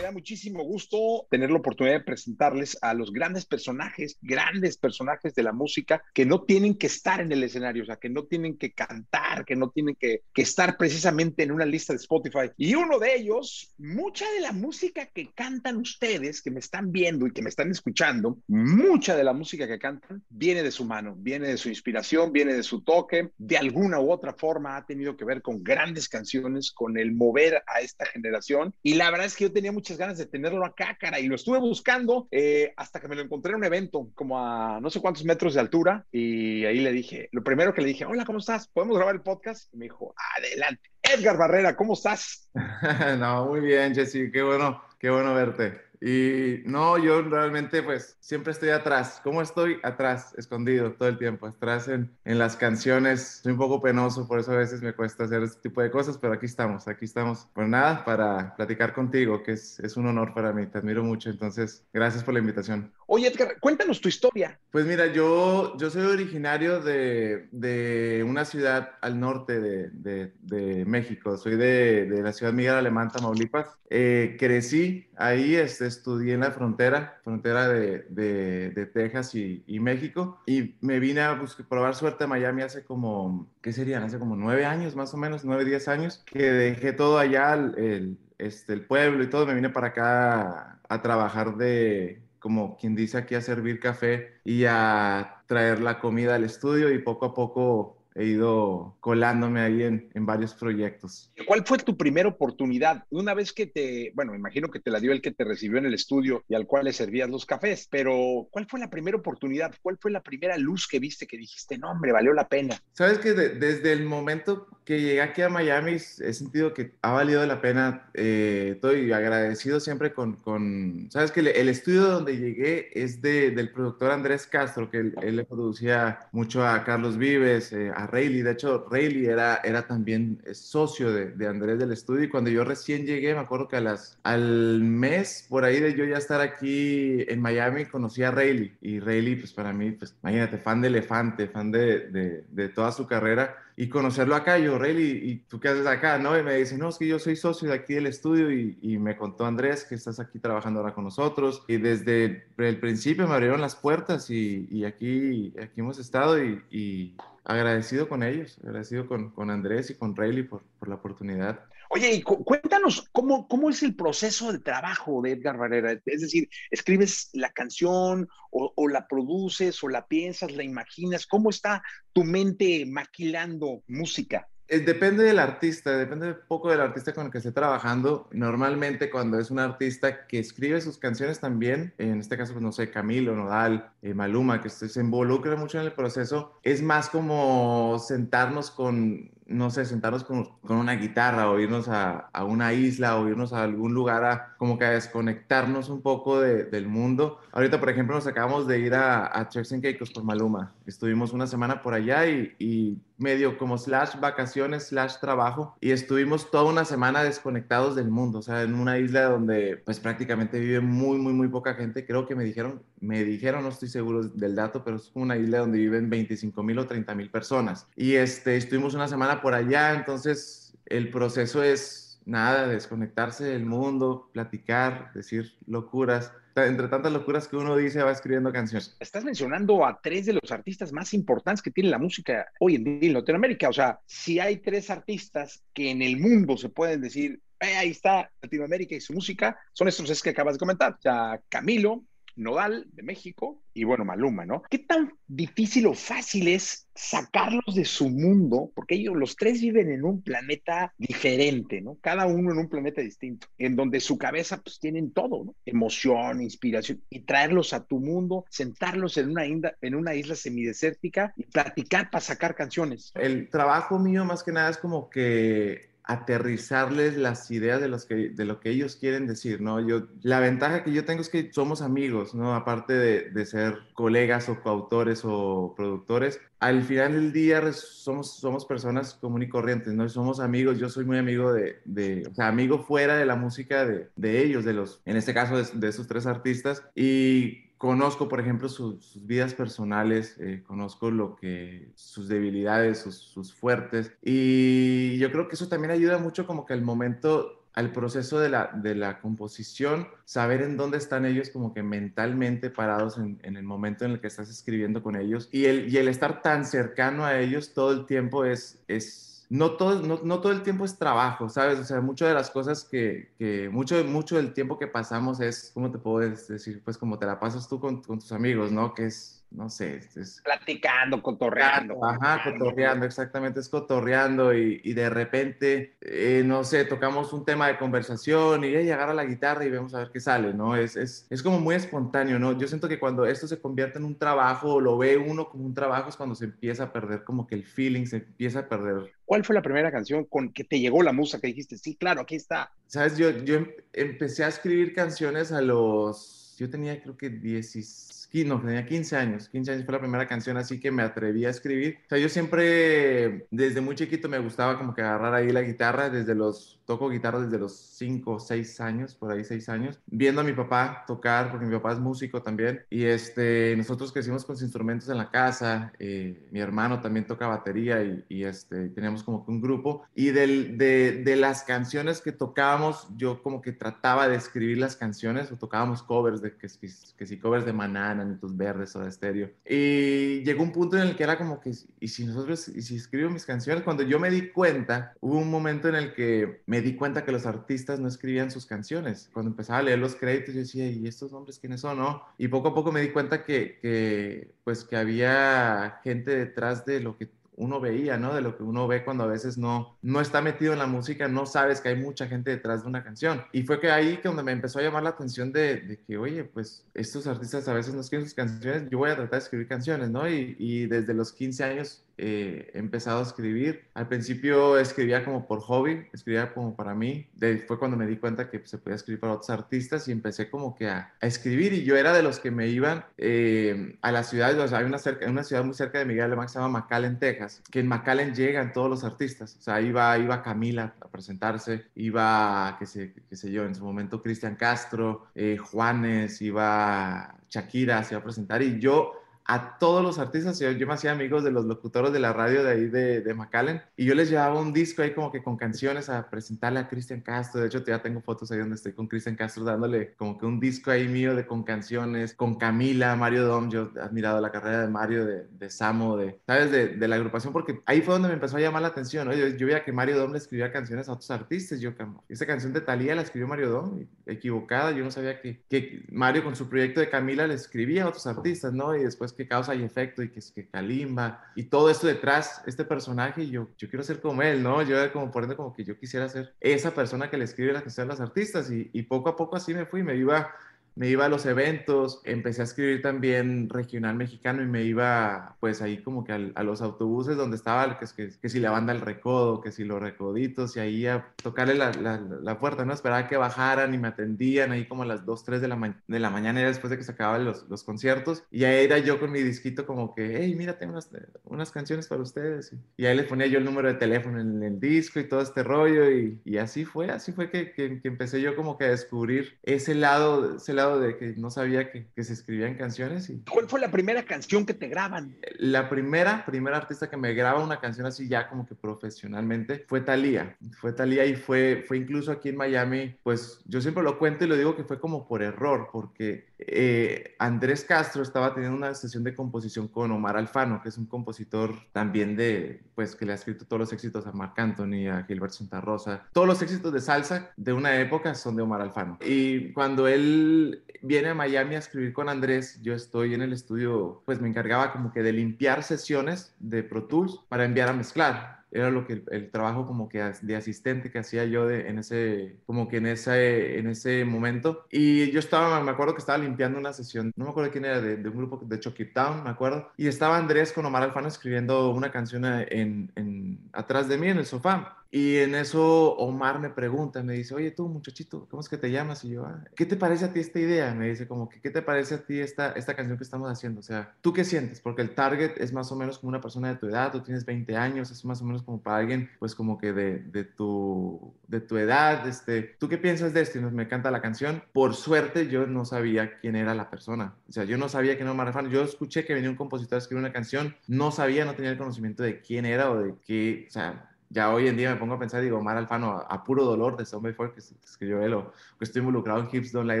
da 0.02 0.12
muchísimo 0.12 0.64
gusto 0.64 1.26
tener 1.30 1.50
la 1.50 1.58
oportunidad 1.58 1.98
de 1.98 2.04
presentarles 2.04 2.76
a 2.82 2.94
los 2.94 3.12
grandes 3.12 3.46
personajes, 3.46 4.18
grandes 4.20 4.76
personajes 4.76 5.34
de 5.34 5.42
la 5.42 5.52
música 5.52 6.02
que 6.12 6.26
no 6.26 6.42
tienen 6.42 6.76
que 6.76 6.88
estar 6.88 7.20
en 7.20 7.32
el 7.32 7.42
escenario, 7.42 7.82
o 7.82 7.86
sea, 7.86 7.96
que 7.96 8.08
no 8.08 8.24
tienen 8.24 8.56
que 8.58 8.72
cantar, 8.72 9.44
que 9.44 9.56
no 9.56 9.70
tienen 9.70 9.96
que, 9.98 10.22
que 10.34 10.42
estar 10.42 10.76
precisamente 10.76 11.42
en 11.42 11.52
una 11.52 11.64
lista 11.64 11.92
de 11.92 11.98
Spotify. 11.98 12.50
Y 12.56 12.74
uno 12.74 12.98
de 12.98 13.14
ellos, 13.14 13.72
mucha 13.78 14.30
de 14.32 14.40
la 14.40 14.52
música 14.52 15.06
que 15.06 15.32
cantan 15.32 15.76
ustedes, 15.76 16.42
que 16.42 16.50
me 16.50 16.60
están 16.60 16.92
viendo 16.92 17.26
y 17.26 17.32
que 17.32 17.42
me 17.42 17.48
están 17.48 17.70
escuchando, 17.70 18.38
mucha 18.48 19.16
de 19.16 19.24
la 19.24 19.32
música 19.32 19.66
que 19.66 19.78
cantan 19.78 20.22
viene 20.28 20.62
de 20.62 20.70
su 20.70 20.84
mano, 20.84 21.14
viene 21.16 21.48
de 21.48 21.56
su 21.56 21.68
inspiración, 21.68 22.32
viene 22.32 22.54
de 22.54 22.62
su 22.62 22.82
toque, 22.82 23.30
de 23.38 23.56
alguna 23.56 24.00
u 24.00 24.10
otra 24.10 24.34
forma 24.34 24.76
ha 24.76 24.86
tenido 24.86 25.16
que 25.16 25.24
ver 25.24 25.42
con 25.42 25.62
grandes 25.62 26.08
canciones, 26.08 26.72
con 26.72 26.98
el 26.98 27.12
mover 27.12 27.62
a 27.66 27.80
esta 27.80 28.06
generación. 28.06 28.74
Y 28.82 28.94
la 28.94 29.10
verdad 29.10 29.26
es 29.26 29.36
que 29.36 29.44
yo 29.44 29.52
tenía 29.52 29.72
muchas 29.72 29.91
ganas 29.96 30.18
de 30.18 30.26
tenerlo 30.26 30.64
acá, 30.64 30.96
cara, 30.98 31.20
y 31.20 31.26
lo 31.26 31.34
estuve 31.34 31.58
buscando 31.58 32.28
eh, 32.30 32.72
hasta 32.76 33.00
que 33.00 33.08
me 33.08 33.16
lo 33.16 33.22
encontré 33.22 33.50
en 33.50 33.58
un 33.58 33.64
evento, 33.64 34.10
como 34.14 34.38
a 34.38 34.80
no 34.80 34.90
sé 34.90 35.00
cuántos 35.00 35.24
metros 35.24 35.54
de 35.54 35.60
altura, 35.60 36.06
y 36.10 36.64
ahí 36.64 36.80
le 36.80 36.92
dije, 36.92 37.28
lo 37.32 37.42
primero 37.42 37.74
que 37.74 37.82
le 37.82 37.88
dije, 37.88 38.04
hola, 38.04 38.24
¿cómo 38.24 38.38
estás? 38.38 38.68
¿Podemos 38.68 38.96
grabar 38.96 39.14
el 39.14 39.22
podcast? 39.22 39.72
Y 39.74 39.76
me 39.76 39.84
dijo, 39.86 40.14
adelante. 40.36 40.90
Edgar 41.02 41.36
Barrera, 41.36 41.76
¿cómo 41.76 41.94
estás? 41.94 42.48
no, 43.18 43.46
muy 43.46 43.60
bien, 43.60 43.94
Jesse, 43.94 44.30
qué 44.32 44.42
bueno, 44.42 44.82
qué 44.98 45.10
bueno 45.10 45.34
verte. 45.34 45.91
Y 46.04 46.62
no, 46.64 46.98
yo 46.98 47.22
realmente 47.22 47.80
pues 47.80 48.16
siempre 48.18 48.52
estoy 48.52 48.70
atrás. 48.70 49.20
¿Cómo 49.22 49.40
estoy? 49.40 49.78
Atrás, 49.84 50.34
escondido 50.36 50.92
todo 50.94 51.08
el 51.08 51.16
tiempo, 51.16 51.46
atrás 51.46 51.86
en, 51.86 52.10
en, 52.24 52.40
las 52.40 52.56
canciones. 52.56 53.40
Soy 53.42 53.52
un 53.52 53.58
poco 53.58 53.80
penoso, 53.80 54.26
por 54.26 54.40
eso 54.40 54.50
a 54.50 54.56
veces 54.56 54.82
me 54.82 54.94
cuesta 54.94 55.24
hacer 55.24 55.44
este 55.44 55.68
tipo 55.68 55.80
de 55.80 55.92
cosas, 55.92 56.18
pero 56.18 56.32
aquí 56.32 56.46
estamos, 56.46 56.88
aquí 56.88 57.04
estamos. 57.04 57.46
Pues 57.54 57.68
nada, 57.68 58.04
para 58.04 58.56
platicar 58.56 58.94
contigo, 58.94 59.44
que 59.44 59.52
es, 59.52 59.78
es 59.78 59.96
un 59.96 60.08
honor 60.08 60.34
para 60.34 60.52
mí, 60.52 60.66
te 60.66 60.78
admiro 60.78 61.04
mucho. 61.04 61.30
Entonces, 61.30 61.84
gracias 61.92 62.24
por 62.24 62.34
la 62.34 62.40
invitación. 62.40 62.92
Oye, 63.06 63.28
Edgar, 63.28 63.60
cuéntanos 63.60 64.00
tu 64.00 64.08
historia. 64.08 64.58
Pues 64.72 64.86
mira, 64.86 65.06
yo, 65.06 65.76
yo 65.76 65.88
soy 65.88 66.02
originario 66.02 66.80
de, 66.80 67.46
de 67.52 68.24
una 68.26 68.44
ciudad 68.44 68.92
al 69.02 69.20
norte 69.20 69.60
de, 69.60 69.90
de, 69.90 70.32
de 70.40 70.84
México. 70.84 71.36
Soy 71.36 71.56
de, 71.56 72.06
la 72.22 72.32
ciudad 72.32 72.52
Miguel 72.52 72.74
Alemán, 72.74 73.10
Tamaulipas. 73.12 73.76
Eh, 73.90 74.36
crecí 74.38 75.10
ahí, 75.16 75.54
este, 75.54 75.91
estudié 75.92 76.34
en 76.34 76.40
la 76.40 76.50
frontera, 76.50 77.20
frontera 77.22 77.68
de, 77.68 78.06
de, 78.08 78.86
Texas 78.86 79.34
y, 79.34 79.62
y, 79.66 79.80
México, 79.80 80.40
y 80.46 80.74
me 80.80 80.98
vine 80.98 81.20
a 81.20 81.34
buscar, 81.34 81.66
probar 81.66 81.94
suerte 81.94 82.24
a 82.24 82.26
Miami 82.26 82.62
hace 82.62 82.84
como, 82.84 83.48
¿qué 83.60 83.72
serían? 83.72 84.02
Hace 84.02 84.18
como 84.18 84.36
nueve 84.36 84.64
años 84.64 84.96
más 84.96 85.14
o 85.14 85.16
menos, 85.16 85.44
nueve, 85.44 85.64
diez 85.64 85.88
años, 85.88 86.22
que 86.26 86.50
dejé 86.50 86.92
todo 86.92 87.18
allá, 87.18 87.54
el, 87.54 88.18
este, 88.38 88.72
el 88.72 88.84
pueblo 88.86 89.22
y 89.22 89.30
todo, 89.30 89.46
me 89.46 89.54
vine 89.54 89.70
para 89.70 89.88
acá 89.88 90.80
a 90.88 91.02
trabajar 91.02 91.56
de, 91.56 92.22
como 92.38 92.76
quien 92.76 92.94
dice 92.94 93.18
aquí, 93.18 93.34
a 93.34 93.40
servir 93.40 93.78
café 93.80 94.34
y 94.44 94.64
a 94.64 95.42
traer 95.46 95.80
la 95.80 95.98
comida 96.00 96.34
al 96.34 96.44
estudio 96.44 96.92
y 96.92 96.98
poco 96.98 97.26
a 97.26 97.34
poco 97.34 98.01
he 98.14 98.24
ido 98.24 98.96
colándome 99.00 99.60
ahí 99.60 99.82
en, 99.82 100.10
en 100.14 100.26
varios 100.26 100.54
proyectos. 100.54 101.32
¿Cuál 101.46 101.64
fue 101.64 101.78
tu 101.78 101.96
primera 101.96 102.28
oportunidad? 102.28 103.04
Una 103.10 103.34
vez 103.34 103.52
que 103.52 103.66
te, 103.66 104.12
bueno, 104.14 104.34
imagino 104.34 104.68
que 104.68 104.80
te 104.80 104.90
la 104.90 105.00
dio 105.00 105.12
el 105.12 105.22
que 105.22 105.32
te 105.32 105.44
recibió 105.44 105.78
en 105.78 105.86
el 105.86 105.94
estudio 105.94 106.44
y 106.48 106.54
al 106.54 106.66
cual 106.66 106.84
le 106.84 106.92
servías 106.92 107.30
los 107.30 107.46
cafés, 107.46 107.88
pero 107.90 108.48
¿cuál 108.50 108.66
fue 108.66 108.80
la 108.80 108.90
primera 108.90 109.16
oportunidad? 109.16 109.74
¿Cuál 109.82 109.98
fue 109.98 110.10
la 110.10 110.22
primera 110.22 110.56
luz 110.58 110.86
que 110.88 110.98
viste 110.98 111.26
que 111.26 111.36
dijiste, 111.36 111.78
no, 111.78 111.90
hombre, 111.90 112.12
valió 112.12 112.32
la 112.32 112.48
pena? 112.48 112.76
Sabes 112.92 113.18
que 113.18 113.32
desde 113.32 113.92
el 113.92 114.04
momento 114.04 114.68
que 114.84 115.00
llegué 115.00 115.22
aquí 115.22 115.42
a 115.42 115.48
Miami 115.48 115.92
he 115.92 116.32
sentido 116.32 116.74
que 116.74 116.94
ha 117.02 117.12
valido 117.12 117.44
la 117.46 117.60
pena. 117.60 118.10
Eh, 118.14 118.72
estoy 118.74 119.12
agradecido 119.12 119.80
siempre 119.80 120.12
con, 120.12 120.36
con 120.36 121.08
sabes 121.10 121.30
que 121.30 121.40
el, 121.40 121.68
estudio 121.68 122.02
donde 122.02 122.36
llegué 122.36 122.90
es 122.92 123.22
de, 123.22 123.50
del 123.50 123.70
productor 123.72 124.10
Andrés 124.10 124.46
Castro, 124.46 124.90
que 124.90 124.98
él, 124.98 125.36
le 125.36 125.44
producía 125.44 126.28
mucho 126.32 126.66
a 126.66 126.84
Carlos 126.84 127.16
Vives, 127.16 127.72
eh, 127.72 127.92
a 127.94 128.01
Rayleigh. 128.06 128.42
De 128.42 128.52
hecho, 128.52 128.86
Rayleigh 128.90 129.26
era, 129.26 129.60
era 129.64 129.86
también 129.86 130.42
socio 130.52 131.12
de, 131.12 131.30
de, 131.30 131.46
Andrés 131.46 131.78
del 131.78 131.92
estudio 131.92 132.24
y 132.24 132.28
cuando 132.28 132.50
yo 132.50 132.64
recién 132.64 133.06
llegué, 133.06 133.34
me 133.34 133.40
acuerdo 133.40 133.68
que 133.68 133.76
a 133.76 133.80
las, 133.80 134.18
al 134.22 134.80
mes 134.80 135.46
por 135.48 135.64
ahí 135.64 135.80
de 135.80 135.94
yo 135.94 136.04
ya 136.04 136.16
estar 136.16 136.40
aquí 136.40 137.24
en 137.28 137.40
Miami, 137.40 137.86
conocí 137.86 138.22
a 138.22 138.30
Rayleigh 138.30 138.76
y 138.80 139.00
Rayleigh, 139.00 139.36
pues 139.36 139.52
para 139.52 139.72
mí, 139.72 139.92
pues 139.92 140.14
imagínate, 140.22 140.58
fan 140.58 140.80
de 140.80 140.88
Elefante, 140.88 141.48
fan 141.48 141.70
de, 141.70 142.08
de, 142.08 142.44
de 142.50 142.68
toda 142.68 142.92
su 142.92 143.06
carrera 143.06 143.56
y 143.74 143.88
conocerlo 143.88 144.34
acá, 144.34 144.58
yo, 144.58 144.78
Rayleigh, 144.78 145.24
¿y 145.24 145.36
tú 145.48 145.58
qué 145.58 145.68
haces 145.68 145.86
acá? 145.86 146.18
¿No? 146.18 146.38
Y 146.38 146.42
me 146.42 146.56
dice, 146.56 146.76
no, 146.76 146.90
es 146.90 146.98
que 146.98 147.06
yo 147.06 147.18
soy 147.18 147.36
socio 147.36 147.68
de 147.68 147.74
aquí 147.74 147.94
del 147.94 148.06
estudio 148.06 148.52
y, 148.52 148.78
y, 148.82 148.98
me 148.98 149.16
contó 149.16 149.46
Andrés 149.46 149.84
que 149.84 149.94
estás 149.94 150.20
aquí 150.20 150.38
trabajando 150.38 150.80
ahora 150.80 150.94
con 150.94 151.04
nosotros. 151.04 151.64
Y 151.68 151.78
desde 151.78 152.44
el 152.58 152.80
principio 152.80 153.26
me 153.26 153.34
abrieron 153.34 153.60
las 153.60 153.74
puertas 153.74 154.28
y, 154.30 154.68
y 154.70 154.84
aquí, 154.84 155.54
aquí 155.60 155.80
hemos 155.80 155.98
estado 155.98 156.42
y, 156.42 156.62
y, 156.70 157.16
agradecido 157.44 158.08
con 158.08 158.22
ellos, 158.22 158.58
agradecido 158.62 159.06
con, 159.06 159.30
con 159.30 159.50
Andrés 159.50 159.90
y 159.90 159.94
con 159.94 160.14
Rayleigh 160.14 160.48
por, 160.48 160.62
por 160.78 160.88
la 160.88 160.96
oportunidad. 160.96 161.60
Oye, 161.90 162.14
y 162.14 162.22
cuéntanos 162.22 163.08
cómo, 163.12 163.46
cómo 163.48 163.68
es 163.68 163.82
el 163.82 163.94
proceso 163.94 164.50
de 164.50 164.60
trabajo 164.60 165.20
de 165.20 165.32
Edgar 165.32 165.58
Barrera. 165.58 165.92
Es 166.06 166.22
decir, 166.22 166.48
¿escribes 166.70 167.28
la 167.34 167.52
canción 167.52 168.28
o, 168.50 168.72
o, 168.74 168.88
la 168.88 169.06
produces 169.06 169.82
o 169.84 169.88
la 169.90 170.06
piensas, 170.06 170.52
la 170.52 170.62
imaginas? 170.62 171.26
¿Cómo 171.26 171.50
está 171.50 171.82
tu 172.14 172.24
mente 172.24 172.86
maquilando 172.86 173.82
música? 173.88 174.48
Eh, 174.72 174.80
depende 174.80 175.22
del 175.22 175.38
artista, 175.38 175.98
depende 175.98 176.28
un 176.28 176.38
poco 176.48 176.70
del 176.70 176.80
artista 176.80 177.12
con 177.12 177.26
el 177.26 177.30
que 177.30 177.36
esté 177.36 177.52
trabajando. 177.52 178.30
Normalmente 178.32 179.10
cuando 179.10 179.38
es 179.38 179.50
un 179.50 179.58
artista 179.58 180.26
que 180.26 180.38
escribe 180.38 180.80
sus 180.80 180.96
canciones 180.96 181.40
también, 181.40 181.92
en 181.98 182.20
este 182.20 182.38
caso, 182.38 182.54
pues, 182.54 182.62
no 182.62 182.72
sé, 182.72 182.90
Camilo, 182.90 183.36
Nodal, 183.36 183.90
eh, 184.00 184.14
Maluma, 184.14 184.62
que 184.62 184.70
se 184.70 184.98
involucra 184.98 185.56
mucho 185.56 185.78
en 185.78 185.84
el 185.84 185.92
proceso, 185.92 186.58
es 186.62 186.80
más 186.80 187.10
como 187.10 187.98
sentarnos 187.98 188.70
con 188.70 189.30
no 189.52 189.70
sé, 189.70 189.84
sentarnos 189.84 190.24
con, 190.24 190.44
con, 190.66 190.78
una 190.78 190.94
guitarra 190.94 191.50
o 191.50 191.58
irnos 191.60 191.88
a, 191.88 192.28
a, 192.32 192.44
una 192.44 192.72
isla 192.72 193.16
o 193.16 193.28
irnos 193.28 193.52
a 193.52 193.62
algún 193.62 193.94
lugar 193.94 194.24
a 194.24 194.54
como 194.56 194.78
que 194.78 194.84
a 194.84 194.90
desconectarnos 194.90 195.88
un 195.88 196.02
poco 196.02 196.40
de, 196.40 196.64
del 196.64 196.88
mundo. 196.88 197.38
Ahorita, 197.52 197.78
por 197.78 197.90
ejemplo, 197.90 198.14
nos 198.14 198.26
acabamos 198.26 198.66
de 198.66 198.80
ir 198.80 198.94
a, 198.94 199.38
a 199.38 199.48
Turks 199.48 199.72
and 199.72 199.82
Caicos 199.82 200.10
por 200.10 200.24
Maluma. 200.24 200.72
Estuvimos 200.86 201.32
una 201.32 201.46
semana 201.46 201.82
por 201.82 201.94
allá 201.94 202.26
y, 202.26 202.54
y, 202.58 202.98
medio 203.22 203.56
como 203.56 203.78
slash 203.78 204.18
vacaciones, 204.20 204.88
slash 204.88 205.18
trabajo. 205.20 205.76
Y 205.80 205.92
estuvimos 205.92 206.50
toda 206.50 206.64
una 206.64 206.84
semana 206.84 207.22
desconectados 207.22 207.94
del 207.94 208.08
mundo. 208.08 208.40
O 208.40 208.42
sea, 208.42 208.62
en 208.62 208.74
una 208.74 208.98
isla 208.98 209.24
donde 209.24 209.76
pues 209.84 210.00
prácticamente 210.00 210.58
vive 210.58 210.80
muy, 210.80 211.18
muy, 211.18 211.32
muy 211.32 211.48
poca 211.48 211.74
gente. 211.74 212.04
Creo 212.04 212.26
que 212.26 212.34
me 212.34 212.44
dijeron, 212.44 212.82
me 213.00 213.24
dijeron, 213.24 213.62
no 213.62 213.68
estoy 213.68 213.88
seguro 213.88 214.24
del 214.24 214.54
dato, 214.54 214.84
pero 214.84 214.96
es 214.96 215.10
una 215.14 215.36
isla 215.36 215.58
donde 215.58 215.78
viven 215.78 216.10
25 216.10 216.62
mil 216.62 216.78
o 216.78 216.86
30 216.86 217.14
mil 217.14 217.30
personas. 217.30 217.86
Y 217.96 218.14
este, 218.14 218.56
estuvimos 218.56 218.94
una 218.94 219.08
semana 219.08 219.40
por 219.42 219.54
allá, 219.54 219.94
entonces 219.94 220.74
el 220.86 221.10
proceso 221.10 221.62
es 221.62 222.20
nada, 222.24 222.66
desconectarse 222.68 223.44
del 223.44 223.66
mundo, 223.66 224.30
platicar, 224.32 225.12
decir 225.14 225.54
locuras. 225.66 226.32
Entre 226.54 226.88
tantas 226.88 227.12
locuras 227.12 227.48
que 227.48 227.56
uno 227.56 227.76
dice, 227.76 228.02
va 228.02 228.12
escribiendo 228.12 228.52
canciones. 228.52 228.94
Estás 229.00 229.24
mencionando 229.24 229.86
a 229.86 229.98
tres 230.02 230.26
de 230.26 230.34
los 230.34 230.52
artistas 230.52 230.92
más 230.92 231.14
importantes 231.14 231.62
que 231.62 231.70
tiene 231.70 231.88
la 231.88 231.98
música 231.98 232.46
hoy 232.60 232.74
en 232.74 232.84
día 232.84 233.08
en 233.08 233.14
Latinoamérica. 233.14 233.70
O 233.70 233.72
sea, 233.72 234.00
si 234.06 234.38
hay 234.38 234.58
tres 234.58 234.90
artistas 234.90 235.64
que 235.72 235.90
en 235.90 236.02
el 236.02 236.18
mundo 236.18 236.58
se 236.58 236.68
pueden 236.68 237.00
decir, 237.00 237.40
ahí 237.58 237.90
está 237.90 238.30
Latinoamérica 238.42 238.94
y 238.94 239.00
su 239.00 239.14
música, 239.14 239.58
son 239.72 239.88
estos 239.88 240.06
tres 240.06 240.22
que 240.22 240.30
acabas 240.30 240.54
de 240.54 240.58
comentar. 240.58 240.98
O 241.02 241.42
Camilo, 241.48 242.04
Nodal 242.36 242.86
de 242.92 243.02
México 243.02 243.62
y 243.74 243.84
bueno, 243.84 244.04
Maluma, 244.04 244.44
¿no? 244.44 244.62
¿Qué 244.68 244.78
tan 244.78 245.12
difícil 245.26 245.86
o 245.86 245.94
fácil 245.94 246.48
es 246.48 246.88
sacarlos 246.94 247.74
de 247.74 247.84
su 247.84 248.10
mundo? 248.10 248.70
Porque 248.74 248.96
ellos, 248.96 249.16
los 249.16 249.36
tres 249.36 249.60
viven 249.60 249.90
en 249.90 250.04
un 250.04 250.22
planeta 250.22 250.92
diferente, 250.98 251.80
¿no? 251.80 251.96
Cada 252.00 252.26
uno 252.26 252.52
en 252.52 252.58
un 252.58 252.68
planeta 252.68 253.00
distinto, 253.00 253.46
en 253.58 253.76
donde 253.76 254.00
su 254.00 254.18
cabeza 254.18 254.60
pues 254.60 254.78
tienen 254.78 255.12
todo, 255.12 255.44
¿no? 255.44 255.54
Emoción, 255.64 256.42
inspiración, 256.42 257.02
y 257.08 257.20
traerlos 257.20 257.72
a 257.72 257.84
tu 257.84 257.98
mundo, 257.98 258.44
sentarlos 258.50 259.16
en 259.16 259.30
una, 259.30 259.44
en 259.80 259.94
una 259.94 260.14
isla 260.14 260.34
semidesértica 260.34 261.32
y 261.36 261.44
platicar 261.44 262.10
para 262.10 262.20
sacar 262.20 262.54
canciones. 262.54 263.12
El 263.14 263.48
trabajo 263.48 263.98
mío 263.98 264.24
más 264.24 264.42
que 264.42 264.52
nada 264.52 264.70
es 264.70 264.78
como 264.78 265.08
que 265.08 265.91
aterrizarles 266.04 267.16
las 267.16 267.50
ideas 267.50 267.80
de, 267.80 267.88
los 267.88 268.06
que, 268.06 268.30
de 268.30 268.44
lo 268.44 268.60
que 268.60 268.70
ellos 268.70 268.96
quieren 268.96 269.26
decir, 269.26 269.60
¿no? 269.60 269.80
Yo, 269.80 270.08
la 270.22 270.40
ventaja 270.40 270.82
que 270.82 270.92
yo 270.92 271.04
tengo 271.04 271.20
es 271.20 271.28
que 271.28 271.52
somos 271.52 271.82
amigos, 271.82 272.34
¿no? 272.34 272.54
Aparte 272.54 272.92
de, 272.94 273.30
de 273.30 273.46
ser 273.46 273.78
colegas 273.94 274.48
o 274.48 274.60
coautores 274.60 275.22
o 275.24 275.74
productores, 275.76 276.40
al 276.58 276.82
final 276.82 277.12
del 277.12 277.32
día 277.32 277.72
somos, 277.72 278.38
somos 278.38 278.64
personas 278.66 279.14
común 279.14 279.42
y 279.42 279.48
corrientes, 279.48 279.92
¿no? 279.94 280.08
Somos 280.08 280.40
amigos, 280.40 280.78
yo 280.78 280.88
soy 280.88 281.04
muy 281.04 281.18
amigo 281.18 281.52
de, 281.52 281.80
de 281.84 282.28
amigo 282.38 282.84
fuera 282.84 283.16
de 283.16 283.26
la 283.26 283.36
música 283.36 283.84
de, 283.84 284.08
de 284.16 284.44
ellos, 284.44 284.64
de 284.64 284.72
los, 284.72 285.00
en 285.04 285.16
este 285.16 285.34
caso, 285.34 285.56
de, 285.56 285.66
de 285.74 285.88
esos 285.88 286.06
tres 286.06 286.26
artistas, 286.26 286.82
y 286.94 287.71
conozco, 287.82 288.28
por 288.28 288.38
ejemplo, 288.38 288.68
su, 288.68 289.00
sus 289.00 289.26
vidas 289.26 289.54
personales, 289.54 290.36
eh, 290.38 290.62
conozco 290.64 291.10
lo 291.10 291.34
que, 291.34 291.90
sus 291.96 292.28
debilidades, 292.28 293.00
sus, 293.00 293.16
sus, 293.16 293.52
fuertes, 293.52 294.12
y 294.22 295.18
yo 295.18 295.32
creo 295.32 295.48
que 295.48 295.56
eso 295.56 295.66
también 295.66 295.90
ayuda 295.90 296.18
mucho 296.18 296.46
como 296.46 296.64
que 296.64 296.74
al 296.74 296.82
momento, 296.82 297.66
al 297.72 297.90
proceso 297.90 298.38
de 298.38 298.50
la, 298.50 298.70
de 298.72 298.94
la 298.94 299.20
composición, 299.20 300.06
saber 300.24 300.62
en 300.62 300.76
dónde 300.76 300.96
están 300.96 301.26
ellos 301.26 301.50
como 301.50 301.74
que 301.74 301.82
mentalmente 301.82 302.70
parados 302.70 303.18
en, 303.18 303.40
en, 303.42 303.56
el 303.56 303.64
momento 303.64 304.04
en 304.04 304.12
el 304.12 304.20
que 304.20 304.28
estás 304.28 304.48
escribiendo 304.48 305.02
con 305.02 305.16
ellos, 305.16 305.48
y 305.50 305.64
el, 305.64 305.92
y 305.92 305.96
el 305.96 306.06
estar 306.06 306.40
tan 306.40 306.64
cercano 306.64 307.24
a 307.24 307.40
ellos 307.40 307.74
todo 307.74 307.90
el 307.90 308.06
tiempo 308.06 308.44
es... 308.44 308.80
es 308.86 309.31
no 309.52 309.72
todo, 309.72 310.00
no, 310.00 310.18
no, 310.24 310.40
todo 310.40 310.50
el 310.50 310.62
tiempo 310.62 310.86
es 310.86 310.96
trabajo, 310.96 311.50
¿sabes? 311.50 311.78
O 311.78 311.84
sea, 311.84 312.00
muchas 312.00 312.28
de 312.28 312.34
las 312.34 312.50
cosas 312.50 312.84
que, 312.84 313.32
que, 313.38 313.68
mucho, 313.68 314.02
mucho 314.04 314.36
del 314.36 314.54
tiempo 314.54 314.78
que 314.78 314.86
pasamos 314.86 315.40
es, 315.40 315.72
¿cómo 315.74 315.90
te 315.90 315.98
puedo 315.98 316.20
decir? 316.20 316.80
Pues 316.82 316.96
como 316.96 317.18
te 317.18 317.26
la 317.26 317.38
pasas 317.38 317.68
tú 317.68 317.78
con, 317.78 318.02
con 318.02 318.18
tus 318.18 318.32
amigos, 318.32 318.72
¿no? 318.72 318.94
Que 318.94 319.06
es 319.06 319.41
no 319.54 319.68
sé. 319.68 320.00
Es... 320.16 320.40
Platicando, 320.44 321.22
cotorreando. 321.22 322.04
Ajá, 322.04 322.42
cotorreando, 322.44 323.06
exactamente, 323.06 323.60
es 323.60 323.68
cotorreando 323.68 324.54
y, 324.54 324.80
y 324.82 324.94
de 324.94 325.10
repente, 325.10 325.94
eh, 326.00 326.42
no 326.44 326.64
sé, 326.64 326.84
tocamos 326.84 327.32
un 327.32 327.44
tema 327.44 327.68
de 327.68 327.78
conversación 327.78 328.64
y 328.64 328.68
hey, 328.74 328.90
agarra 328.90 329.14
la 329.14 329.24
guitarra 329.24 329.64
y 329.64 329.70
vemos 329.70 329.94
a 329.94 329.98
ver 329.98 330.10
qué 330.12 330.20
sale, 330.20 330.54
¿no? 330.54 330.76
Es, 330.76 330.96
es, 330.96 331.26
es 331.30 331.42
como 331.42 331.60
muy 331.60 331.74
espontáneo, 331.74 332.38
¿no? 332.38 332.58
Yo 332.58 332.66
siento 332.66 332.88
que 332.88 332.98
cuando 332.98 333.26
esto 333.26 333.46
se 333.46 333.60
convierte 333.60 333.98
en 333.98 334.04
un 334.04 334.18
trabajo, 334.18 334.74
o 334.74 334.80
lo 334.80 334.98
ve 334.98 335.16
uno 335.16 335.48
como 335.48 335.64
un 335.64 335.74
trabajo, 335.74 336.08
es 336.08 336.16
cuando 336.16 336.34
se 336.34 336.46
empieza 336.46 336.84
a 336.84 336.92
perder 336.92 337.24
como 337.24 337.46
que 337.46 337.54
el 337.54 337.64
feeling, 337.64 338.06
se 338.06 338.16
empieza 338.16 338.60
a 338.60 338.68
perder. 338.68 339.12
¿Cuál 339.24 339.44
fue 339.44 339.54
la 339.54 339.62
primera 339.62 339.90
canción 339.90 340.24
con 340.24 340.52
que 340.52 340.64
te 340.64 340.80
llegó 340.80 341.02
la 341.02 341.12
musa 341.12 341.40
que 341.40 341.48
dijiste, 341.48 341.76
sí, 341.76 341.96
claro, 341.96 342.22
aquí 342.22 342.36
está? 342.36 342.72
Sabes, 342.86 343.16
yo, 343.16 343.30
yo 343.30 343.56
em, 343.56 343.70
empecé 343.92 344.44
a 344.44 344.48
escribir 344.48 344.94
canciones 344.94 345.52
a 345.52 345.60
los, 345.62 346.54
yo 346.58 346.68
tenía 346.68 347.00
creo 347.02 347.16
que 347.16 347.30
16 347.30 348.21
no, 348.44 348.60
tenía 348.60 348.86
15 348.86 349.16
años, 349.16 349.48
15 349.48 349.72
años 349.72 349.84
fue 349.84 349.92
la 349.92 350.00
primera 350.00 350.26
canción 350.26 350.56
así 350.56 350.80
que 350.80 350.90
me 350.90 351.02
atreví 351.02 351.44
a 351.44 351.50
escribir. 351.50 351.98
O 352.06 352.08
sea, 352.08 352.18
yo 352.18 352.28
siempre, 352.28 353.46
desde 353.50 353.80
muy 353.80 353.94
chiquito 353.94 354.28
me 354.28 354.38
gustaba 354.38 354.78
como 354.78 354.94
que 354.94 355.02
agarrar 355.02 355.34
ahí 355.34 355.50
la 355.50 355.62
guitarra, 355.62 356.08
desde 356.10 356.34
los, 356.34 356.80
toco 356.84 357.10
guitarra 357.10 357.40
desde 357.40 357.58
los 357.58 357.76
5 357.76 358.32
o 358.32 358.40
6 358.40 358.80
años, 358.80 359.14
por 359.14 359.30
ahí 359.30 359.44
6 359.44 359.68
años, 359.68 360.00
viendo 360.06 360.40
a 360.40 360.44
mi 360.44 360.52
papá 360.52 361.04
tocar, 361.06 361.50
porque 361.50 361.66
mi 361.66 361.74
papá 361.74 361.92
es 361.92 361.98
músico 361.98 362.42
también, 362.42 362.84
y 362.90 363.04
este, 363.04 363.74
nosotros 363.76 364.12
crecimos 364.12 364.44
con 364.44 364.56
instrumentos 364.60 365.08
en 365.08 365.18
la 365.18 365.30
casa, 365.30 365.92
eh, 365.98 366.48
mi 366.50 366.60
hermano 366.60 367.00
también 367.00 367.26
toca 367.26 367.46
batería 367.46 368.02
y, 368.02 368.24
y, 368.28 368.44
este, 368.44 368.88
teníamos 368.90 369.22
como 369.22 369.44
que 369.44 369.50
un 369.50 369.60
grupo, 369.60 370.04
y 370.14 370.30
del, 370.30 370.78
de, 370.78 371.22
de 371.24 371.36
las 371.36 371.62
canciones 371.62 372.20
que 372.20 372.32
tocábamos, 372.32 373.08
yo 373.16 373.42
como 373.42 373.60
que 373.60 373.72
trataba 373.72 374.28
de 374.28 374.36
escribir 374.36 374.78
las 374.78 374.96
canciones, 374.96 375.50
o 375.50 375.56
tocábamos 375.56 376.02
covers 376.02 376.40
de 376.42 376.56
que, 376.56 376.68
que 377.16 377.26
si 377.26 377.38
covers 377.38 377.64
de 377.64 377.72
Manana, 377.72 378.22
Granitos 378.22 378.56
Verdes 378.56 378.94
o 378.96 379.00
de 379.00 379.08
estéreo. 379.08 379.50
Y 379.68 380.42
llegó 380.44 380.62
un 380.62 380.72
punto 380.72 380.96
en 380.96 381.02
el 381.02 381.16
que 381.16 381.22
era 381.22 381.38
como 381.38 381.60
que, 381.60 381.72
¿y 382.00 382.08
si 382.08 382.24
nosotros, 382.24 382.68
y 382.68 382.82
si 382.82 382.96
escribo 382.96 383.30
mis 383.30 383.44
canciones? 383.44 383.84
Cuando 383.84 384.02
yo 384.02 384.18
me 384.18 384.30
di 384.30 384.48
cuenta, 384.50 385.14
hubo 385.20 385.38
un 385.38 385.50
momento 385.50 385.88
en 385.88 385.94
el 385.94 386.14
que 386.14 386.62
me 386.72 386.80
di 386.80 386.94
cuenta 386.94 387.22
que 387.22 387.32
los 387.32 387.44
artistas 387.44 388.00
no 388.00 388.08
escribían 388.08 388.50
sus 388.50 388.64
canciones. 388.64 389.28
Cuando 389.34 389.50
empezaba 389.50 389.80
a 389.80 389.82
leer 389.82 389.98
los 389.98 390.14
créditos, 390.14 390.54
yo 390.54 390.60
decía, 390.60 390.86
¿y 390.88 391.06
estos 391.06 391.30
hombres 391.34 391.58
quiénes 391.58 391.82
son? 391.82 391.98
No? 391.98 392.22
Y 392.38 392.48
poco 392.48 392.68
a 392.68 392.74
poco 392.74 392.90
me 392.90 393.02
di 393.02 393.10
cuenta 393.10 393.44
que, 393.44 393.78
que 393.82 394.54
pues 394.64 394.82
que 394.82 394.96
había 394.96 396.00
gente 396.02 396.34
detrás 396.34 396.86
de 396.86 397.00
lo 397.00 397.18
que 397.18 397.28
uno 397.56 397.78
veía, 397.78 398.16
¿no? 398.16 398.34
De 398.34 398.40
lo 398.40 398.56
que 398.56 398.62
uno 398.62 398.88
ve 398.88 399.04
cuando 399.04 399.24
a 399.24 399.26
veces 399.26 399.58
no, 399.58 399.98
no 400.00 400.22
está 400.22 400.40
metido 400.40 400.72
en 400.72 400.78
la 400.78 400.86
música, 400.86 401.28
no 401.28 401.44
sabes 401.44 401.82
que 401.82 401.90
hay 401.90 401.96
mucha 401.96 402.26
gente 402.26 402.50
detrás 402.50 402.84
de 402.84 402.88
una 402.88 403.04
canción. 403.04 403.44
Y 403.52 403.64
fue 403.64 403.78
que 403.78 403.90
ahí 403.90 404.16
que 404.16 404.28
donde 404.28 404.42
me 404.42 404.52
empezó 404.52 404.78
a 404.78 404.82
llamar 404.82 405.02
la 405.02 405.10
atención 405.10 405.52
de, 405.52 405.76
de 405.76 406.00
que, 406.00 406.16
oye, 406.16 406.44
pues 406.44 406.86
estos 406.94 407.26
artistas 407.26 407.68
a 407.68 407.74
veces 407.74 407.92
no 407.92 408.00
escriben 408.00 408.24
sus 408.24 408.34
canciones, 408.34 408.88
yo 408.88 408.96
voy 408.96 409.10
a 409.10 409.16
tratar 409.16 409.32
de 409.32 409.44
escribir 409.44 409.68
canciones, 409.68 410.08
¿no? 410.08 410.26
Y, 410.26 410.56
y 410.58 410.86
desde 410.86 411.12
los 411.12 411.32
15 411.34 411.64
años 411.64 412.02
eh, 412.18 412.70
he 412.74 412.78
empezado 412.78 413.20
a 413.20 413.22
escribir. 413.22 413.84
Al 413.94 414.08
principio 414.08 414.78
escribía 414.78 415.24
como 415.24 415.46
por 415.46 415.60
hobby, 415.60 416.06
escribía 416.12 416.52
como 416.52 416.74
para 416.76 416.94
mí. 416.94 417.26
De, 417.34 417.58
fue 417.58 417.78
cuando 417.78 417.96
me 417.96 418.06
di 418.06 418.16
cuenta 418.16 418.50
que 418.50 418.64
se 418.66 418.78
podía 418.78 418.96
escribir 418.96 419.20
para 419.20 419.34
otros 419.34 419.50
artistas 419.50 420.08
y 420.08 420.12
empecé 420.12 420.50
como 420.50 420.74
que 420.74 420.88
a, 420.88 421.12
a 421.20 421.26
escribir. 421.26 421.72
Y 421.72 421.84
yo 421.84 421.96
era 421.96 422.12
de 422.12 422.22
los 422.22 422.38
que 422.38 422.50
me 422.50 422.68
iban 422.68 423.04
eh, 423.18 423.96
a 424.02 424.12
la 424.12 424.22
ciudad, 424.22 424.58
o 424.58 424.68
sea, 424.68 424.78
hay 424.78 424.84
una, 424.84 424.98
cerca, 424.98 425.28
una 425.28 425.44
ciudad 425.44 425.64
muy 425.64 425.74
cerca 425.74 425.98
de 425.98 426.04
Miguel 426.04 426.24
Alemán 426.24 426.46
que 426.46 426.52
se 426.52 426.58
llama 426.58 426.80
McAllen, 426.80 427.18
Texas, 427.18 427.62
que 427.70 427.80
en 427.80 427.88
McAllen 427.88 428.34
llegan 428.34 428.72
todos 428.72 428.90
los 428.90 429.04
artistas. 429.04 429.56
O 429.58 429.62
sea, 429.62 429.80
iba, 429.80 430.16
iba 430.18 430.42
Camila 430.42 430.94
a 431.00 431.08
presentarse, 431.08 431.86
iba, 431.94 432.76
qué 432.78 432.86
sé, 432.86 433.14
qué 433.28 433.36
sé 433.36 433.50
yo, 433.50 433.64
en 433.64 433.74
su 433.74 433.84
momento 433.84 434.22
Cristian 434.22 434.56
Castro, 434.56 435.26
eh, 435.34 435.56
Juanes, 435.56 436.40
iba 436.42 437.36
Shakira, 437.48 438.02
se 438.02 438.14
iba 438.14 438.20
a 438.20 438.24
presentar 438.24 438.62
y 438.62 438.78
yo 438.78 439.21
a 439.44 439.78
todos 439.78 440.02
los 440.02 440.18
artistas. 440.18 440.58
Yo, 440.58 440.70
yo, 440.70 440.86
me 440.86 440.94
hacía 440.94 441.12
amigos 441.12 441.44
de 441.44 441.50
los 441.50 441.64
locutores 441.64 442.12
de 442.12 442.20
la 442.20 442.32
radio 442.32 442.62
de 442.62 442.70
ahí 442.70 442.86
de, 442.86 443.20
de 443.20 443.34
McAllen 443.34 443.82
y 443.96 444.04
yo 444.04 444.14
les 444.14 444.30
llevaba 444.30 444.60
un 444.60 444.72
disco 444.72 445.02
ahí 445.02 445.14
como 445.14 445.32
que 445.32 445.42
con 445.42 445.56
canciones 445.56 446.08
a 446.08 446.28
presentarle 446.30 446.80
a 446.80 446.88
Cristian 446.88 447.20
Castro. 447.20 447.60
De 447.60 447.66
hecho, 447.66 447.84
ya 447.84 448.02
tengo 448.02 448.20
fotos 448.20 448.50
ahí 448.50 448.58
donde 448.58 448.76
estoy 448.76 448.92
con 448.92 449.06
Cristian 449.06 449.36
Castro 449.36 449.64
dándole 449.64 450.14
como 450.14 450.38
que 450.38 450.46
un 450.46 450.60
disco 450.60 450.90
ahí 450.90 451.08
mío 451.08 451.34
de 451.34 451.46
con 451.46 451.62
canciones, 451.62 452.34
con 452.34 452.56
Camila, 452.56 453.16
Mario 453.16 453.46
Dom. 453.46 453.70
Yo 453.70 453.90
he 453.96 454.00
admirado 454.00 454.40
la 454.40 454.50
carrera 454.50 454.82
de 454.82 454.88
Mario, 454.88 455.26
de, 455.26 455.46
de 455.48 455.70
Samo, 455.70 456.16
de, 456.16 456.40
¿sabes? 456.46 456.70
De, 456.70 456.88
de, 456.88 457.08
la 457.08 457.16
agrupación, 457.16 457.52
porque 457.52 457.82
ahí 457.86 458.00
fue 458.00 458.14
donde 458.14 458.28
me 458.28 458.34
empezó 458.34 458.56
a 458.56 458.60
llamar 458.60 458.82
la 458.82 458.88
atención. 458.88 459.28
¿no? 459.28 459.34
Yo, 459.34 459.48
yo, 459.48 459.66
veía 459.66 459.84
que 459.84 459.92
Mario 459.92 460.18
Dom 460.18 460.32
le 460.32 460.38
escribía 460.38 460.72
canciones 460.72 461.08
a 461.08 461.12
otros 461.12 461.30
artistas. 461.30 461.80
Yo, 461.80 461.92
esa 462.28 462.46
canción 462.46 462.72
de 462.72 462.80
Talía 462.80 463.14
la 463.14 463.22
escribió 463.22 463.48
Mario 463.48 463.70
Dom, 463.70 464.06
equivocada. 464.26 464.92
Yo 464.92 465.04
no 465.04 465.10
sabía 465.10 465.40
que, 465.40 465.62
que 465.68 466.04
Mario 466.10 466.44
con 466.44 466.56
su 466.56 466.68
proyecto 466.68 467.00
de 467.00 467.10
Camila 467.10 467.46
le 467.46 467.54
escribía 467.54 468.04
a 468.04 468.08
otros 468.08 468.26
artistas, 468.26 468.72
¿no? 468.72 468.94
Y 468.96 469.02
después 469.02 469.31
que 469.34 469.46
causa 469.46 469.74
y 469.74 469.82
efecto 469.82 470.22
y 470.22 470.30
que 470.30 470.38
es 470.38 470.50
que 470.50 470.68
Kalimba 470.68 471.44
y 471.54 471.64
todo 471.64 471.90
esto 471.90 472.06
detrás, 472.06 472.62
este 472.66 472.84
personaje, 472.84 473.48
yo, 473.48 473.68
yo 473.78 473.88
quiero 473.88 474.02
ser 474.02 474.20
como 474.20 474.42
él, 474.42 474.62
¿no? 474.62 474.82
Yo 474.82 474.96
era 474.96 475.12
como 475.12 475.30
por 475.30 475.44
ende 475.44 475.56
como 475.56 475.72
que 475.72 475.84
yo 475.84 475.98
quisiera 475.98 476.28
ser 476.28 476.54
esa 476.60 476.92
persona 476.92 477.30
que 477.30 477.36
le 477.36 477.44
escribe 477.44 477.72
las 477.72 477.82
canciones 477.82 478.18
a 478.18 478.22
los 478.22 478.28
artistas 478.28 478.70
y, 478.70 478.90
y 478.92 479.02
poco 479.02 479.28
a 479.28 479.36
poco 479.36 479.56
así 479.56 479.74
me 479.74 479.86
fui, 479.86 480.02
me 480.02 480.16
iba 480.16 480.52
me 480.94 481.08
iba 481.08 481.26
a 481.26 481.28
los 481.28 481.46
eventos, 481.46 482.20
empecé 482.24 482.62
a 482.62 482.64
escribir 482.64 483.02
también 483.02 483.68
regional 483.68 484.16
mexicano 484.16 484.62
y 484.62 484.66
me 484.66 484.82
iba 484.82 485.56
pues 485.60 485.82
ahí 485.82 486.02
como 486.02 486.24
que 486.24 486.32
a, 486.32 486.40
a 486.54 486.62
los 486.62 486.82
autobuses 486.82 487.36
donde 487.36 487.56
estaba, 487.56 487.98
que, 487.98 488.06
que, 488.16 488.30
que, 488.40 488.48
si 488.48 488.60
la 488.60 488.70
banda 488.70 488.92
El 488.92 489.00
Recodo, 489.00 489.60
que 489.60 489.72
si 489.72 489.84
los 489.84 490.00
Recoditos 490.00 490.76
y 490.76 490.80
ahí 490.80 491.06
a 491.06 491.32
tocarle 491.42 491.74
la, 491.74 491.92
la, 491.92 492.18
la, 492.18 492.58
puerta, 492.58 492.84
¿no? 492.84 492.92
Esperaba 492.92 493.28
que 493.28 493.36
bajaran 493.36 493.94
y 493.94 493.98
me 493.98 494.08
atendían 494.08 494.72
ahí 494.72 494.86
como 494.86 495.02
a 495.02 495.06
las 495.06 495.24
2, 495.24 495.44
3 495.44 495.60
de 495.60 495.68
la, 495.68 495.96
de 496.06 496.18
la 496.20 496.30
mañana, 496.30 496.60
era 496.60 496.68
después 496.68 496.90
de 496.90 496.98
que 496.98 497.04
se 497.04 497.12
acababan 497.12 497.44
los, 497.44 497.68
los 497.68 497.82
conciertos 497.84 498.44
y 498.50 498.64
ahí 498.64 498.84
era 498.84 498.98
yo 498.98 499.18
con 499.18 499.32
mi 499.32 499.42
disquito 499.42 499.86
como 499.86 500.14
que, 500.14 500.38
hey, 500.38 500.54
mira, 500.56 500.78
tengo 500.78 500.92
unas, 500.92 501.10
unas 501.44 501.70
canciones 501.70 502.06
para 502.06 502.22
ustedes 502.22 502.72
y, 502.96 503.06
ahí 503.06 503.16
les 503.16 503.26
ponía 503.26 503.46
yo 503.46 503.58
el 503.58 503.64
número 503.64 503.88
de 503.88 503.94
teléfono 503.94 504.40
en 504.40 504.62
el 504.62 504.78
disco 504.78 505.20
y 505.20 505.24
todo 505.24 505.40
este 505.40 505.62
rollo 505.62 506.10
y, 506.10 506.40
y 506.44 506.58
así 506.58 506.84
fue, 506.84 507.10
así 507.10 507.32
fue 507.32 507.50
que, 507.50 507.72
que, 507.72 508.00
empecé 508.04 508.40
yo 508.40 508.54
como 508.54 508.78
que 508.78 508.84
a 508.84 508.90
descubrir 508.90 509.58
ese 509.62 509.94
lado, 509.94 510.56
ese 510.56 510.72
lado 510.72 510.81
de 510.90 511.16
que 511.16 511.34
no 511.36 511.50
sabía 511.50 511.90
que, 511.90 512.06
que, 512.14 512.24
se 512.24 512.32
escribían 512.32 512.74
canciones. 512.76 513.28
Y... 513.30 513.42
¿Cuál 513.50 513.68
fue 513.68 513.80
la 513.80 513.90
primera 513.90 514.24
canción 514.24 514.66
que 514.66 514.74
te 514.74 514.88
graban? 514.88 515.36
La 515.58 515.88
primera, 515.88 516.44
primera 516.44 516.76
artista 516.76 517.08
que 517.08 517.16
me 517.16 517.34
graba 517.34 517.62
una 517.62 517.80
canción 517.80 518.06
así 518.06 518.28
ya 518.28 518.48
como 518.48 518.66
que 518.66 518.74
profesionalmente 518.74 519.84
fue 519.88 520.00
Thalía. 520.00 520.56
Fue 520.78 520.92
Thalía 520.92 521.24
y 521.26 521.36
fue, 521.36 521.84
fue 521.86 521.98
incluso 521.98 522.32
aquí 522.32 522.48
en 522.48 522.56
Miami, 522.56 523.16
pues 523.22 523.60
yo 523.66 523.80
siempre 523.80 524.02
lo 524.02 524.18
cuento 524.18 524.44
y 524.44 524.48
lo 524.48 524.56
digo 524.56 524.76
que 524.76 524.84
fue 524.84 525.00
como 525.00 525.26
por 525.26 525.42
error, 525.42 525.88
porque 525.92 526.51
eh, 526.66 527.34
Andrés 527.38 527.84
Castro 527.84 528.22
estaba 528.22 528.54
teniendo 528.54 528.76
una 528.76 528.94
sesión 528.94 529.24
de 529.24 529.34
composición 529.34 529.88
con 529.88 530.10
Omar 530.12 530.36
Alfano, 530.36 530.80
que 530.82 530.88
es 530.88 530.98
un 530.98 531.06
compositor 531.06 531.74
también 531.92 532.36
de, 532.36 532.82
pues 532.94 533.14
que 533.14 533.26
le 533.26 533.32
ha 533.32 533.34
escrito 533.34 533.66
todos 533.66 533.80
los 533.80 533.92
éxitos 533.92 534.26
a 534.26 534.32
Marc 534.32 534.58
Anthony, 534.58 535.08
a 535.08 535.24
Gilbert 535.24 535.52
Santa 535.52 535.80
Rosa. 535.80 536.26
Todos 536.32 536.46
los 536.46 536.62
éxitos 536.62 536.92
de 536.92 537.00
salsa 537.00 537.52
de 537.56 537.72
una 537.72 537.98
época 538.00 538.34
son 538.34 538.56
de 538.56 538.62
Omar 538.62 538.80
Alfano. 538.80 539.18
Y 539.24 539.72
cuando 539.72 540.08
él 540.08 540.84
viene 541.02 541.30
a 541.30 541.34
Miami 541.34 541.74
a 541.74 541.78
escribir 541.78 542.12
con 542.12 542.28
Andrés, 542.28 542.80
yo 542.82 542.94
estoy 542.94 543.34
en 543.34 543.42
el 543.42 543.52
estudio, 543.52 544.22
pues 544.24 544.40
me 544.40 544.48
encargaba 544.48 544.92
como 544.92 545.12
que 545.12 545.22
de 545.22 545.32
limpiar 545.32 545.82
sesiones 545.82 546.54
de 546.58 546.82
Pro 546.82 547.04
Tools 547.04 547.40
para 547.48 547.64
enviar 547.64 547.88
a 547.88 547.92
mezclar 547.92 548.61
era 548.72 548.90
lo 548.90 549.06
que 549.06 549.22
el, 549.30 549.50
trabajo 549.50 549.86
como 549.86 550.08
que 550.08 550.32
de 550.42 550.56
asistente 550.56 551.10
que 551.10 551.18
hacía 551.18 551.44
yo 551.44 551.66
de, 551.66 551.88
en 551.88 551.98
ese 551.98 552.56
como 552.66 552.88
que 552.88 552.96
en 552.98 553.06
ese 553.06 553.78
en 553.78 553.88
ese 553.88 554.24
momento. 554.24 554.86
Y 554.90 555.30
yo 555.30 555.38
estaba 555.38 555.80
me 555.82 555.90
acuerdo 555.90 556.14
que 556.14 556.20
estaba 556.20 556.38
limpiando 556.38 556.78
una 556.78 556.92
sesión 556.92 557.32
no 557.36 557.44
me 557.44 557.50
acuerdo 557.50 557.70
quién 557.70 557.84
era 557.84 558.00
de, 558.00 558.14
un 558.28 558.36
grupo 558.36 558.60
de 558.64 558.80
Chucky 558.80 559.06
Town 559.06 559.44
me 559.44 559.50
acuerdo. 559.50 559.90
Y 559.96 560.06
estaba 560.08 560.36
Andrés 560.36 560.72
con 560.72 560.86
Omar 560.86 561.02
Alfano 561.02 561.28
escribiendo 561.28 561.90
una 561.90 562.10
canción 562.10 562.44
en, 562.44 563.12
en, 563.14 563.58
atrás 563.72 564.08
de 564.08 564.18
mí 564.18 564.28
en 564.28 564.38
el 564.38 564.46
sofá 564.46 565.01
y 565.14 565.36
en 565.36 565.54
eso 565.54 566.14
Omar 566.16 566.58
me 566.58 566.70
pregunta, 566.70 567.22
me 567.22 567.34
dice, 567.34 567.54
oye 567.54 567.70
tú 567.70 567.86
muchachito, 567.86 568.48
¿cómo 568.48 568.62
es 568.62 568.68
que 568.70 568.78
te 568.78 568.90
llamas? 568.90 569.22
Y 569.26 569.32
yo, 569.32 569.44
ah, 569.44 569.62
¿qué 569.76 569.84
te 569.84 569.96
parece 569.96 570.24
a 570.24 570.32
ti 570.32 570.40
esta 570.40 570.58
idea? 570.58 570.94
Me 570.94 571.10
dice 571.10 571.28
como 571.28 571.50
que, 571.50 571.60
¿qué 571.60 571.68
te 571.68 571.82
parece 571.82 572.14
a 572.14 572.24
ti 572.24 572.40
esta, 572.40 572.72
esta 572.72 572.96
canción 572.96 573.18
que 573.18 573.24
estamos 573.24 573.50
haciendo? 573.50 573.80
O 573.80 573.82
sea, 573.82 574.14
¿tú 574.22 574.32
qué 574.32 574.42
sientes? 574.42 574.80
Porque 574.80 575.02
el 575.02 575.14
target 575.14 575.58
es 575.58 575.70
más 575.74 575.92
o 575.92 575.96
menos 575.96 576.18
como 576.18 576.30
una 576.30 576.40
persona 576.40 576.70
de 576.70 576.76
tu 576.76 576.86
edad, 576.86 577.12
tú 577.12 577.20
tienes 577.20 577.44
20 577.44 577.76
años, 577.76 578.10
es 578.10 578.24
más 578.24 578.40
o 578.40 578.46
menos 578.46 578.62
como 578.62 578.80
para 578.80 578.96
alguien, 578.96 579.28
pues 579.38 579.54
como 579.54 579.76
que 579.76 579.92
de, 579.92 580.20
de, 580.20 580.44
tu, 580.44 581.34
de 581.46 581.60
tu 581.60 581.76
edad, 581.76 582.26
este, 582.26 582.74
¿tú 582.78 582.88
qué 582.88 582.96
piensas 582.96 583.34
de 583.34 583.42
esto? 583.42 583.58
Y 583.58 583.60
nos 583.60 583.72
me 583.74 583.82
encanta 583.82 584.10
la 584.10 584.22
canción. 584.22 584.62
Por 584.72 584.94
suerte 584.94 585.48
yo 585.48 585.66
no 585.66 585.84
sabía 585.84 586.38
quién 586.38 586.56
era 586.56 586.74
la 586.74 586.88
persona, 586.88 587.34
o 587.50 587.52
sea, 587.52 587.64
yo 587.64 587.76
no 587.76 587.90
sabía 587.90 588.14
quién 588.14 588.28
era 588.28 588.32
Omar 588.32 588.46
Alfano, 588.46 588.70
yo 588.70 588.82
escuché 588.82 589.26
que 589.26 589.34
venía 589.34 589.50
un 589.50 589.56
compositor 589.56 589.96
a 589.96 589.98
escribir 589.98 590.24
una 590.24 590.32
canción, 590.32 590.74
no 590.88 591.10
sabía, 591.10 591.44
no 591.44 591.54
tenía 591.54 591.70
el 591.70 591.76
conocimiento 591.76 592.22
de 592.22 592.40
quién 592.40 592.64
era 592.64 592.90
o 592.90 592.98
de 592.98 593.14
qué, 593.26 593.66
o 593.68 593.70
sea, 593.70 594.08
ya 594.32 594.52
hoy 594.52 594.66
en 594.68 594.76
día 594.76 594.90
me 594.90 594.96
pongo 594.96 595.14
a 595.14 595.18
pensar, 595.18 595.42
digo, 595.42 595.58
Omar 595.58 595.76
Alfano, 595.76 596.12
a, 596.12 596.20
a 596.22 596.42
puro 596.42 596.64
dolor 596.64 596.96
de 596.96 597.04
Zombie 597.04 597.34
Ford, 597.34 597.50
que, 597.50 597.60
que 597.60 597.86
escribió 597.86 598.22
él, 598.22 598.34
o 598.34 598.52
que 598.78 598.84
estoy 598.84 599.00
involucrado 599.00 599.40
en 599.40 599.48
Hips 599.52 599.72
Don't 599.72 599.88
Lie 599.88 600.00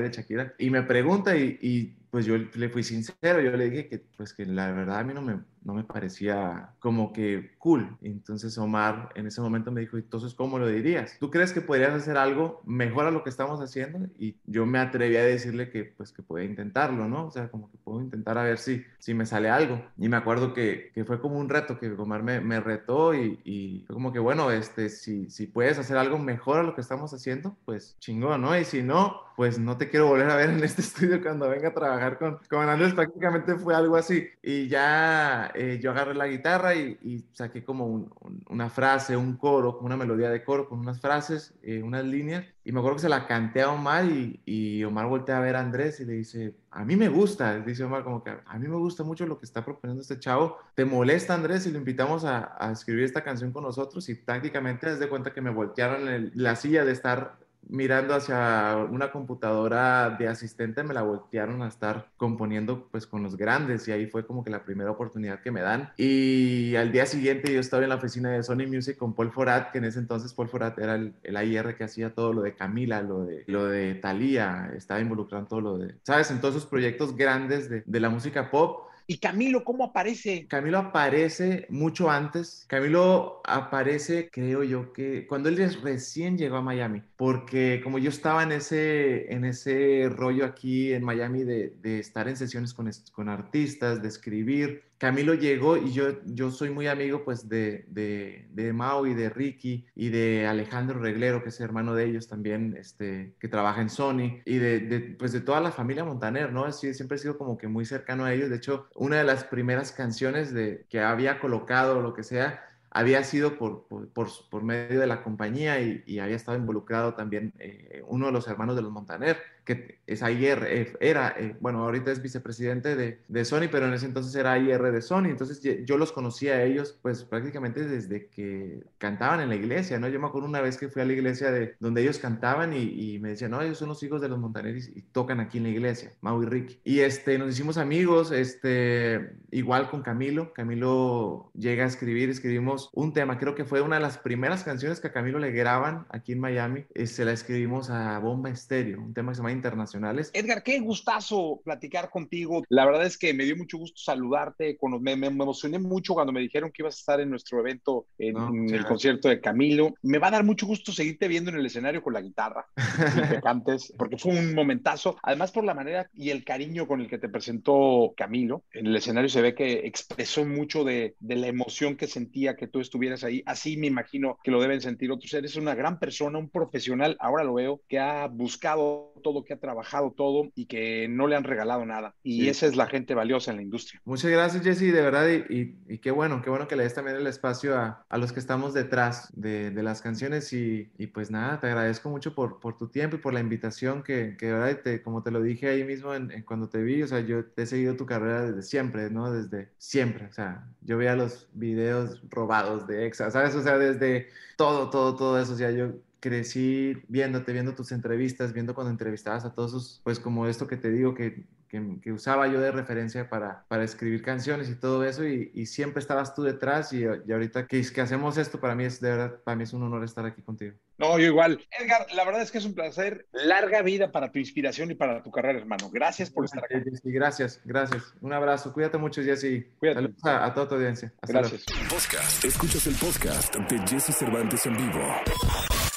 de 0.00 0.10
Shakira, 0.10 0.54
y 0.58 0.70
me 0.70 0.82
pregunta, 0.82 1.36
y, 1.36 1.94
pues 2.12 2.26
yo 2.26 2.36
le 2.36 2.68
fui 2.68 2.82
sincero, 2.82 3.40
yo 3.40 3.56
le 3.56 3.70
dije 3.70 3.88
que, 3.88 3.98
pues 4.18 4.34
que 4.34 4.44
la 4.44 4.70
verdad 4.70 4.98
a 4.98 5.02
mí 5.02 5.14
no 5.14 5.22
me, 5.22 5.40
no 5.64 5.72
me 5.72 5.82
parecía 5.82 6.74
como 6.78 7.10
que 7.10 7.52
cool. 7.56 7.96
Entonces 8.02 8.58
Omar 8.58 9.08
en 9.14 9.26
ese 9.26 9.40
momento 9.40 9.72
me 9.72 9.80
dijo, 9.80 9.96
entonces, 9.96 10.34
¿cómo 10.34 10.58
lo 10.58 10.68
dirías? 10.68 11.16
¿Tú 11.18 11.30
crees 11.30 11.54
que 11.54 11.62
podrías 11.62 11.94
hacer 11.94 12.18
algo 12.18 12.60
mejor 12.66 13.06
a 13.06 13.10
lo 13.10 13.24
que 13.24 13.30
estamos 13.30 13.60
haciendo? 13.60 14.10
Y 14.18 14.36
yo 14.44 14.66
me 14.66 14.78
atreví 14.78 15.16
a 15.16 15.24
decirle 15.24 15.70
que, 15.70 15.84
pues, 15.84 16.12
que 16.12 16.22
podía 16.22 16.44
intentarlo, 16.44 17.08
¿no? 17.08 17.28
O 17.28 17.30
sea, 17.30 17.48
como 17.48 17.70
que 17.70 17.78
puedo 17.78 18.02
intentar 18.02 18.36
a 18.36 18.42
ver 18.42 18.58
si, 18.58 18.84
si 18.98 19.14
me 19.14 19.24
sale 19.24 19.48
algo. 19.48 19.82
Y 19.96 20.10
me 20.10 20.18
acuerdo 20.18 20.52
que, 20.52 20.90
que 20.94 21.06
fue 21.06 21.18
como 21.18 21.38
un 21.38 21.48
reto, 21.48 21.78
que 21.78 21.90
Omar 21.92 22.22
me, 22.22 22.42
me 22.42 22.60
retó 22.60 23.14
y, 23.14 23.40
y, 23.42 23.84
fue 23.86 23.94
como 23.94 24.12
que, 24.12 24.18
bueno, 24.18 24.50
este, 24.50 24.90
si, 24.90 25.30
si 25.30 25.46
puedes 25.46 25.78
hacer 25.78 25.96
algo 25.96 26.18
mejor 26.18 26.58
a 26.58 26.62
lo 26.62 26.74
que 26.74 26.82
estamos 26.82 27.14
haciendo, 27.14 27.56
pues 27.64 27.96
chingón, 28.00 28.42
¿no? 28.42 28.58
Y 28.58 28.66
si 28.66 28.82
no, 28.82 29.22
pues 29.36 29.58
no 29.58 29.76
te 29.76 29.88
quiero 29.88 30.08
volver 30.08 30.28
a 30.30 30.36
ver 30.36 30.50
en 30.50 30.62
este 30.62 30.82
estudio 30.82 31.22
cuando 31.22 31.48
venga 31.48 31.68
a 31.68 31.74
trabajar 31.74 32.01
con, 32.18 32.38
con 32.48 32.68
Andrés. 32.68 32.94
Prácticamente 32.94 33.56
fue 33.56 33.74
algo 33.74 33.96
así. 33.96 34.26
Y 34.42 34.68
ya 34.68 35.50
eh, 35.54 35.78
yo 35.82 35.90
agarré 35.90 36.14
la 36.14 36.26
guitarra 36.26 36.74
y, 36.74 36.98
y 37.02 37.24
saqué 37.32 37.64
como 37.64 37.86
un, 37.86 38.12
un, 38.20 38.44
una 38.48 38.68
frase, 38.70 39.16
un 39.16 39.36
coro, 39.36 39.78
una 39.80 39.96
melodía 39.96 40.30
de 40.30 40.44
coro 40.44 40.68
con 40.68 40.80
unas 40.80 41.00
frases, 41.00 41.54
eh, 41.62 41.82
unas 41.82 42.04
líneas. 42.04 42.44
Y 42.64 42.72
me 42.72 42.78
acuerdo 42.78 42.96
que 42.96 43.02
se 43.02 43.08
la 43.08 43.26
canté 43.26 43.62
a 43.62 43.70
Omar 43.70 44.04
y, 44.04 44.40
y, 44.44 44.84
Omar 44.84 45.06
voltea 45.06 45.38
a 45.38 45.40
ver 45.40 45.56
a 45.56 45.60
Andrés 45.60 45.98
y 46.00 46.04
le 46.04 46.12
dice, 46.12 46.54
a 46.70 46.84
mí 46.84 46.94
me 46.94 47.08
gusta, 47.08 47.58
dice 47.58 47.82
Omar 47.82 48.04
como 48.04 48.22
que 48.22 48.30
a 48.30 48.58
mí 48.58 48.68
me 48.68 48.76
gusta 48.76 49.02
mucho 49.02 49.26
lo 49.26 49.38
que 49.38 49.46
está 49.46 49.64
proponiendo 49.64 50.02
este 50.02 50.18
chavo. 50.18 50.58
¿Te 50.74 50.84
molesta 50.84 51.34
Andrés 51.34 51.64
si 51.64 51.72
lo 51.72 51.78
invitamos 51.78 52.24
a, 52.24 52.56
a 52.58 52.70
escribir 52.72 53.04
esta 53.04 53.24
canción 53.24 53.52
con 53.52 53.64
nosotros? 53.64 54.08
Y 54.08 54.14
prácticamente 54.14 54.90
desde 54.90 55.08
cuenta 55.08 55.32
que 55.32 55.40
me 55.40 55.50
voltearon 55.50 56.08
el, 56.08 56.32
la 56.34 56.54
silla 56.54 56.84
de 56.84 56.92
estar 56.92 57.41
mirando 57.68 58.14
hacia 58.14 58.76
una 58.90 59.10
computadora 59.10 60.10
de 60.10 60.28
asistente 60.28 60.82
me 60.82 60.94
la 60.94 61.02
voltearon 61.02 61.62
a 61.62 61.68
estar 61.68 62.08
componiendo 62.16 62.88
pues 62.90 63.06
con 63.06 63.22
los 63.22 63.36
grandes 63.36 63.88
y 63.88 63.92
ahí 63.92 64.06
fue 64.06 64.26
como 64.26 64.44
que 64.44 64.50
la 64.50 64.64
primera 64.64 64.90
oportunidad 64.90 65.40
que 65.40 65.50
me 65.50 65.60
dan. 65.60 65.90
Y 65.96 66.76
al 66.76 66.92
día 66.92 67.06
siguiente 67.06 67.52
yo 67.52 67.60
estaba 67.60 67.82
en 67.82 67.88
la 67.88 67.96
oficina 67.96 68.30
de 68.30 68.42
Sony 68.42 68.66
Music 68.66 68.96
con 68.96 69.14
Paul 69.14 69.32
Forat 69.32 69.72
que 69.72 69.78
en 69.78 69.84
ese 69.84 69.98
entonces 69.98 70.34
Paul 70.34 70.48
Forat 70.48 70.78
era 70.78 70.94
el, 70.94 71.14
el 71.22 71.36
AIR 71.36 71.76
que 71.76 71.84
hacía 71.84 72.14
todo 72.14 72.32
lo 72.32 72.42
de 72.42 72.54
Camila 72.54 73.02
lo 73.02 73.24
de 73.24 73.44
lo 73.46 73.66
de 73.66 73.94
Thalía 73.94 74.72
estaba 74.76 75.00
involucrado 75.00 75.42
en 75.42 75.48
todo 75.48 75.60
lo 75.60 75.78
de 75.78 75.94
sabes 76.02 76.30
en 76.30 76.40
todos 76.40 76.56
esos 76.56 76.68
proyectos 76.68 77.16
grandes 77.16 77.68
de, 77.68 77.82
de 77.86 78.00
la 78.00 78.10
música 78.10 78.50
pop 78.50 78.91
¿Y 79.12 79.18
Camilo 79.18 79.62
cómo 79.62 79.84
aparece? 79.84 80.46
Camilo 80.48 80.78
aparece 80.78 81.66
mucho 81.68 82.10
antes. 82.10 82.64
Camilo 82.66 83.42
aparece, 83.44 84.30
creo 84.32 84.64
yo, 84.64 84.94
que 84.94 85.26
cuando 85.26 85.50
él 85.50 85.58
recién 85.82 86.38
llegó 86.38 86.56
a 86.56 86.62
Miami, 86.62 87.02
porque 87.16 87.82
como 87.84 87.98
yo 87.98 88.08
estaba 88.08 88.42
en 88.42 88.52
ese, 88.52 89.30
en 89.30 89.44
ese 89.44 90.08
rollo 90.08 90.46
aquí 90.46 90.94
en 90.94 91.04
Miami 91.04 91.44
de, 91.44 91.98
estar 91.98 92.26
en 92.26 92.38
sesiones 92.38 92.72
con, 92.72 92.90
con 93.12 93.28
artistas, 93.28 94.00
de 94.00 94.08
escribir, 94.08 94.84
Camilo 95.02 95.34
llegó 95.34 95.76
y 95.76 95.90
yo, 95.90 96.22
yo 96.26 96.52
soy 96.52 96.70
muy 96.70 96.86
amigo 96.86 97.24
pues 97.24 97.48
de, 97.48 97.84
de, 97.88 98.46
de, 98.50 98.72
Mao 98.72 99.04
y 99.04 99.14
de 99.14 99.30
Ricky 99.30 99.84
y 99.96 100.10
de 100.10 100.46
Alejandro 100.46 101.00
Reglero, 101.00 101.42
que 101.42 101.48
es 101.48 101.58
hermano 101.58 101.96
de 101.96 102.04
ellos 102.04 102.28
también, 102.28 102.76
este, 102.78 103.34
que 103.40 103.48
trabaja 103.48 103.80
en 103.80 103.90
Sony, 103.90 104.38
y 104.44 104.58
de, 104.58 104.78
de 104.78 105.00
pues 105.00 105.32
de 105.32 105.40
toda 105.40 105.60
la 105.60 105.72
familia 105.72 106.04
Montaner, 106.04 106.52
¿no? 106.52 106.70
Siempre 106.70 107.16
he 107.16 107.18
sido 107.18 107.36
como 107.36 107.58
que 107.58 107.66
muy 107.66 107.84
cercano 107.84 108.24
a 108.24 108.32
ellos. 108.32 108.48
De 108.48 108.54
hecho, 108.54 108.86
una 108.94 109.16
de 109.16 109.24
las 109.24 109.42
primeras 109.42 109.90
canciones 109.90 110.54
de, 110.54 110.86
que 110.88 111.00
había 111.00 111.40
colocado, 111.40 112.00
lo 112.00 112.14
que 112.14 112.22
sea, 112.22 112.64
había 112.88 113.24
sido 113.24 113.58
por, 113.58 113.88
por, 113.88 114.12
por, 114.12 114.62
medio 114.62 115.00
de 115.00 115.06
la 115.08 115.24
compañía 115.24 115.80
y, 115.80 116.04
y 116.06 116.20
había 116.20 116.36
estado 116.36 116.56
involucrado 116.56 117.14
también 117.14 117.54
eh, 117.58 118.04
uno 118.06 118.26
de 118.26 118.32
los 118.32 118.46
hermanos 118.46 118.76
de 118.76 118.82
los 118.82 118.92
Montaner 118.92 119.38
que 119.64 120.00
es 120.06 120.22
ayer, 120.22 120.66
eh, 120.68 120.92
era, 121.00 121.34
eh, 121.38 121.56
bueno, 121.60 121.84
ahorita 121.84 122.10
es 122.10 122.20
vicepresidente 122.20 122.96
de, 122.96 123.20
de, 123.28 123.44
Sony, 123.44 123.68
pero 123.70 123.86
en 123.86 123.94
ese 123.94 124.06
entonces 124.06 124.34
era 124.34 124.58
IR 124.58 124.90
de 124.90 125.02
Sony, 125.02 125.26
entonces 125.26 125.60
yo 125.84 125.96
los 125.96 126.12
conocía 126.12 126.54
a 126.54 126.62
ellos 126.62 126.98
pues 127.00 127.24
prácticamente 127.24 127.86
desde 127.86 128.26
que 128.26 128.82
cantaban 128.98 129.40
en 129.40 129.48
la 129.48 129.54
iglesia, 129.54 129.98
¿no? 129.98 130.08
Yo 130.08 130.20
me 130.20 130.26
acuerdo 130.26 130.48
una 130.48 130.60
vez 130.60 130.76
que 130.76 130.88
fui 130.88 131.02
a 131.02 131.04
la 131.04 131.12
iglesia 131.12 131.50
de 131.50 131.76
donde 131.78 132.02
ellos 132.02 132.18
cantaban 132.18 132.72
y, 132.72 133.18
me 133.20 133.30
decían, 133.30 133.52
no, 133.52 133.62
ellos 133.62 133.78
son 133.78 133.88
los 133.88 134.02
hijos 134.02 134.20
de 134.20 134.28
los 134.28 134.38
Montaneris 134.38 134.90
y 134.94 135.02
tocan 135.02 135.40
aquí 135.40 135.58
en 135.58 135.64
la 135.64 135.70
iglesia, 135.70 136.12
Mau 136.20 136.42
y 136.42 136.46
Ricky. 136.46 136.80
Y 136.84 137.00
este, 137.00 137.38
nos 137.38 137.50
hicimos 137.50 137.78
amigos, 137.78 138.32
este, 138.32 139.32
igual 139.50 139.90
con 139.90 140.02
Camilo, 140.02 140.52
Camilo 140.52 141.50
llega 141.54 141.84
a 141.84 141.86
escribir, 141.86 142.30
escribimos 142.30 142.90
un 142.92 143.12
tema, 143.12 143.38
creo 143.38 143.54
que 143.54 143.64
fue 143.64 143.80
una 143.80 143.96
de 143.96 144.02
las 144.02 144.18
primeras 144.18 144.64
canciones 144.64 145.00
que 145.00 145.08
a 145.08 145.12
Camilo 145.12 145.38
le 145.38 145.52
graban 145.52 146.06
aquí 146.10 146.32
en 146.32 146.40
Miami, 146.40 146.84
eh, 146.94 147.06
se 147.06 147.24
la 147.24 147.32
escribimos 147.32 147.90
a 147.90 148.18
Bomba 148.18 148.50
Estéreo, 148.50 149.00
un 149.00 149.14
tema 149.14 149.32
que 149.32 149.36
se 149.36 149.40
llama 149.40 149.51
internacionales. 149.52 150.30
Edgar, 150.34 150.62
qué 150.62 150.80
gustazo 150.80 151.60
platicar 151.64 152.10
contigo. 152.10 152.62
La 152.68 152.84
verdad 152.84 153.04
es 153.04 153.18
que 153.18 153.34
me 153.34 153.44
dio 153.44 153.56
mucho 153.56 153.78
gusto 153.78 154.00
saludarte. 154.02 154.78
Me, 155.00 155.16
me, 155.16 155.26
emocioné 155.26 155.78
mucho 155.78 156.14
cuando 156.14 156.32
me 156.32 156.40
dijeron 156.40 156.70
que 156.70 156.82
ibas 156.82 156.96
a 156.96 156.98
estar 157.00 157.20
en 157.20 157.30
nuestro 157.30 157.60
evento, 157.60 158.06
en, 158.18 158.36
el 158.72 158.84
concierto 158.84 159.28
de 159.28 159.40
Camilo. 159.40 159.94
Me 160.02 160.18
va 160.18 160.28
a 160.28 160.32
dar 160.32 160.44
mucho 160.44 160.66
gusto 160.66 160.92
seguirte 160.92 161.28
viendo 161.28 161.50
en 161.50 161.56
el 161.56 161.66
escenario 161.66 162.02
con 162.02 162.12
la 162.12 162.20
guitarra 162.20 162.66
que 162.74 163.40
cantes, 163.42 163.92
porque 163.96 164.18
fue 164.18 164.32
un 164.32 164.54
momentazo. 164.54 165.16
Además, 165.22 165.52
por 165.52 165.64
la 165.64 165.74
manera 165.74 166.08
y 166.12 166.30
el 166.30 166.44
cariño 166.44 166.86
con 166.86 167.00
el 167.00 167.08
que 167.08 167.18
te 167.18 167.28
presentó 167.28 168.12
Camilo, 168.16 168.64
en 168.72 168.86
el 168.86 168.96
escenario 168.96 169.28
se 169.28 169.42
ve 169.42 169.54
que 169.54 169.86
expresó 169.86 170.44
mucho 170.44 170.84
de, 170.84 171.14
de 171.20 171.36
la 171.36 171.48
emoción 171.48 171.96
que 171.96 172.06
sentía 172.06 172.56
que 172.56 172.68
tú 172.68 172.80
estuvieras 172.80 173.24
ahí. 173.24 173.42
Así 173.46 173.76
me 173.76 173.86
imagino 173.86 174.38
que 174.42 174.50
lo 174.50 174.60
deben 174.60 174.80
sentir 174.80 175.10
otros. 175.10 175.32
Eres 175.34 175.56
una 175.56 175.74
gran 175.74 175.98
persona, 175.98 176.38
un 176.38 176.50
profesional, 176.50 177.16
ahora 177.20 177.44
lo 177.44 177.54
veo, 177.54 177.80
que 177.88 177.98
ha 177.98 178.26
buscado 178.26 179.12
todo 179.22 179.41
que 179.44 179.54
ha 179.54 179.58
trabajado 179.58 180.12
todo 180.12 180.50
y 180.54 180.66
que 180.66 181.08
no 181.08 181.26
le 181.26 181.36
han 181.36 181.44
regalado 181.44 181.84
nada. 181.84 182.14
Y 182.22 182.48
esa 182.48 182.66
es 182.66 182.76
la 182.76 182.86
gente 182.86 183.14
valiosa 183.14 183.50
en 183.50 183.58
la 183.58 183.62
industria. 183.62 184.00
Muchas 184.04 184.30
gracias, 184.30 184.62
Jesse, 184.62 184.92
de 184.92 185.02
verdad. 185.02 185.28
Y, 185.28 185.76
y, 185.88 185.98
qué 185.98 186.10
bueno, 186.10 186.42
qué 186.42 186.50
bueno 186.50 186.68
que 186.68 186.76
le 186.76 186.84
des 186.84 186.94
también 186.94 187.16
el 187.16 187.26
espacio 187.26 187.76
a, 187.78 188.04
a 188.08 188.18
los 188.18 188.32
que 188.32 188.40
estamos 188.40 188.74
detrás 188.74 189.30
de, 189.34 189.70
de 189.70 189.82
las 189.82 190.02
canciones. 190.02 190.52
Y, 190.52 190.90
y, 190.98 191.08
pues 191.08 191.30
nada, 191.30 191.60
te 191.60 191.66
agradezco 191.66 192.10
mucho 192.10 192.34
por, 192.34 192.60
por 192.60 192.76
tu 192.76 192.88
tiempo 192.88 193.16
y 193.16 193.18
por 193.18 193.32
la 193.32 193.40
invitación 193.40 194.02
que, 194.02 194.36
que 194.38 194.46
de 194.46 194.52
verdad, 194.52 194.80
te, 194.82 195.02
como 195.02 195.22
te 195.22 195.30
lo 195.30 195.42
dije 195.42 195.68
ahí 195.68 195.84
mismo 195.84 196.14
en, 196.14 196.42
cuando 196.42 196.68
te 196.68 196.82
vi, 196.82 197.02
o 197.02 197.06
sea, 197.06 197.20
yo 197.20 197.44
te 197.44 197.62
he 197.62 197.66
seguido 197.66 197.96
tu 197.96 198.06
carrera 198.06 198.42
desde 198.46 198.62
siempre, 198.62 199.10
¿no? 199.10 199.32
Desde 199.32 199.70
siempre. 199.78 200.26
O 200.26 200.32
sea, 200.32 200.68
yo 200.80 200.96
veía 200.96 201.16
los 201.16 201.48
videos 201.52 202.22
robados 202.30 202.86
de 202.86 203.06
EXA, 203.06 203.30
¿sabes? 203.30 203.54
O 203.54 203.62
sea, 203.62 203.78
desde 203.78 204.28
todo, 204.56 204.90
todo, 204.90 205.16
todo 205.16 205.40
eso. 205.40 205.54
O 205.54 205.56
sea, 205.56 205.70
yo 205.70 205.92
crecí 206.22 207.02
viéndote, 207.08 207.52
viendo 207.52 207.74
tus 207.74 207.90
entrevistas, 207.90 208.52
viendo 208.52 208.74
cuando 208.74 208.92
entrevistabas 208.92 209.44
a 209.44 209.52
todos 209.52 209.72
esos, 209.72 210.00
pues 210.04 210.20
como 210.20 210.46
esto 210.46 210.68
que 210.68 210.76
te 210.76 210.88
digo, 210.88 211.14
que, 211.14 211.44
que, 211.68 212.12
usaba 212.12 212.46
yo 212.46 212.60
de 212.60 212.70
referencia 212.70 213.28
para, 213.28 213.64
para 213.66 213.82
escribir 213.82 214.22
canciones 214.22 214.70
y 214.70 214.76
todo 214.76 215.04
eso, 215.04 215.26
y, 215.26 215.50
y 215.52 215.66
siempre 215.66 216.00
estabas 216.00 216.34
tú 216.34 216.44
detrás, 216.44 216.92
y, 216.92 217.00
y 217.00 217.32
ahorita 217.32 217.66
que, 217.66 217.82
que, 217.82 218.00
hacemos 218.00 218.38
esto, 218.38 218.60
para 218.60 218.76
mí 218.76 218.84
es 218.84 219.00
de 219.00 219.10
verdad, 219.10 219.40
para 219.42 219.56
mí 219.56 219.64
es 219.64 219.72
un 219.72 219.82
honor 219.82 220.04
estar 220.04 220.24
aquí 220.24 220.42
contigo. 220.42 220.76
No, 220.96 221.18
yo 221.18 221.26
igual. 221.26 221.60
Edgar, 221.76 222.06
la 222.14 222.24
verdad 222.24 222.42
es 222.42 222.52
que 222.52 222.58
es 222.58 222.64
un 222.64 222.74
placer. 222.74 223.26
Larga 223.32 223.82
vida 223.82 224.12
para 224.12 224.30
tu 224.30 224.38
inspiración 224.38 224.92
y 224.92 224.94
para 224.94 225.24
tu 225.24 225.32
carrera, 225.32 225.58
hermano. 225.58 225.90
Gracias 225.90 226.30
por 226.30 226.44
estar 226.44 226.62
aquí. 226.64 226.88
Sí, 227.02 227.10
gracias, 227.10 227.60
gracias. 227.64 228.14
Un 228.20 228.32
abrazo. 228.32 228.72
Cuídate 228.72 228.98
mucho, 228.98 229.22
Jesse. 229.22 229.66
Cuídate. 229.80 230.02
Saludos 230.02 230.24
a, 230.24 230.44
a 230.44 230.54
toda 230.54 230.68
tu 230.68 230.74
audiencia. 230.76 231.12
Hasta 231.20 231.38
gracias. 231.38 231.64
Podcast. 231.90 232.44
Escuchas 232.44 232.86
el 232.86 232.94
podcast 232.94 233.56
de 233.56 233.78
Jesse 233.88 234.14
Cervantes 234.14 234.64
en 234.66 234.76
vivo. 234.76 235.02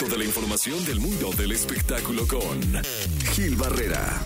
Toda 0.05 0.19
la 0.19 0.23
información 0.23 0.85
del 0.85 0.99
mundo 0.99 1.31
del 1.35 1.51
espectáculo 1.51 2.27
con 2.27 2.61
Gil 3.33 3.55
Barrera, 3.55 4.23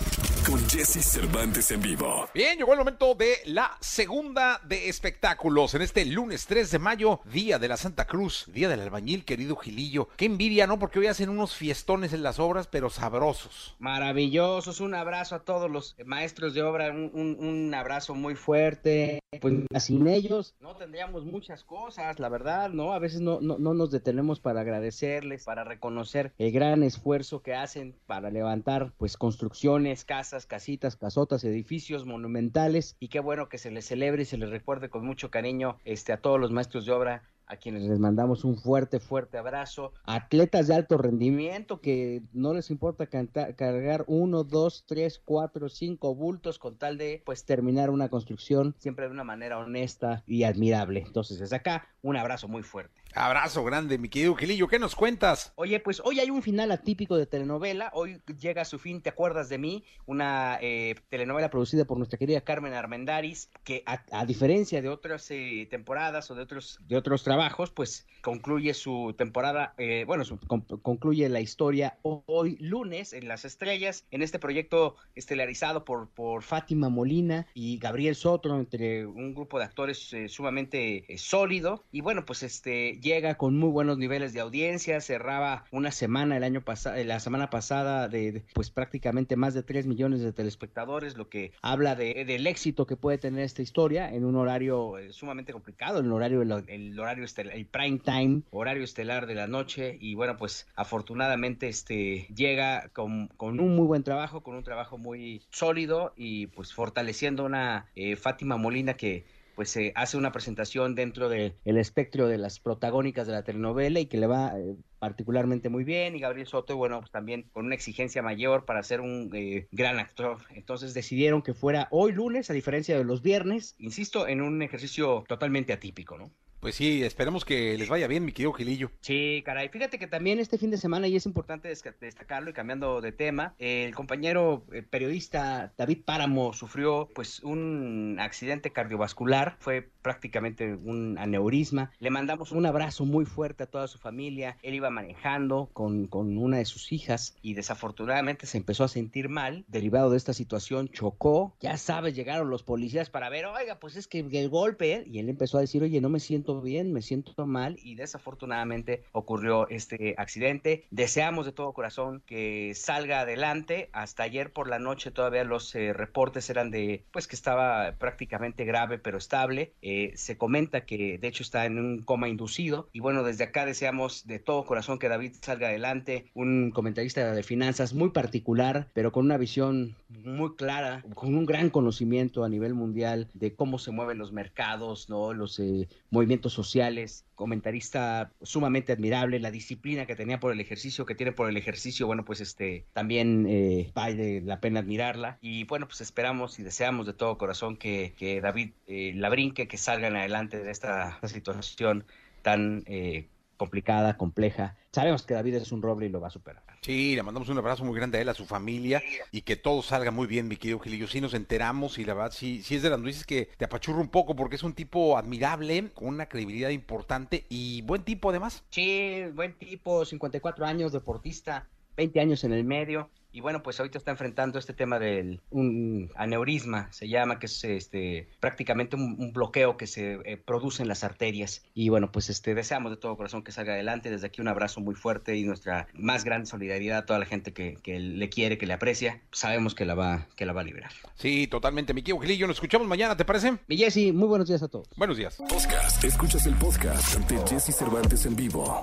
con 0.50 0.68
Jesse 0.68 1.04
Cervantes 1.04 1.70
en 1.70 1.80
vivo. 1.80 2.28
Bien, 2.34 2.58
llegó 2.58 2.72
el 2.72 2.78
momento 2.78 3.14
de 3.14 3.36
la 3.46 3.76
segunda 3.80 4.60
de 4.64 4.88
espectáculos 4.88 5.74
en 5.74 5.82
este 5.82 6.04
lunes 6.04 6.46
3 6.46 6.72
de 6.72 6.78
mayo, 6.80 7.20
día 7.24 7.60
de 7.60 7.68
la 7.68 7.76
Santa 7.76 8.06
Cruz, 8.06 8.46
día 8.52 8.68
del 8.68 8.80
albañil, 8.80 9.24
querido 9.24 9.54
Gilillo. 9.54 10.08
Qué 10.16 10.24
envidia, 10.24 10.66
¿no? 10.66 10.80
Porque 10.80 10.98
hoy 10.98 11.06
hacen 11.06 11.28
unos 11.28 11.54
fiestones 11.54 12.12
en 12.12 12.24
las 12.24 12.40
obras, 12.40 12.66
pero 12.66 12.90
sabrosos. 12.90 13.76
Maravillosos, 13.78 14.80
un 14.80 14.94
abrazo 14.94 15.36
a 15.36 15.44
todos 15.44 15.70
los 15.70 15.94
maestros 16.04 16.52
de 16.54 16.62
obra, 16.62 16.90
un, 16.90 17.12
un, 17.14 17.36
un 17.38 17.74
abrazo 17.74 18.16
muy 18.16 18.34
fuerte. 18.34 19.20
Pues 19.40 19.54
sin 19.78 20.08
ellos 20.08 20.56
no 20.60 20.74
tendríamos 20.74 21.24
muchas 21.24 21.62
cosas, 21.62 22.18
la 22.18 22.28
verdad, 22.28 22.70
¿no? 22.70 22.92
A 22.92 22.98
veces 22.98 23.20
no, 23.20 23.40
no, 23.40 23.58
no 23.58 23.74
nos 23.74 23.92
detenemos 23.92 24.40
para 24.40 24.62
agradecerles, 24.62 25.44
para 25.44 25.62
reconocer 25.62 26.32
el 26.38 26.50
gran 26.50 26.82
esfuerzo 26.82 27.40
que 27.40 27.54
hacen 27.54 27.94
para 28.06 28.30
levantar 28.30 28.90
pues 28.98 29.16
construcciones, 29.16 30.04
casas, 30.04 30.39
casitas, 30.46 30.96
casotas, 30.96 31.44
edificios 31.44 32.06
monumentales 32.06 32.96
y 33.00 33.08
qué 33.08 33.20
bueno 33.20 33.48
que 33.48 33.58
se 33.58 33.70
les 33.70 33.86
celebre 33.86 34.22
y 34.22 34.26
se 34.26 34.38
les 34.38 34.50
recuerde 34.50 34.90
con 34.90 35.04
mucho 35.04 35.30
cariño 35.30 35.78
este 35.84 36.12
a 36.12 36.20
todos 36.20 36.40
los 36.40 36.50
maestros 36.50 36.86
de 36.86 36.92
obra 36.92 37.22
a 37.50 37.56
quienes 37.56 37.82
les 37.82 37.98
mandamos 37.98 38.44
un 38.44 38.56
fuerte, 38.56 39.00
fuerte 39.00 39.36
abrazo. 39.36 39.92
Atletas 40.04 40.68
de 40.68 40.74
alto 40.76 40.96
rendimiento 40.96 41.80
que 41.80 42.22
no 42.32 42.54
les 42.54 42.70
importa 42.70 43.08
cargar 43.08 44.04
uno, 44.06 44.44
dos, 44.44 44.84
tres, 44.86 45.20
cuatro, 45.24 45.68
cinco 45.68 46.14
bultos 46.14 46.60
con 46.60 46.76
tal 46.76 46.96
de 46.96 47.22
pues 47.26 47.44
terminar 47.44 47.90
una 47.90 48.08
construcción 48.08 48.76
siempre 48.78 49.06
de 49.06 49.10
una 49.10 49.24
manera 49.24 49.58
honesta 49.58 50.22
y 50.28 50.44
admirable. 50.44 51.02
Entonces 51.04 51.40
desde 51.40 51.56
acá 51.56 51.88
un 52.02 52.16
abrazo 52.16 52.46
muy 52.46 52.62
fuerte. 52.62 53.00
Abrazo 53.14 53.64
grande, 53.64 53.98
mi 53.98 54.08
querido 54.08 54.36
Gilillo. 54.36 54.68
¿Qué 54.68 54.78
nos 54.78 54.94
cuentas? 54.94 55.52
Oye, 55.56 55.80
pues 55.80 56.00
hoy 56.04 56.20
hay 56.20 56.30
un 56.30 56.42
final 56.42 56.70
atípico 56.70 57.16
de 57.16 57.26
telenovela. 57.26 57.90
Hoy 57.92 58.20
llega 58.38 58.62
a 58.62 58.64
su 58.64 58.78
fin, 58.78 59.02
¿te 59.02 59.10
acuerdas 59.10 59.48
de 59.48 59.58
mí? 59.58 59.84
Una 60.06 60.58
eh, 60.60 60.94
telenovela 61.08 61.50
producida 61.50 61.84
por 61.84 61.98
nuestra 61.98 62.18
querida 62.18 62.40
Carmen 62.42 62.72
Armendaris, 62.72 63.50
que 63.64 63.82
a, 63.84 64.24
diferencia 64.26 64.80
de 64.80 64.88
otras 64.88 65.28
eh, 65.30 65.66
temporadas 65.68 66.30
o 66.30 66.36
de 66.36 66.42
otros, 66.42 66.78
de 66.86 66.96
otros 66.96 67.24
trabajos, 67.24 67.70
pues 67.72 68.06
concluye 68.20 68.74
su 68.74 69.14
temporada, 69.18 69.74
eh, 69.78 70.04
bueno, 70.06 70.24
su, 70.24 70.38
con, 70.38 70.60
concluye 70.60 71.28
la 71.28 71.40
historia 71.40 71.98
hoy 72.02 72.56
lunes 72.60 73.12
en 73.12 73.26
Las 73.26 73.44
Estrellas, 73.44 74.04
en 74.12 74.22
este 74.22 74.38
proyecto 74.38 74.94
estelarizado 75.16 75.84
por, 75.84 76.10
por 76.10 76.42
Fátima 76.42 76.88
Molina 76.88 77.46
y 77.54 77.78
Gabriel 77.78 78.14
Soto, 78.14 78.56
entre 78.56 79.04
un 79.04 79.34
grupo 79.34 79.58
de 79.58 79.64
actores 79.64 80.12
eh, 80.12 80.28
sumamente 80.28 81.06
sólido. 81.16 81.84
Y 81.90 82.02
bueno, 82.02 82.24
pues 82.24 82.44
este 82.44 82.99
llega 83.00 83.36
con 83.36 83.58
muy 83.58 83.70
buenos 83.70 83.98
niveles 83.98 84.32
de 84.32 84.40
audiencia, 84.40 85.00
cerraba 85.00 85.64
una 85.70 85.90
semana 85.90 86.36
el 86.36 86.44
año 86.44 86.60
pasado, 86.62 87.02
la 87.04 87.20
semana 87.20 87.50
pasada 87.50 88.08
de, 88.08 88.42
pues 88.54 88.70
prácticamente 88.70 89.36
más 89.36 89.54
de 89.54 89.62
3 89.62 89.86
millones 89.86 90.20
de 90.20 90.32
telespectadores, 90.32 91.16
lo 91.16 91.28
que 91.28 91.52
habla 91.62 91.94
de, 91.96 92.24
del 92.24 92.46
éxito 92.46 92.86
que 92.86 92.96
puede 92.96 93.18
tener 93.18 93.44
esta 93.44 93.62
historia 93.62 94.12
en 94.12 94.24
un 94.24 94.36
horario 94.36 94.98
eh, 94.98 95.12
sumamente 95.12 95.52
complicado, 95.52 96.00
el 96.00 96.12
horario, 96.12 96.42
el, 96.42 96.98
horario 96.98 97.24
estelar, 97.24 97.54
el 97.56 97.66
prime 97.66 97.98
time, 97.98 98.42
horario 98.50 98.84
estelar 98.84 99.26
de 99.26 99.34
la 99.34 99.46
noche 99.46 99.96
y 100.00 100.14
bueno, 100.14 100.36
pues 100.36 100.66
afortunadamente 100.74 101.68
este 101.68 102.26
llega 102.34 102.88
con, 102.92 103.28
con 103.28 103.60
un 103.60 103.76
muy 103.76 103.86
buen 103.86 104.02
trabajo, 104.02 104.42
con 104.42 104.54
un 104.54 104.64
trabajo 104.64 104.98
muy 104.98 105.42
sólido 105.50 106.12
y 106.16 106.48
pues 106.48 106.72
fortaleciendo 106.72 107.44
una 107.44 107.86
eh, 107.94 108.16
Fátima 108.16 108.56
Molina 108.56 108.94
que 108.94 109.24
pues 109.54 109.70
se 109.70 109.92
hace 109.94 110.16
una 110.16 110.32
presentación 110.32 110.94
dentro 110.94 111.28
del 111.28 111.54
de 111.64 111.80
espectro 111.80 112.28
de 112.28 112.38
las 112.38 112.60
protagónicas 112.60 113.26
de 113.26 113.32
la 113.32 113.42
telenovela 113.42 114.00
y 114.00 114.06
que 114.06 114.18
le 114.18 114.26
va 114.26 114.58
eh, 114.58 114.74
particularmente 114.98 115.68
muy 115.68 115.84
bien 115.84 116.14
y 116.16 116.20
Gabriel 116.20 116.46
Soto, 116.46 116.76
bueno, 116.76 117.00
pues 117.00 117.10
también 117.10 117.46
con 117.52 117.66
una 117.66 117.74
exigencia 117.74 118.22
mayor 118.22 118.64
para 118.64 118.82
ser 118.82 119.00
un 119.00 119.30
eh, 119.34 119.66
gran 119.72 119.98
actor. 119.98 120.38
Entonces 120.50 120.94
decidieron 120.94 121.42
que 121.42 121.54
fuera 121.54 121.88
hoy 121.90 122.12
lunes, 122.12 122.50
a 122.50 122.52
diferencia 122.52 122.96
de 122.96 123.04
los 123.04 123.22
viernes, 123.22 123.74
insisto, 123.78 124.28
en 124.28 124.40
un 124.40 124.62
ejercicio 124.62 125.24
totalmente 125.26 125.72
atípico, 125.72 126.18
¿no? 126.18 126.30
Pues 126.60 126.74
sí, 126.74 127.02
esperemos 127.02 127.46
que 127.46 127.78
les 127.78 127.88
vaya 127.88 128.06
bien, 128.06 128.22
mi 128.22 128.32
querido 128.32 128.52
Gilillo. 128.52 128.90
Sí, 129.00 129.42
caray. 129.46 129.70
Fíjate 129.70 129.98
que 129.98 130.06
también 130.06 130.38
este 130.38 130.58
fin 130.58 130.70
de 130.70 130.76
semana, 130.76 131.08
y 131.08 131.16
es 131.16 131.24
importante 131.24 131.68
destacarlo 131.68 132.50
y 132.50 132.52
cambiando 132.52 133.00
de 133.00 133.12
tema, 133.12 133.54
el 133.58 133.94
compañero 133.94 134.62
eh, 134.70 134.82
periodista 134.82 135.72
David 135.78 136.00
Páramo 136.04 136.52
sufrió 136.52 137.08
pues 137.14 137.40
un 137.40 138.18
accidente 138.20 138.72
cardiovascular, 138.72 139.56
fue 139.58 139.88
prácticamente 140.02 140.74
un 140.74 141.16
aneurisma. 141.18 141.92
Le 141.98 142.10
mandamos 142.10 142.52
un 142.52 142.66
abrazo 142.66 143.06
muy 143.06 143.24
fuerte 143.24 143.62
a 143.62 143.66
toda 143.66 143.88
su 143.88 143.98
familia. 143.98 144.58
Él 144.62 144.74
iba 144.74 144.90
manejando 144.90 145.70
con, 145.72 146.08
con 146.08 146.36
una 146.36 146.58
de 146.58 146.66
sus 146.66 146.92
hijas 146.92 147.36
y 147.40 147.54
desafortunadamente 147.54 148.44
se 148.44 148.58
empezó 148.58 148.84
a 148.84 148.88
sentir 148.88 149.30
mal. 149.30 149.64
Derivado 149.68 150.10
de 150.10 150.18
esta 150.18 150.34
situación, 150.34 150.88
chocó. 150.88 151.54
Ya 151.60 151.78
sabes, 151.78 152.14
llegaron 152.14 152.50
los 152.50 152.62
policías 152.62 153.08
para 153.08 153.30
ver, 153.30 153.46
oiga, 153.46 153.80
pues 153.80 153.96
es 153.96 154.06
que 154.06 154.20
el 154.20 154.48
golpe, 154.50 154.92
¿eh? 154.92 155.04
y 155.06 155.20
él 155.20 155.30
empezó 155.30 155.56
a 155.56 155.62
decir, 155.62 155.82
oye, 155.82 156.02
no 156.02 156.10
me 156.10 156.20
siento 156.20 156.49
bien, 156.58 156.92
me 156.92 157.02
siento 157.02 157.46
mal, 157.46 157.76
y 157.82 157.94
desafortunadamente 157.94 159.04
ocurrió 159.12 159.68
este 159.68 160.14
accidente. 160.16 160.84
Deseamos 160.90 161.46
de 161.46 161.52
todo 161.52 161.72
corazón 161.72 162.22
que 162.26 162.72
salga 162.74 163.20
adelante. 163.20 163.90
Hasta 163.92 164.22
ayer 164.22 164.52
por 164.52 164.68
la 164.68 164.78
noche 164.78 165.10
todavía 165.10 165.44
los 165.44 165.74
eh, 165.74 165.92
reportes 165.92 166.48
eran 166.50 166.70
de, 166.70 167.04
pues 167.12 167.28
que 167.28 167.36
estaba 167.36 167.92
prácticamente 167.98 168.64
grave, 168.64 168.98
pero 168.98 169.18
estable. 169.18 169.72
Eh, 169.82 170.12
se 170.16 170.36
comenta 170.36 170.84
que 170.84 171.18
de 171.18 171.28
hecho 171.28 171.42
está 171.42 171.66
en 171.66 171.78
un 171.78 172.02
coma 172.02 172.28
inducido. 172.28 172.88
Y 172.92 173.00
bueno, 173.00 173.22
desde 173.22 173.44
acá 173.44 173.66
deseamos 173.66 174.26
de 174.26 174.38
todo 174.38 174.64
corazón 174.64 174.98
que 174.98 175.08
David 175.08 175.34
salga 175.40 175.68
adelante. 175.68 176.26
Un 176.34 176.70
comentarista 176.70 177.32
de 177.32 177.42
finanzas 177.42 177.94
muy 177.94 178.10
particular, 178.10 178.88
pero 178.94 179.12
con 179.12 179.26
una 179.26 179.36
visión 179.36 179.96
muy 180.08 180.54
clara, 180.56 181.04
con 181.14 181.34
un 181.34 181.46
gran 181.46 181.70
conocimiento 181.70 182.44
a 182.44 182.48
nivel 182.48 182.74
mundial 182.74 183.28
de 183.34 183.54
cómo 183.54 183.78
se 183.78 183.90
mueven 183.90 184.18
los 184.18 184.32
mercados, 184.32 185.08
¿no? 185.08 185.32
Los 185.32 185.58
eh, 185.58 185.88
movimientos 186.10 186.39
sociales, 186.48 187.26
comentarista 187.34 188.32
sumamente 188.42 188.92
admirable, 188.92 189.38
la 189.40 189.50
disciplina 189.50 190.06
que 190.06 190.16
tenía 190.16 190.40
por 190.40 190.52
el 190.52 190.60
ejercicio, 190.60 191.04
que 191.06 191.14
tiene 191.14 191.32
por 191.32 191.48
el 191.50 191.56
ejercicio, 191.56 192.06
bueno, 192.06 192.24
pues 192.24 192.40
este 192.40 192.86
también 192.92 193.46
eh, 193.48 193.90
vale 193.94 194.40
la 194.40 194.60
pena 194.60 194.80
admirarla. 194.80 195.38
Y 195.40 195.64
bueno, 195.64 195.86
pues 195.86 196.00
esperamos 196.00 196.58
y 196.58 196.62
deseamos 196.62 197.06
de 197.06 197.12
todo 197.12 197.38
corazón 197.38 197.76
que, 197.76 198.40
David 198.42 198.70
eh, 198.86 199.12
la 199.14 199.28
brinque, 199.28 199.68
que 199.68 199.76
salgan 199.76 200.16
adelante 200.16 200.62
de 200.62 200.70
esta, 200.70 201.18
situación 201.26 202.04
tan 202.42 202.82
eh, 202.86 203.28
complicada, 203.56 204.16
compleja. 204.16 204.76
Sabemos 204.92 205.22
que 205.22 205.34
David 205.34 205.56
es 205.56 205.72
un 205.72 205.82
roble 205.82 206.06
y 206.06 206.08
lo 206.08 206.20
va 206.20 206.28
a 206.28 206.30
superar. 206.30 206.69
Sí, 206.82 207.14
le 207.14 207.22
mandamos 207.22 207.50
un 207.50 207.58
abrazo 207.58 207.84
muy 207.84 207.94
grande 207.94 208.16
a 208.16 208.22
él, 208.22 208.28
a 208.30 208.34
su 208.34 208.46
familia 208.46 209.02
y 209.32 209.42
que 209.42 209.56
todo 209.56 209.82
salga 209.82 210.10
muy 210.10 210.26
bien, 210.26 210.48
mi 210.48 210.56
querido 210.56 210.78
Gilillo. 210.78 211.08
Sí 211.08 211.20
nos 211.20 211.34
enteramos 211.34 211.98
y 211.98 212.06
la 212.06 212.14
verdad 212.14 212.32
sí, 212.32 212.62
sí 212.62 212.74
es 212.74 212.82
de 212.82 212.88
las 212.88 212.98
noticias 212.98 213.26
que 213.26 213.50
te 213.58 213.66
apachurra 213.66 214.00
un 214.00 214.08
poco 214.08 214.34
porque 214.34 214.56
es 214.56 214.62
un 214.62 214.72
tipo 214.72 215.18
admirable, 215.18 215.90
con 215.92 216.08
una 216.08 216.24
credibilidad 216.24 216.70
importante 216.70 217.44
y 217.50 217.82
buen 217.82 218.02
tipo 218.02 218.30
además. 218.30 218.64
Sí, 218.70 219.24
buen 219.34 219.52
tipo, 219.58 220.06
54 220.06 220.64
años, 220.64 220.92
deportista, 220.92 221.68
20 221.98 222.18
años 222.18 222.44
en 222.44 222.54
el 222.54 222.64
medio 222.64 223.10
y 223.32 223.40
bueno, 223.40 223.62
pues 223.62 223.78
ahorita 223.78 223.98
está 223.98 224.10
enfrentando 224.10 224.58
este 224.58 224.72
tema 224.72 224.98
del 224.98 225.40
un 225.50 226.10
aneurisma, 226.16 226.90
se 226.92 227.08
llama, 227.08 227.38
que 227.38 227.46
es 227.46 227.64
este 227.64 228.28
prácticamente 228.40 228.96
un, 228.96 229.32
bloqueo 229.32 229.76
que 229.76 229.86
se 229.86 230.18
eh, 230.24 230.36
produce 230.36 230.82
en 230.82 230.88
las 230.88 231.04
arterias. 231.04 231.62
Y 231.74 231.88
bueno, 231.88 232.10
pues 232.10 232.30
este 232.30 232.54
deseamos 232.54 232.90
de 232.90 232.96
todo 232.96 233.16
corazón 233.16 233.42
que 233.42 233.52
salga 233.52 233.74
adelante. 233.74 234.10
Desde 234.10 234.26
aquí 234.26 234.40
un 234.40 234.48
abrazo 234.48 234.80
muy 234.80 234.94
fuerte 234.94 235.36
y 235.36 235.44
nuestra 235.44 235.86
más 235.94 236.24
grande 236.24 236.46
solidaridad 236.46 236.98
a 236.98 237.06
toda 237.06 237.18
la 237.18 237.26
gente 237.26 237.52
que, 237.52 237.78
que 237.82 238.00
le 238.00 238.28
quiere, 238.28 238.58
que 238.58 238.66
le 238.66 238.72
aprecia. 238.72 239.20
Sabemos 239.30 239.74
que 239.74 239.84
la 239.84 239.94
va, 239.94 240.26
que 240.36 240.46
la 240.46 240.52
va 240.52 240.62
a 240.62 240.64
liberar. 240.64 240.90
Sí, 241.14 241.46
totalmente. 241.46 241.94
Mi 241.94 242.02
Gilillo, 242.02 242.46
nos 242.46 242.56
escuchamos 242.56 242.88
mañana, 242.88 243.16
¿te 243.16 243.24
parece? 243.24 243.58
Mi 243.68 243.76
Jessy, 243.76 244.12
muy 244.12 244.26
buenos 244.26 244.48
días 244.48 244.62
a 244.62 244.68
todos. 244.68 244.88
Buenos 244.96 245.16
días. 245.16 245.36
Podcast. 245.36 246.02
Escuchas 246.02 246.46
el 246.46 246.54
podcast 246.54 247.18
de 247.30 247.38
Jesse 247.48 247.76
Cervantes 247.76 248.26
en 248.26 248.34
vivo. 248.34 248.80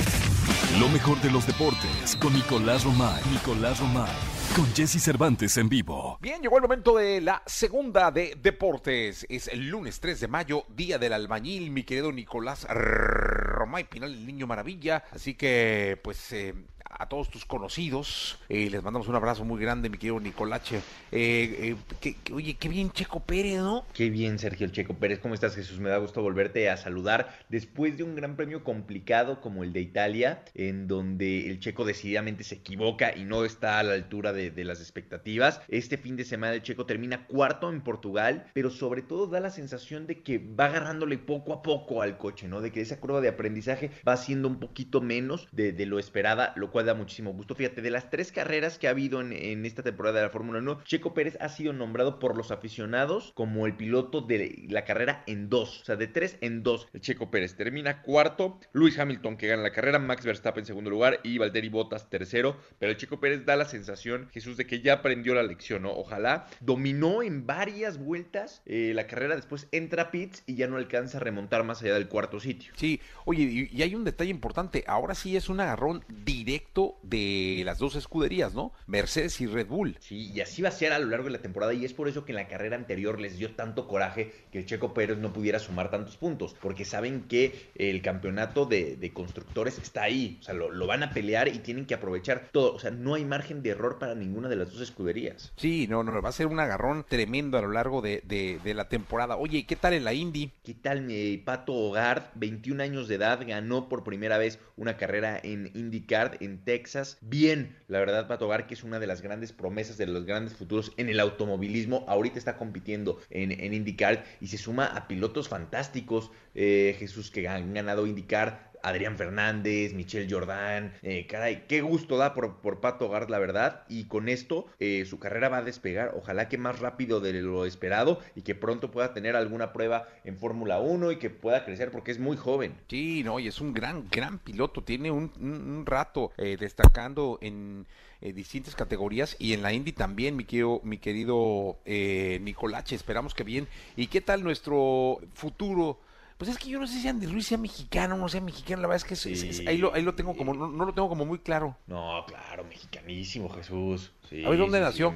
Lo 0.79 0.87
mejor 0.89 1.19
de 1.21 1.31
los 1.31 1.45
deportes 1.45 2.15
con 2.21 2.33
Nicolás 2.33 2.83
Romay. 2.85 3.21
Nicolás 3.31 3.79
Romay 3.79 4.07
con 4.55 4.65
Jesse 4.73 5.01
Cervantes 5.01 5.57
en 5.57 5.69
vivo. 5.69 6.17
Bien, 6.21 6.41
llegó 6.41 6.57
el 6.57 6.63
momento 6.63 6.95
de 6.95 7.21
la 7.21 7.41
segunda 7.45 8.11
de 8.11 8.37
deportes. 8.41 9.25
Es 9.29 9.47
el 9.47 9.67
lunes 9.69 9.99
3 9.99 10.19
de 10.19 10.27
mayo, 10.27 10.63
día 10.69 10.97
del 10.97 11.13
albañil, 11.13 11.71
mi 11.71 11.83
querido 11.83 12.11
Nicolás 12.11 12.65
Romay 12.69 13.85
Pinal, 13.85 14.13
el 14.13 14.25
niño 14.25 14.47
maravilla. 14.47 15.03
Así 15.11 15.33
que, 15.35 15.99
pues, 16.03 16.31
eh, 16.33 16.53
a 16.97 17.07
todos 17.07 17.29
tus 17.29 17.45
conocidos. 17.45 18.39
Eh, 18.49 18.69
les 18.69 18.83
mandamos 18.83 19.07
un 19.07 19.15
abrazo 19.15 19.45
muy 19.45 19.61
grande, 19.61 19.89
mi 19.89 19.97
querido 19.97 20.19
Nicolache. 20.19 20.77
Eh, 21.11 21.75
eh 22.03 22.15
oye, 22.33 22.55
qué 22.55 22.69
bien 22.69 22.91
Checo 22.91 23.19
Pérez, 23.19 23.59
¿no? 23.59 23.85
Qué 23.93 24.09
bien, 24.09 24.39
Sergio 24.39 24.65
el 24.65 24.71
Checo 24.71 24.95
Pérez. 24.95 25.19
¿Cómo 25.19 25.33
estás, 25.33 25.55
Jesús? 25.55 25.79
Me 25.79 25.89
da 25.89 25.97
gusto 25.97 26.21
volverte 26.21 26.69
a 26.69 26.77
saludar 26.77 27.37
después 27.49 27.97
de 27.97 28.03
un 28.03 28.15
gran 28.15 28.35
premio 28.35 28.63
complicado 28.63 29.41
como 29.41 29.63
el 29.63 29.73
de 29.73 29.81
Italia, 29.81 30.43
en 30.55 30.87
donde 30.87 31.49
el 31.49 31.59
Checo 31.59 31.85
decididamente 31.85 32.43
se 32.43 32.55
equivoca 32.55 33.15
y 33.15 33.25
no 33.25 33.45
está 33.45 33.79
a 33.79 33.83
la 33.83 33.93
altura 33.93 34.33
de, 34.33 34.57
las 34.63 34.79
expectativas. 34.81 35.61
Este 35.67 35.97
fin 35.97 36.17
de 36.17 36.25
semana 36.25 36.55
el 36.55 36.63
Checo 36.63 36.85
termina 36.85 37.25
cuarto 37.27 37.69
en 37.69 37.81
Portugal, 37.81 38.47
pero 38.53 38.69
sobre 38.71 39.01
todo 39.01 39.27
da 39.27 39.39
la 39.39 39.51
sensación 39.51 40.07
de 40.07 40.23
que 40.23 40.39
va 40.39 40.65
agarrándole 40.65 41.17
poco 41.17 41.53
a 41.53 41.61
poco 41.61 42.01
al 42.01 42.17
coche, 42.17 42.47
¿no? 42.47 42.59
De 42.59 42.71
que 42.71 42.81
esa 42.81 42.99
curva 42.99 43.21
de 43.21 43.29
aprendizaje 43.29 43.91
va 44.05 44.17
siendo 44.17 44.47
un 44.47 44.59
poquito 44.59 44.99
menos 44.99 45.47
de 45.51 45.85
lo 45.85 45.99
esperada, 45.99 46.53
lo 46.55 46.71
cual 46.71 46.86
da 46.87 46.95
muchísimo 46.95 47.33
gusto. 47.33 47.53
Fíjate, 47.53 47.81
de 47.81 47.91
las 47.91 48.09
tres 48.09 48.31
carreras 48.31 48.79
que 48.79 48.87
ha 48.87 48.91
habido 48.91 49.21
en, 49.21 49.65
esta 49.65 49.83
temporada 49.83 50.17
de 50.17 50.25
la 50.25 50.29
Fórmula 50.31 50.59
1, 50.59 50.83
Checo 50.83 51.13
Pérez 51.13 51.37
ha 51.39 51.49
sido 51.49 51.73
nombrado 51.73 52.17
por 52.17 52.35
los 52.35 52.51
aficionados 52.51 53.31
como 53.35 53.67
el 53.67 53.75
piloto 53.75 54.21
de 54.21 54.65
la 54.69 54.83
carrera 54.85 55.23
en 55.27 55.49
dos. 55.49 55.81
O 55.81 55.85
sea, 55.85 55.95
de 55.95 56.07
tres 56.07 56.37
en 56.41 56.63
dos. 56.63 56.87
El 56.93 57.01
Checo 57.01 57.29
Pérez 57.29 57.55
termina 57.55 58.01
cuarto. 58.01 58.59
Luis 58.71 58.97
Hamilton 58.97 59.37
que 59.37 59.47
gana 59.47 59.61
la 59.61 59.71
carrera. 59.71 59.99
Max 59.99 60.25
Verstappen 60.25 60.61
en 60.61 60.65
segundo 60.65 60.89
lugar. 60.89 61.19
Y 61.23 61.37
Valtteri 61.37 61.69
Bottas 61.69 62.09
tercero. 62.09 62.57
Pero 62.79 62.91
el 62.91 62.97
Checo 62.97 63.19
Pérez 63.19 63.45
da 63.45 63.55
la 63.55 63.65
sensación, 63.65 64.29
Jesús, 64.31 64.57
de 64.57 64.65
que 64.65 64.81
ya 64.81 64.93
aprendió 64.93 65.35
la 65.35 65.43
lección, 65.43 65.83
¿no? 65.83 65.91
Ojalá. 65.91 66.47
Dominó 66.61 67.21
en 67.21 67.45
varias 67.45 67.97
vueltas 67.97 68.61
eh, 68.65 68.93
la 68.95 69.07
carrera. 69.07 69.35
Después 69.35 69.67
entra 69.71 70.03
a 70.03 70.11
pits 70.11 70.43
y 70.45 70.55
ya 70.55 70.67
no 70.67 70.77
alcanza 70.77 71.17
a 71.17 71.21
remontar 71.21 71.63
más 71.63 71.81
allá 71.81 71.93
del 71.93 72.07
cuarto 72.07 72.39
sitio. 72.39 72.71
Sí, 72.75 73.01
oye, 73.25 73.69
y 73.71 73.81
hay 73.81 73.93
un 73.93 74.03
detalle 74.03 74.31
importante. 74.31 74.83
Ahora 74.87 75.13
sí 75.13 75.35
es 75.35 75.49
un 75.49 75.59
agarrón 75.59 76.05
directo 76.07 76.76
de 77.01 77.63
las 77.65 77.79
dos 77.79 77.95
escuderías, 77.95 78.53
¿no? 78.53 78.71
Mercedes 78.85 79.41
y 79.41 79.47
Red 79.47 79.67
Bull. 79.67 79.97
Sí, 79.99 80.31
y 80.31 80.41
así 80.41 80.61
va 80.61 80.69
a 80.69 80.71
ser 80.71 80.93
a 80.93 80.99
lo 80.99 81.07
largo 81.07 81.25
de 81.25 81.31
la 81.31 81.41
temporada 81.41 81.73
y 81.73 81.85
es 81.85 81.93
por 81.93 82.07
eso 82.07 82.23
que 82.23 82.33
en 82.33 82.37
la 82.37 82.47
carrera 82.47 82.75
anterior 82.75 83.19
les 83.19 83.37
dio 83.37 83.55
tanto 83.55 83.87
coraje 83.87 84.31
que 84.51 84.59
el 84.59 84.65
Checo 84.65 84.93
Pérez 84.93 85.17
no 85.17 85.33
pudiera 85.33 85.59
sumar 85.59 85.89
tantos 85.89 86.17
puntos, 86.17 86.55
porque 86.61 86.85
saben 86.85 87.23
que 87.23 87.69
el 87.75 88.01
campeonato 88.01 88.65
de, 88.65 89.11
constructores 89.13 89.79
está 89.79 90.03
ahí, 90.03 90.37
o 90.41 90.43
sea, 90.43 90.53
lo, 90.53 90.87
van 90.87 91.01
a 91.01 91.11
pelear 91.11 91.47
y 91.47 91.59
tienen 91.59 91.85
que 91.85 91.95
aprovechar 91.95 92.49
todo, 92.51 92.75
o 92.75 92.79
sea, 92.79 92.91
no 92.91 93.15
hay 93.15 93.25
margen 93.25 93.63
de 93.63 93.71
error 93.71 93.97
para 93.97 94.13
ninguna 94.13 94.47
de 94.49 94.57
las 94.57 94.71
dos 94.71 94.81
escuderías. 94.81 95.53
Sí, 95.55 95.87
no, 95.87 96.03
no, 96.03 96.21
va 96.21 96.29
a 96.29 96.33
ser 96.33 96.47
un 96.47 96.59
agarrón 96.59 97.05
tremendo 97.07 97.57
a 97.57 97.61
lo 97.61 97.71
largo 97.71 98.01
de, 98.01 98.21
de, 98.23 98.73
la 98.73 98.89
temporada. 98.89 99.37
Oye, 99.37 99.65
¿qué 99.65 99.75
tal 99.75 99.93
en 99.93 100.03
la 100.03 100.13
Indy? 100.13 100.51
¿Qué 100.63 100.75
tal 100.75 101.01
mi 101.01 101.37
Pato 101.37 101.73
Hogard, 101.73 102.25
21 102.35 102.83
años 102.83 103.07
de 103.07 103.15
edad, 103.15 103.39
ganó 103.47 103.89
por 103.89 104.03
primera 104.03 104.37
vez 104.37 104.59
una 104.75 104.97
carrera 104.97 105.39
en 105.41 105.71
IndyCar 105.73 106.37
en 106.41 106.63
Texas? 106.67 107.17
Bien, 107.21 107.77
la 107.87 107.99
verdad, 107.99 108.27
Pato 108.27 108.49
que 108.67 108.73
es 108.73 108.83
una 108.83 108.99
de 108.99 109.07
las 109.07 109.21
grandes 109.21 109.53
promesas 109.53 109.97
de 109.97 110.05
los 110.05 110.25
grandes 110.25 110.53
futuros 110.53 110.91
en 110.97 111.07
el 111.07 111.21
automovilismo. 111.21 112.03
Ahorita 112.09 112.37
está 112.37 112.57
compitiendo 112.57 113.21
en, 113.29 113.53
en 113.53 113.73
IndyCar 113.73 114.25
y 114.41 114.47
se 114.47 114.57
suma 114.57 114.85
a 114.85 115.07
pilotos 115.07 115.47
fantásticos. 115.47 116.29
Eh, 116.55 116.93
Jesús, 116.99 117.31
que 117.31 117.47
han 117.47 117.73
ganado 117.73 118.05
IndyCar. 118.05 118.73
Adrián 118.87 119.17
Fernández, 119.17 119.93
Michelle 119.93 120.27
Jordan, 120.29 120.93
eh, 121.03 121.27
caray, 121.27 121.65
qué 121.67 121.81
gusto 121.81 122.17
da 122.17 122.33
por, 122.33 122.61
por 122.61 122.79
Pato 122.79 123.09
Gard, 123.09 123.29
la 123.29 123.39
verdad, 123.39 123.83
y 123.89 124.05
con 124.05 124.29
esto 124.29 124.65
eh, 124.79 125.05
su 125.05 125.19
carrera 125.19 125.49
va 125.49 125.57
a 125.57 125.63
despegar, 125.63 126.13
ojalá 126.15 126.47
que 126.47 126.57
más 126.57 126.79
rápido 126.79 127.19
de 127.19 127.33
lo 127.33 127.65
esperado 127.65 128.19
y 128.35 128.43
que 128.43 128.55
pronto 128.55 128.89
pueda 128.89 129.13
tener 129.13 129.35
alguna 129.35 129.73
prueba 129.73 130.07
en 130.23 130.37
Fórmula 130.37 130.79
1 130.79 131.11
y 131.11 131.17
que 131.17 131.29
pueda 131.29 131.65
crecer 131.65 131.91
porque 131.91 132.11
es 132.11 132.19
muy 132.19 132.37
joven. 132.37 132.75
Sí, 132.87 133.23
no, 133.23 133.39
y 133.39 133.47
es 133.47 133.59
un 133.59 133.73
gran, 133.73 134.07
gran 134.09 134.39
piloto, 134.39 134.81
tiene 134.83 135.11
un, 135.11 135.83
rato 135.85 136.31
eh, 136.37 136.57
destacando 136.59 137.39
en 137.41 137.85
distintas 138.19 138.75
categorías 138.75 139.35
y 139.37 139.53
en 139.53 139.61
la 139.61 139.73
Indy 139.73 139.91
también, 139.91 140.35
mi 140.35 140.43
querido, 140.43 140.81
mi 140.83 140.97
querido 140.97 141.77
Nicolache, 141.85 142.95
esperamos 142.95 143.33
que 143.35 143.43
bien. 143.43 143.67
¿Y 143.95 144.07
qué 144.07 144.21
tal 144.21 144.43
nuestro 144.43 145.19
futuro? 145.33 145.99
Pues 146.37 146.51
es 146.51 146.57
que 146.57 146.69
yo 146.69 146.79
no 146.79 146.87
sé 146.87 147.01
si 147.01 147.07
Andy 147.07 147.25
Ruiz 147.25 147.47
sea 147.47 147.57
mexicano 147.57 148.15
o 148.15 148.17
no 148.17 148.29
sea 148.29 148.41
mexicano, 148.41 148.83
la 148.83 148.87
verdad 148.87 149.05
es 149.09 149.27
que 149.27 149.67
ahí, 149.67 149.77
lo, 149.77 149.93
ahí 149.93 150.03
lo 150.03 150.13
tengo 150.13 150.37
como, 150.37 150.53
no, 150.53 150.85
lo 150.85 150.93
tengo 150.93 151.09
como 151.09 151.25
muy 151.25 151.39
claro. 151.39 151.75
No, 151.87 152.23
claro, 152.27 152.63
mexicanísimo, 152.63 153.49
Jesús. 153.49 154.13
a 154.45 154.49
ver, 154.49 154.59
¿dónde 154.59 154.79
nació? 154.79 155.15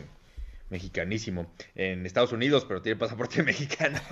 mexicanísimo. 0.72 1.52
En 1.76 2.06
Estados 2.06 2.32
Unidos, 2.32 2.66
pero 2.66 2.82
tiene 2.82 2.98
pasaporte 2.98 3.44
mexicano. 3.44 4.00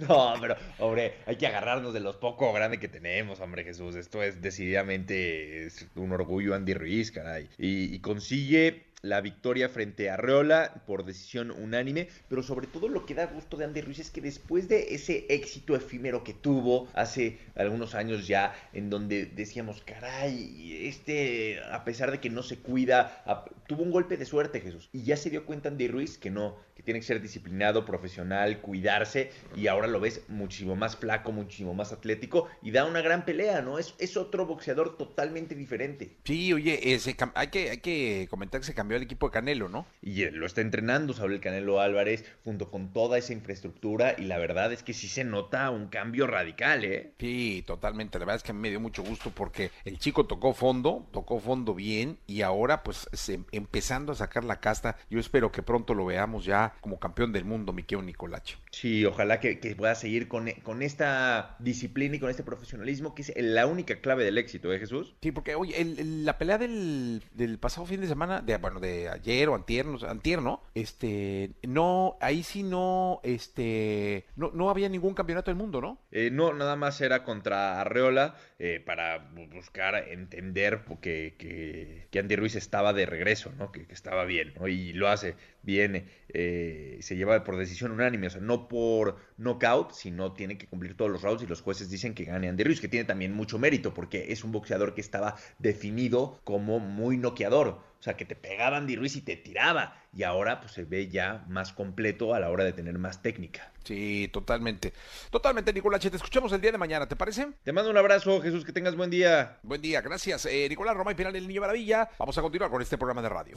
no, 0.00 0.34
pero, 0.40 0.56
hombre, 0.78 1.14
hay 1.26 1.36
que 1.36 1.46
agarrarnos 1.46 1.94
de 1.94 2.00
los 2.00 2.16
poco 2.16 2.52
grande 2.52 2.80
que 2.80 2.88
tenemos, 2.88 3.40
hombre 3.40 3.62
Jesús. 3.62 3.94
Esto 3.94 4.22
es 4.22 4.42
decididamente 4.42 5.66
es 5.66 5.86
un 5.94 6.10
orgullo 6.10 6.54
Andy 6.54 6.74
Ruiz, 6.74 7.12
caray. 7.12 7.48
Y, 7.58 7.98
consigue 8.00 8.87
la 9.02 9.20
victoria 9.20 9.68
frente 9.68 10.10
a 10.10 10.14
Arreola 10.14 10.82
por 10.86 11.04
decisión 11.04 11.50
unánime, 11.50 12.08
pero 12.28 12.42
sobre 12.42 12.66
todo 12.66 12.88
lo 12.88 13.06
que 13.06 13.14
da 13.14 13.26
gusto 13.26 13.56
de 13.56 13.64
Andy 13.64 13.80
Ruiz 13.80 13.98
es 14.00 14.10
que 14.10 14.20
después 14.20 14.68
de 14.68 14.94
ese 14.94 15.26
éxito 15.28 15.76
efímero 15.76 16.24
que 16.24 16.34
tuvo 16.34 16.88
hace 16.94 17.38
algunos 17.54 17.94
años 17.94 18.26
ya, 18.26 18.54
en 18.72 18.90
donde 18.90 19.26
decíamos, 19.26 19.82
caray, 19.82 20.86
este, 20.86 21.60
a 21.70 21.84
pesar 21.84 22.10
de 22.10 22.20
que 22.20 22.30
no 22.30 22.42
se 22.42 22.58
cuida, 22.58 23.22
tuvo 23.66 23.82
un 23.82 23.90
golpe 23.90 24.16
de 24.16 24.24
suerte 24.24 24.60
Jesús, 24.60 24.88
y 24.92 25.02
ya 25.02 25.16
se 25.16 25.30
dio 25.30 25.46
cuenta 25.46 25.68
Andy 25.68 25.88
Ruiz 25.88 26.18
que 26.18 26.30
no, 26.30 26.56
que 26.74 26.82
tiene 26.82 27.00
que 27.00 27.06
ser 27.06 27.20
disciplinado, 27.20 27.84
profesional, 27.84 28.60
cuidarse, 28.60 29.30
y 29.56 29.68
ahora 29.68 29.86
lo 29.86 30.00
ves 30.00 30.22
muchísimo 30.28 30.76
más 30.76 30.96
flaco, 30.96 31.32
muchísimo 31.32 31.74
más 31.74 31.92
atlético, 31.92 32.48
y 32.62 32.72
da 32.72 32.84
una 32.84 33.00
gran 33.00 33.24
pelea, 33.24 33.62
¿no? 33.62 33.78
Es, 33.78 33.94
es 33.98 34.16
otro 34.16 34.46
boxeador 34.46 34.96
totalmente 34.96 35.54
diferente. 35.54 36.16
Sí, 36.24 36.52
oye, 36.52 36.98
hay, 37.34 37.48
que, 37.48 37.70
hay 37.70 37.78
que 37.78 38.26
comentar 38.30 38.60
que 38.60 38.66
el 38.96 39.02
equipo 39.02 39.28
de 39.28 39.32
Canelo, 39.32 39.68
¿no? 39.68 39.86
Y 40.02 40.24
lo 40.30 40.46
está 40.46 40.60
entrenando 40.60 41.14
el 41.26 41.40
Canelo 41.40 41.80
Álvarez 41.80 42.24
junto 42.44 42.70
con 42.70 42.92
toda 42.92 43.18
esa 43.18 43.32
infraestructura 43.32 44.14
y 44.16 44.24
la 44.24 44.38
verdad 44.38 44.72
es 44.72 44.82
que 44.82 44.94
sí 44.94 45.08
se 45.08 45.24
nota 45.24 45.70
un 45.70 45.88
cambio 45.88 46.26
radical, 46.26 46.84
¿eh? 46.84 47.12
Sí, 47.18 47.62
totalmente. 47.66 48.18
La 48.18 48.24
verdad 48.24 48.36
es 48.36 48.42
que 48.42 48.52
a 48.52 48.54
mí 48.54 48.60
me 48.60 48.70
dio 48.70 48.80
mucho 48.80 49.02
gusto 49.02 49.30
porque 49.34 49.70
el 49.84 49.98
chico 49.98 50.26
tocó 50.26 50.54
fondo, 50.54 51.06
tocó 51.12 51.40
fondo 51.40 51.74
bien 51.74 52.18
y 52.26 52.42
ahora 52.42 52.82
pues 52.82 53.08
se, 53.12 53.40
empezando 53.52 54.12
a 54.12 54.14
sacar 54.14 54.44
la 54.44 54.60
casta. 54.60 54.96
Yo 55.10 55.18
espero 55.18 55.52
que 55.52 55.62
pronto 55.62 55.94
lo 55.94 56.06
veamos 56.06 56.44
ya 56.44 56.74
como 56.80 56.98
campeón 56.98 57.32
del 57.32 57.44
mundo, 57.44 57.72
mi 57.72 57.82
querido 57.82 58.02
Nicolacho. 58.02 58.58
Sí, 58.70 59.04
ojalá 59.04 59.40
que, 59.40 59.58
pueda 59.76 59.94
seguir 59.94 60.28
con, 60.28 60.50
con 60.62 60.82
esta 60.82 61.56
disciplina 61.58 62.16
y 62.16 62.18
con 62.18 62.30
este 62.30 62.42
profesionalismo 62.42 63.14
que 63.14 63.22
es 63.22 63.32
la 63.36 63.66
única 63.66 64.00
clave 64.00 64.24
del 64.24 64.38
éxito, 64.38 64.72
¿eh, 64.72 64.78
Jesús? 64.78 65.14
Sí, 65.22 65.32
porque 65.32 65.54
oye, 65.54 65.84
la 65.84 66.38
pelea 66.38 66.58
del, 66.58 67.22
del 67.34 67.58
pasado 67.58 67.86
fin 67.86 68.00
de 68.00 68.08
semana, 68.08 68.40
de, 68.40 68.56
bueno, 68.56 68.77
de 68.78 69.08
ayer 69.08 69.48
o 69.48 69.54
antier, 69.54 69.86
no. 69.86 70.62
Este, 70.74 71.50
no, 71.62 72.16
ahí 72.20 72.42
sí 72.42 72.62
no, 72.62 73.20
este, 73.22 74.26
no, 74.36 74.50
no 74.52 74.70
había 74.70 74.88
ningún 74.88 75.14
campeonato 75.14 75.50
del 75.50 75.58
mundo, 75.58 75.80
¿no? 75.80 76.00
Eh, 76.10 76.30
no, 76.30 76.52
nada 76.52 76.76
más 76.76 77.00
era 77.00 77.24
contra 77.24 77.80
Arreola 77.80 78.36
eh, 78.58 78.82
para 78.84 79.30
buscar 79.52 79.94
entender 80.08 80.82
que, 81.00 81.34
que, 81.38 82.08
que, 82.10 82.18
Andy 82.18 82.36
Ruiz 82.36 82.56
estaba 82.56 82.92
de 82.92 83.06
regreso, 83.06 83.52
¿no? 83.58 83.72
Que, 83.72 83.86
que 83.86 83.94
estaba 83.94 84.24
bien, 84.24 84.54
¿no? 84.58 84.68
Y 84.68 84.92
lo 84.92 85.08
hace 85.08 85.36
bien, 85.68 86.08
eh, 86.30 86.96
se 87.02 87.14
lleva 87.14 87.44
por 87.44 87.58
decisión 87.58 87.92
unánime, 87.92 88.28
o 88.28 88.30
sea, 88.30 88.40
no 88.40 88.68
por 88.68 89.18
knockout, 89.36 89.92
sino 89.92 90.32
tiene 90.32 90.56
que 90.56 90.66
cumplir 90.66 90.96
todos 90.96 91.10
los 91.10 91.20
rounds 91.20 91.42
y 91.42 91.46
los 91.46 91.60
jueces 91.60 91.90
dicen 91.90 92.14
que 92.14 92.24
gane 92.24 92.48
Andy 92.48 92.64
Ruiz, 92.64 92.80
que 92.80 92.88
tiene 92.88 93.04
también 93.04 93.34
mucho 93.34 93.58
mérito 93.58 93.92
porque 93.92 94.32
es 94.32 94.44
un 94.44 94.52
boxeador 94.52 94.94
que 94.94 95.02
estaba 95.02 95.36
definido 95.58 96.40
como 96.44 96.80
muy 96.80 97.18
noqueador. 97.18 97.86
O 97.98 98.02
sea, 98.02 98.16
que 98.16 98.24
te 98.24 98.36
pegaba 98.36 98.76
Andy 98.76 98.96
Ruiz 98.96 99.16
y 99.16 99.22
te 99.22 99.36
tiraba. 99.36 99.96
Y 100.16 100.22
ahora 100.22 100.60
pues 100.60 100.72
se 100.72 100.84
ve 100.84 101.08
ya 101.08 101.44
más 101.48 101.72
completo 101.72 102.32
a 102.32 102.40
la 102.40 102.48
hora 102.48 102.64
de 102.64 102.72
tener 102.72 102.96
más 102.96 103.20
técnica. 103.20 103.72
Sí, 103.84 104.30
totalmente. 104.32 104.94
Totalmente, 105.30 105.72
Nicolás. 105.72 106.00
Te 106.00 106.16
escuchamos 106.16 106.52
el 106.52 106.60
día 106.60 106.72
de 106.72 106.78
mañana, 106.78 107.08
¿te 107.08 107.16
parece? 107.16 107.48
Te 107.64 107.72
mando 107.72 107.90
un 107.90 107.96
abrazo, 107.98 108.40
Jesús, 108.40 108.64
que 108.64 108.72
tengas 108.72 108.96
buen 108.96 109.10
día. 109.10 109.58
Buen 109.64 109.82
día, 109.82 110.00
gracias. 110.00 110.46
Eh, 110.46 110.66
Nicolás 110.68 110.96
Roma 110.96 111.12
y 111.12 111.16
Penal 111.16 111.34
del 111.34 111.46
Niño 111.46 111.60
Maravilla. 111.60 112.08
Vamos 112.18 112.38
a 112.38 112.42
continuar 112.42 112.70
con 112.70 112.80
este 112.80 112.96
programa 112.96 113.20
de 113.20 113.28
radio. 113.28 113.56